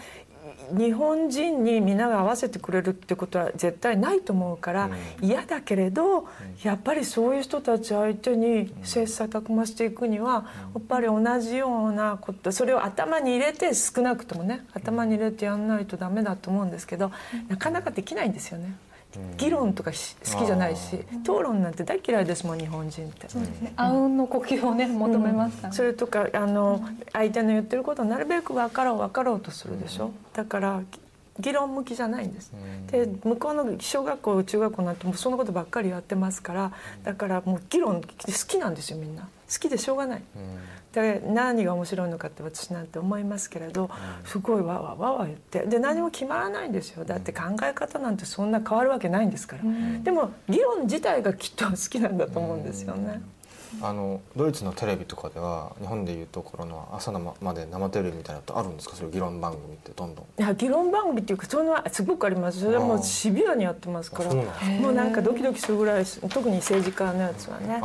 [0.76, 4.90] 日本人に皆が合わせてくれるってことは絶対ないと思うから
[5.20, 6.26] 嫌だけれど
[6.62, 17.10] やっぱりそういう人たち相手に切磋琢磨していくにはやっぱり同じようなことそれを頭に入れて少なくともね頭に入れてやんないとダメだと思うんですけど
[17.48, 18.76] なかなかできないんですよね。
[19.36, 23.28] 議論とか好きじゃないし討論なんて大嫌いですもん日本人って。
[23.28, 23.72] そうですね。
[23.76, 30.12] あうんの呼吸をね求めます、ねうん、それとかあの、相手の言ってることをなるべく分かろう分かろうとするでしょ。
[30.34, 30.82] だから
[31.40, 32.52] 議論向きじゃないんです。
[32.90, 36.72] で向こうの小学校中学校なんてもうそのことばっかりやってますから
[37.04, 38.08] だからもう議論好
[38.46, 39.22] きなんですよみんな。
[39.22, 39.28] 好
[39.58, 40.22] きでしょうがない。
[41.02, 43.90] で何が面白いのかって私なんて思いますけれど
[44.24, 47.04] すごいわわわわ言ってで何も決まらないんですよ。
[47.04, 49.62] だって考え方なんてそんな変わるわけないんですから、
[50.02, 53.20] でも議論自体がきっと好きなんだと思うんですよね。
[53.82, 58.96] あのドイツのテレビとかでは日本でいうところの朝のまで生テレビみたいなのあるんですか？
[58.96, 60.24] それ議論番組ってどんどん。
[60.24, 62.60] いや議論番組っていうかそれはすごくあります。
[62.60, 64.34] それはもうシビアにやってますから。
[64.34, 64.42] も
[64.88, 67.80] うなんかドキドキするぐらい特に政治家のやつはね。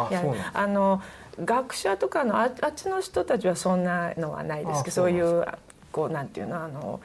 [0.53, 1.02] あの
[1.39, 5.45] 学者とかのあっちの人たちはそんなのはないですけどそういう
[5.91, 6.99] こうなんていうのあの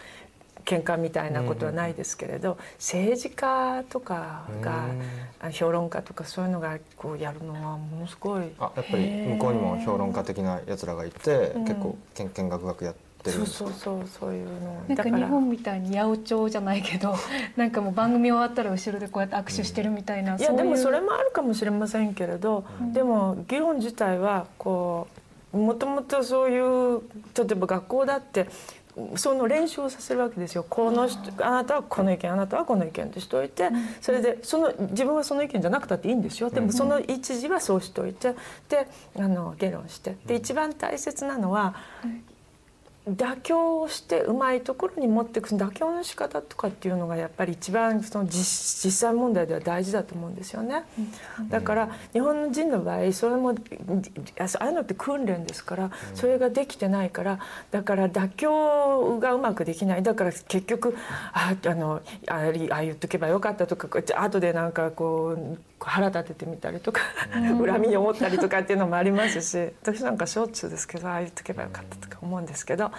[0.64, 8.50] 喧嘩みたいなことはないですけれど、政治家とかが評論家とかそういうのがこうやるのはものすごい。
[8.58, 12.94] あやっぱり向こうにも評論家的なやつらがいて、結構けんけんがくがくや
[13.28, 13.38] って。
[13.38, 14.82] そうそうそうそういうの。
[14.88, 17.14] なんか日本みたいに八百長じゃないけど
[17.56, 25.06] なんかもう番組終わったら後ろでこうやって握手してるみたいな、いやでもそれもあるかもしれませんけれど、でも議論自体はこ
[25.52, 27.00] うもともとそういう
[27.36, 28.48] 例えば学校だって
[29.14, 30.66] その練習をさせるわけですよ。
[30.68, 33.68] この人あなたはこの意見あなたはこの意見としておいて
[34.00, 36.50] それでその自分はその意見じゃなくたっていいんですよ。
[36.50, 38.34] でもその一時はそうしておいて
[38.68, 40.16] であの議論して。
[40.26, 41.76] で一番大切なのは
[43.16, 50.84] 妥協をしてうまいところに持っていく妥協の仕方とかっていうのがやっぱり一番その実実際問題では大事だと思うんですよね。
[51.48, 57.38] だから日本人の場合それもああいうのって訓練ですからそれができてないから
[57.70, 60.94] だから妥協がうまくできないだから結局
[61.32, 67.02] ああのああ言っとけばよかったとか後でなんかこう腹立ててみたりとか
[67.32, 72.90] 恨みに思ったりとかっていうのもありますし私なんかしょっちゅうですけどああ言っとけばよかったとか思うんですけど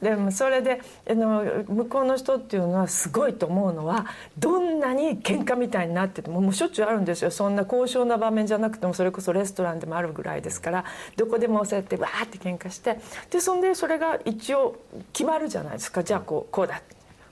[0.00, 4.06] でもそれであの向こうの人っていうのはすごいと思うのは
[4.38, 7.30] どんなに喧嘩みたいになっててももうしょっちゅうあるんですよ。
[7.30, 10.84] そんな高尚な場面じゃなくてもそれこそレストランでもあるぐらいですから
[11.16, 12.98] どこでもそうやってわーって喧嘩して
[13.30, 14.76] でそんでそれが一応
[15.12, 16.02] 決まるじゃないですか。
[16.02, 16.82] じゃあこうこうだ。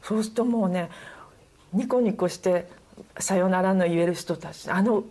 [0.02, 0.90] そうするともうね
[1.72, 2.66] ニコニコして
[3.18, 5.04] さよならの言える人たちあの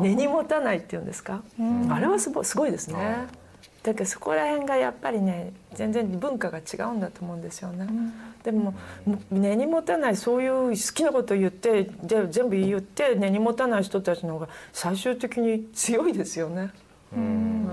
[0.00, 1.42] 根に持たないっていうんですか、
[1.90, 3.26] あれはすごすごいですね。
[3.82, 7.88] だけどそこら辺がやっぱりね全然文化が違うんだと思うんですよね。
[8.42, 8.74] でも
[9.30, 16.70] 根に持たないそういう好きなことを言ってで全部言って根に持たない人たちの方が最終的に強いですよね。
[17.14, 17.66] うん。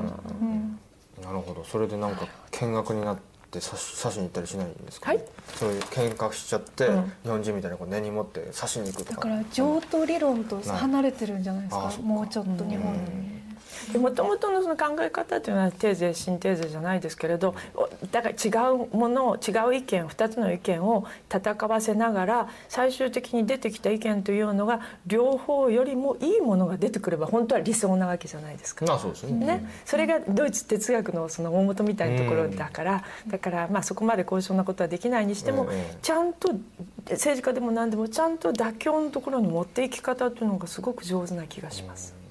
[1.22, 1.64] なるほど。
[1.66, 5.26] それでなんか見学になってって刺し刺しに行ったりしないんですか、ね、はい、
[5.56, 9.16] そういう喧嘩しちゃって、うん、日本人みたいなこう根に持って刺しに行くとか。
[9.16, 12.96] だから譲渡理論と離れてるんじゃないですか、うん、もうちょっと日本
[13.98, 17.56] もともとのその考え方というのはテーゼシンテーゼじゃないですけれど
[18.12, 28.86] だから違うものを違う意見2つの意見を戦わせながら最終的に出てきた意見というのが両方よりもいいものが出てくれば本当は理想なわけじゃないですか。
[28.94, 35.68] あそうですねね、それがドイツ哲学のその大元みたいなところだから、だからまあそこまで高尚なことはできないにしても、
[36.02, 36.54] ちゃんと
[37.10, 42.14] 政治家でも何でもちゃんと妥協のところに持っていき方というのがすごく上手な気がします。
[42.14, 42.27] なるほど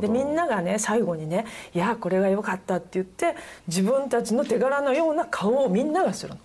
[0.00, 3.34] でみんながね最後にね「いやこれが良かった」って言って
[3.66, 6.40] 自分たちの手柄のような顔をみんながするの。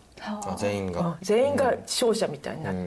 [0.58, 2.78] 全員が、全員が勝者みたいになる。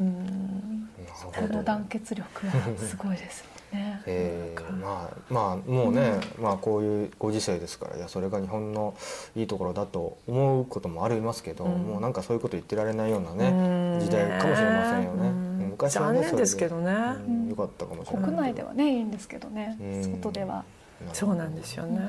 [0.00, 0.88] うん、
[1.34, 4.00] それの団結力はすごいですね。
[4.06, 8.94] えー、まあまあもうね、うん、まあこういうご時世ですからいやそれが日本の
[9.36, 15.57] いいところだと思うこともありますけど、うん、もうなんかそういうこと言ってられないようなね時代かもしれませんよね。
[15.78, 16.92] 昔はね残念ですけどね、
[17.48, 18.24] よかったかもしれない。
[18.24, 19.78] 国内ではねいいんですけどね、
[20.20, 20.64] 外では。
[21.12, 22.00] そうなんですよね。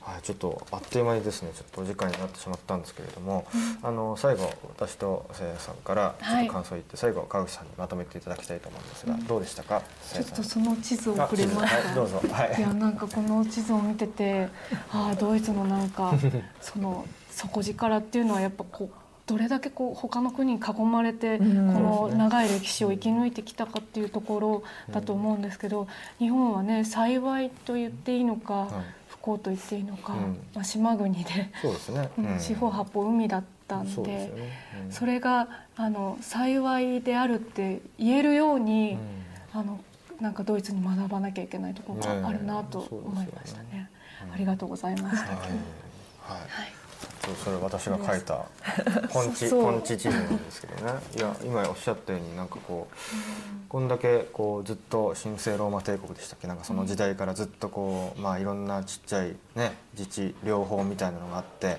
[0.00, 3.44] はい、ちょっとあっという間にですねちょっとお時間になってしまったんですけれども、
[3.82, 9.82] うん、あの最後私とせいやさんからちょっと感想言って、はい、最後川口さんにまとめていただきたいと思うんですが、うん、どうでしたか？
[10.14, 14.48] ちょっとその地図をくれました、はい、どうぞ、はい、いやなんかこの地図を見てて
[14.90, 16.14] ああドイツのなんか
[16.62, 25.86] その底力っていうのはやっぱこうどれだけこう他の国に囲まれてこの長い歴史を生き抜いてきたかっていうところだと思うんですけど
[26.18, 28.68] 日本はね幸いと言っていいのか
[29.08, 30.14] 不幸と言っていいのか、
[30.54, 34.32] まあ、島国でそうですね、四方八方海だったんで
[34.90, 38.96] それがあの幸いであるって言えるように、
[39.52, 39.78] あの
[40.20, 43.90] なんかドイツに学ばなきゃいけないところがあるなと思いましたね。
[44.32, 45.32] ありがとうございました。
[45.32, 46.77] はい
[47.36, 48.46] それ私が書いた
[49.12, 50.92] ポンチポンチ地図なんですけどね。
[51.16, 56.46] いや今おっしゃったようになんかこうこんだけこうずっと神聖ローマ帝国でしたっけ？
[56.46, 61.78] なんかその時代からずっとこうまあいろんなちっちゃいね自治療法みたいなのがあって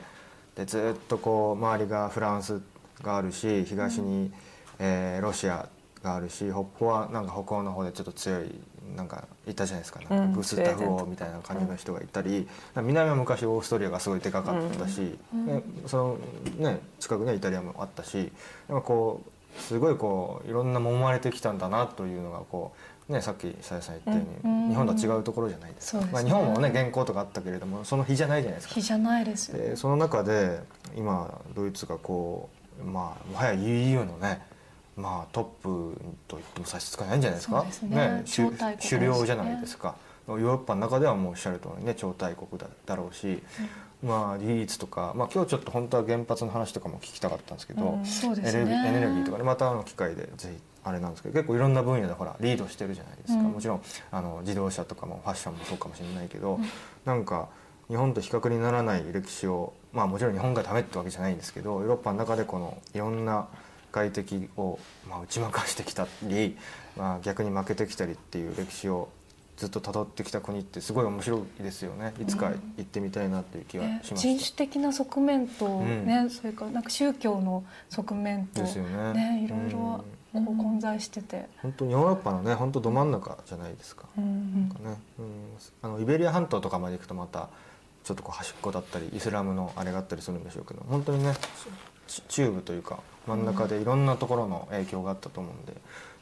[0.56, 2.62] でずっとこう周りがフランス
[3.02, 4.32] があるし東に、
[4.78, 5.70] えー、ロシア
[6.04, 8.62] があるし北方はなんか北欧の方でちょっと強い
[8.96, 10.00] なんかいたじゃないですか。
[10.10, 16.18] なんかグスタフ王みたいな感じの人がいたり、うん、南は昔オーストリアがすごいでかかったし、うん、その
[16.58, 18.32] ね近くにはイタリアもあったし
[18.68, 19.22] なんかこ
[19.58, 22.80] うすごいこういろんな揉まれてきたんだなというのがこう。
[23.10, 28.76] ね、さっきさやさん言ったように、日本とは違うところじゃないですか、ね、まあ、日本もね原稿とかあったけれどもその日じゃないじゃないですか。
[28.76, 30.60] 日じゃないですでその中で
[30.96, 32.50] 今ドイツがこ
[32.80, 34.44] うまあもはや EU のね
[35.00, 35.98] まあトップ
[36.28, 37.66] と言っても差し支えないんじゃないですか？
[37.72, 38.24] すね、ね
[38.90, 39.96] 首領じゃないですか。
[40.28, 43.42] ヨーロッパの中ではもうおっしゃる通りね超大国だだろうし、
[44.04, 48.10] うん、まあ技術とか、まあ、今日ちょっと本当は原発の話とかも聞きたかったんですけど、うんね、
[48.46, 53.82] エネルギーとかねまたの機会でぜひあれなんですけど結構いろんな分野でほらリードしてるじゃないですか、うん、もちろん
[54.12, 56.66] あの自動車とかもファッションもそうかもしれないけど、うん、
[57.06, 57.50] なんか
[57.88, 63.48] 日本と比較にならない歴史をまあもちろん日本がダメってわけじゃないんですけどヨーロッパの中でこのいろんな
[63.92, 64.80] 外敵を、
[65.10, 66.58] まあ、打ち負かしてきたり、
[66.98, 69.10] まあ、逆に負けてきたりっていう歴史を
[69.58, 72.14] ずっと辿ってきた国ってすごい面白いですよね。
[72.22, 79.14] いつか行ってみたいなっていう気がします、人種的な側面とね、うん、それからなんか宗教の側面とですよね。
[79.14, 85.26] ねいろいろこう混在してて、本当にヨーロッパのね本当ど真ん中じゃないですか,、なんかね、うん、
[85.82, 87.50] あのイベリア半島とかまで行くとまた
[88.04, 91.34] ちょっとこう端っこだったりイスラムのあれがあったりするんでしょうけど本当にね
[92.28, 95.74] 中部というか真ん中でいろんなところの影響があったと思うんで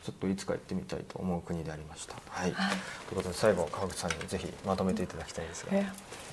[0.03, 2.15] ちょっといつか行ってみたいと思う国でありました。
[2.29, 2.75] はい、はい、
[3.09, 5.71] ということで最後川口さんにぜひまとめていただきたいですが。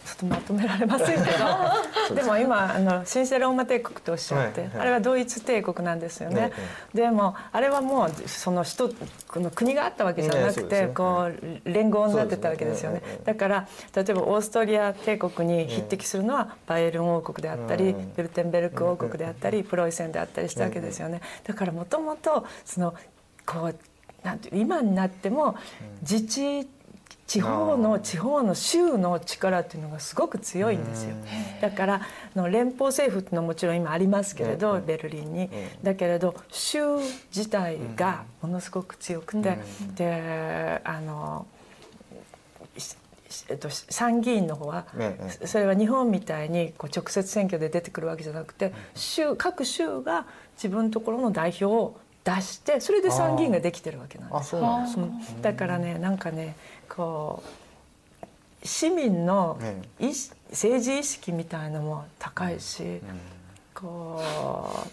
[0.05, 1.45] ちょっとまとめられませんけど。
[2.15, 6.53] でも今あの神聖ローマ帝国とおっしゃって、はいはい、あれはドイツ帝国なんですよね、
[6.93, 21.21] でもあれはもうその首都この国があったわけじゃなくて、ね、こう連合になってたわけですよね、ね、だから例えばオーストリア帝国に匹敵するのはバイエルン王国であったり、うん、ベルテンベルク王国であったり、プロイセンであったりしたわけですよね。
[21.45, 22.95] だからもともとその
[23.47, 23.75] こう
[24.25, 25.57] なんて今になっても
[26.01, 26.69] 自治
[27.27, 31.17] 地方の地方の州の力っていうのがすごく強いんですよ。
[31.61, 32.01] だから
[32.37, 35.51] の連邦政府っていうのはもちろん今ありますけれどベルリンに。
[35.83, 36.99] だけれど州
[37.35, 39.59] 自体がものすごく強くて
[39.97, 41.47] であの
[43.49, 44.87] えっと、参議院の方は、
[45.45, 50.27] それは日本みたいにこう直接選挙で出てくるわけじゃなくて州各州が
[50.57, 54.57] 自分のところの代表を出してそれで参議院ができてるわけなんです。
[55.43, 56.57] だからねなんかね
[56.89, 57.43] こ
[58.62, 59.59] う市民の
[60.01, 60.06] 意、
[60.51, 63.01] 政治意識みたいのも高いし、
[63.74, 64.20] こ
[64.86, 64.89] う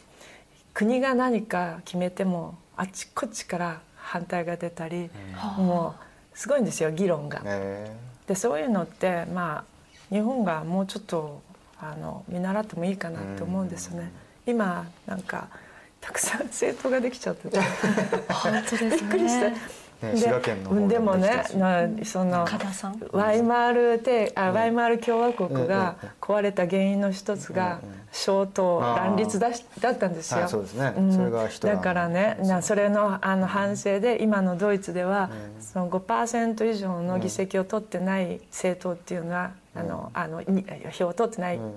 [0.73, 5.09] 国が何か決めてもあちこちから反対が出たり、
[5.57, 5.95] も
[6.33, 7.41] すごいんですよ議論が。
[7.45, 7.95] え
[8.27, 11.41] でそういうのってまあ日本がもうちょっと
[11.79, 14.11] あの見習ってもいいかなって思うんですよね。
[14.45, 15.47] 今なんか
[15.99, 17.59] たくさん政党ができちゃってて。
[18.31, 19.80] 本当です びっくりして。
[20.01, 22.45] 滋賀県の方でもねなその
[23.11, 30.41] ワイマールであワイマール共和国がうん壊れた原因の一つが小党乱立だしだったんですよ。
[30.41, 30.93] はいそうですね。
[30.99, 31.13] ん。
[31.13, 35.63] それが一だからねなそれのあの反省で今のドイツではうん。
[35.63, 41.73] その5%以上の議席を取ってない政党っていうのはあのあのに票を取ってないうん。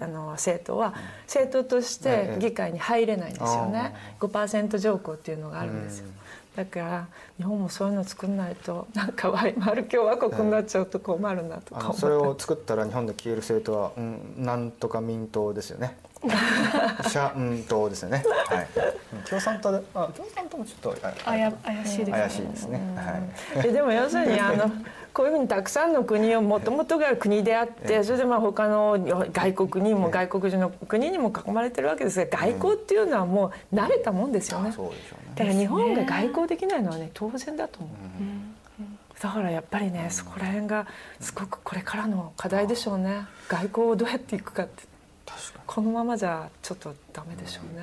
[0.00, 3.94] あの政党は政党として議会に入れないんですよね。
[4.20, 6.08] 5%条項っていうのがあるんですよ。
[6.58, 7.06] だから
[7.36, 15.96] 日本もそういうの作んないとなんかワイマール共和国になっちゃうと困るなとか思ってあのそれを作ったら日本で消える政党は、うん、なんとか民党ですよね。
[17.08, 18.24] 社民党ですよね。
[18.48, 18.68] はい。
[19.12, 22.80] うん共産党で、あ、共産党もちょっとああや怪しいですね怪しいですね。
[22.96, 23.68] はい。
[23.68, 24.70] えでも要するにあの
[25.14, 28.98] こういうふうにたくさんの国をもともとが国であってそれでまあ他の
[29.32, 34.70] 外国にも外国人の国にも囲まれてるわけですが外交っていうのはもう慣れたもんですよね。
[34.70, 35.32] そうでしょうね。
[35.34, 37.90] だから日本が外交できないのはね当然だと思う。
[39.20, 40.86] だからやっぱりねそこら辺が
[41.20, 43.26] すごくこれからの課題でしょうね。
[43.48, 44.88] 外交をどうやっていくかって。
[45.66, 47.82] このままじゃちょっとダメでしょうね。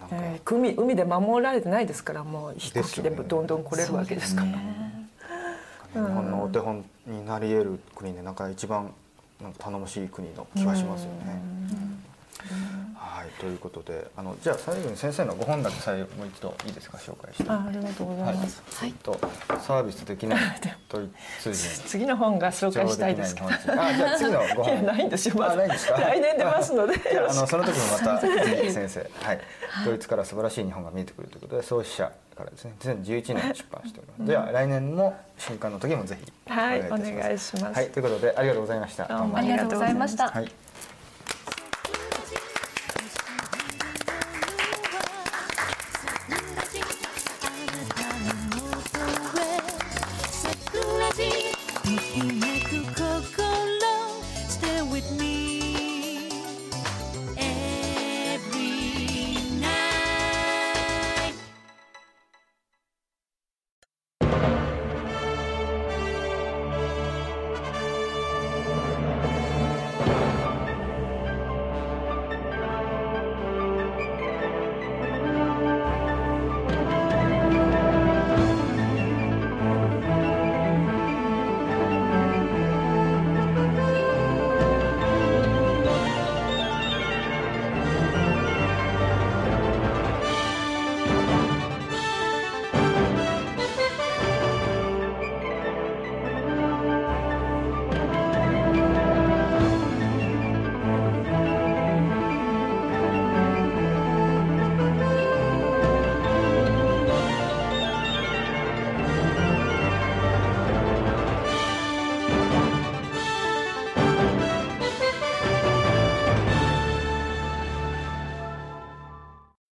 [0.00, 0.26] なんか。
[0.26, 3.28] えー海海で守られてないですからもう飛行機でですよね。
[3.28, 4.48] どんどん来れるわけですから。
[4.48, 8.92] 日本のお手本になり得る国でなんか一番
[9.42, 11.42] なんか頼もしい国の気がしますよね。
[13.00, 16.98] はいということであのじゃあ最後に先生のご本だけ最後もう一度いいですか？
[16.98, 17.50] 紹介して。
[17.50, 18.62] あありがとうございます。
[18.74, 18.92] はい。
[18.94, 19.18] と
[19.60, 20.40] サービスできない
[20.88, 21.08] ドイ
[21.40, 21.88] ツ人。
[21.88, 23.48] 次の本が紹介したいですけど。
[23.48, 24.84] あじゃあ次のご本。
[24.86, 25.34] ないんですよ。
[25.36, 25.96] まだあないんですか？
[26.00, 26.94] 来年出ますので。
[27.28, 29.40] ああの その時もまたぜひ先生はい
[29.84, 34.28] ドイツから素晴らしい日本が見えてくるということで創始者からですね2011年に出版しております。
[34.28, 36.80] では来年も新刊の時もぜひはい。
[36.86, 39.06] お願いしますはいということでありがとうございました。
[39.06, 40.50] どうもありがとうございましたはい。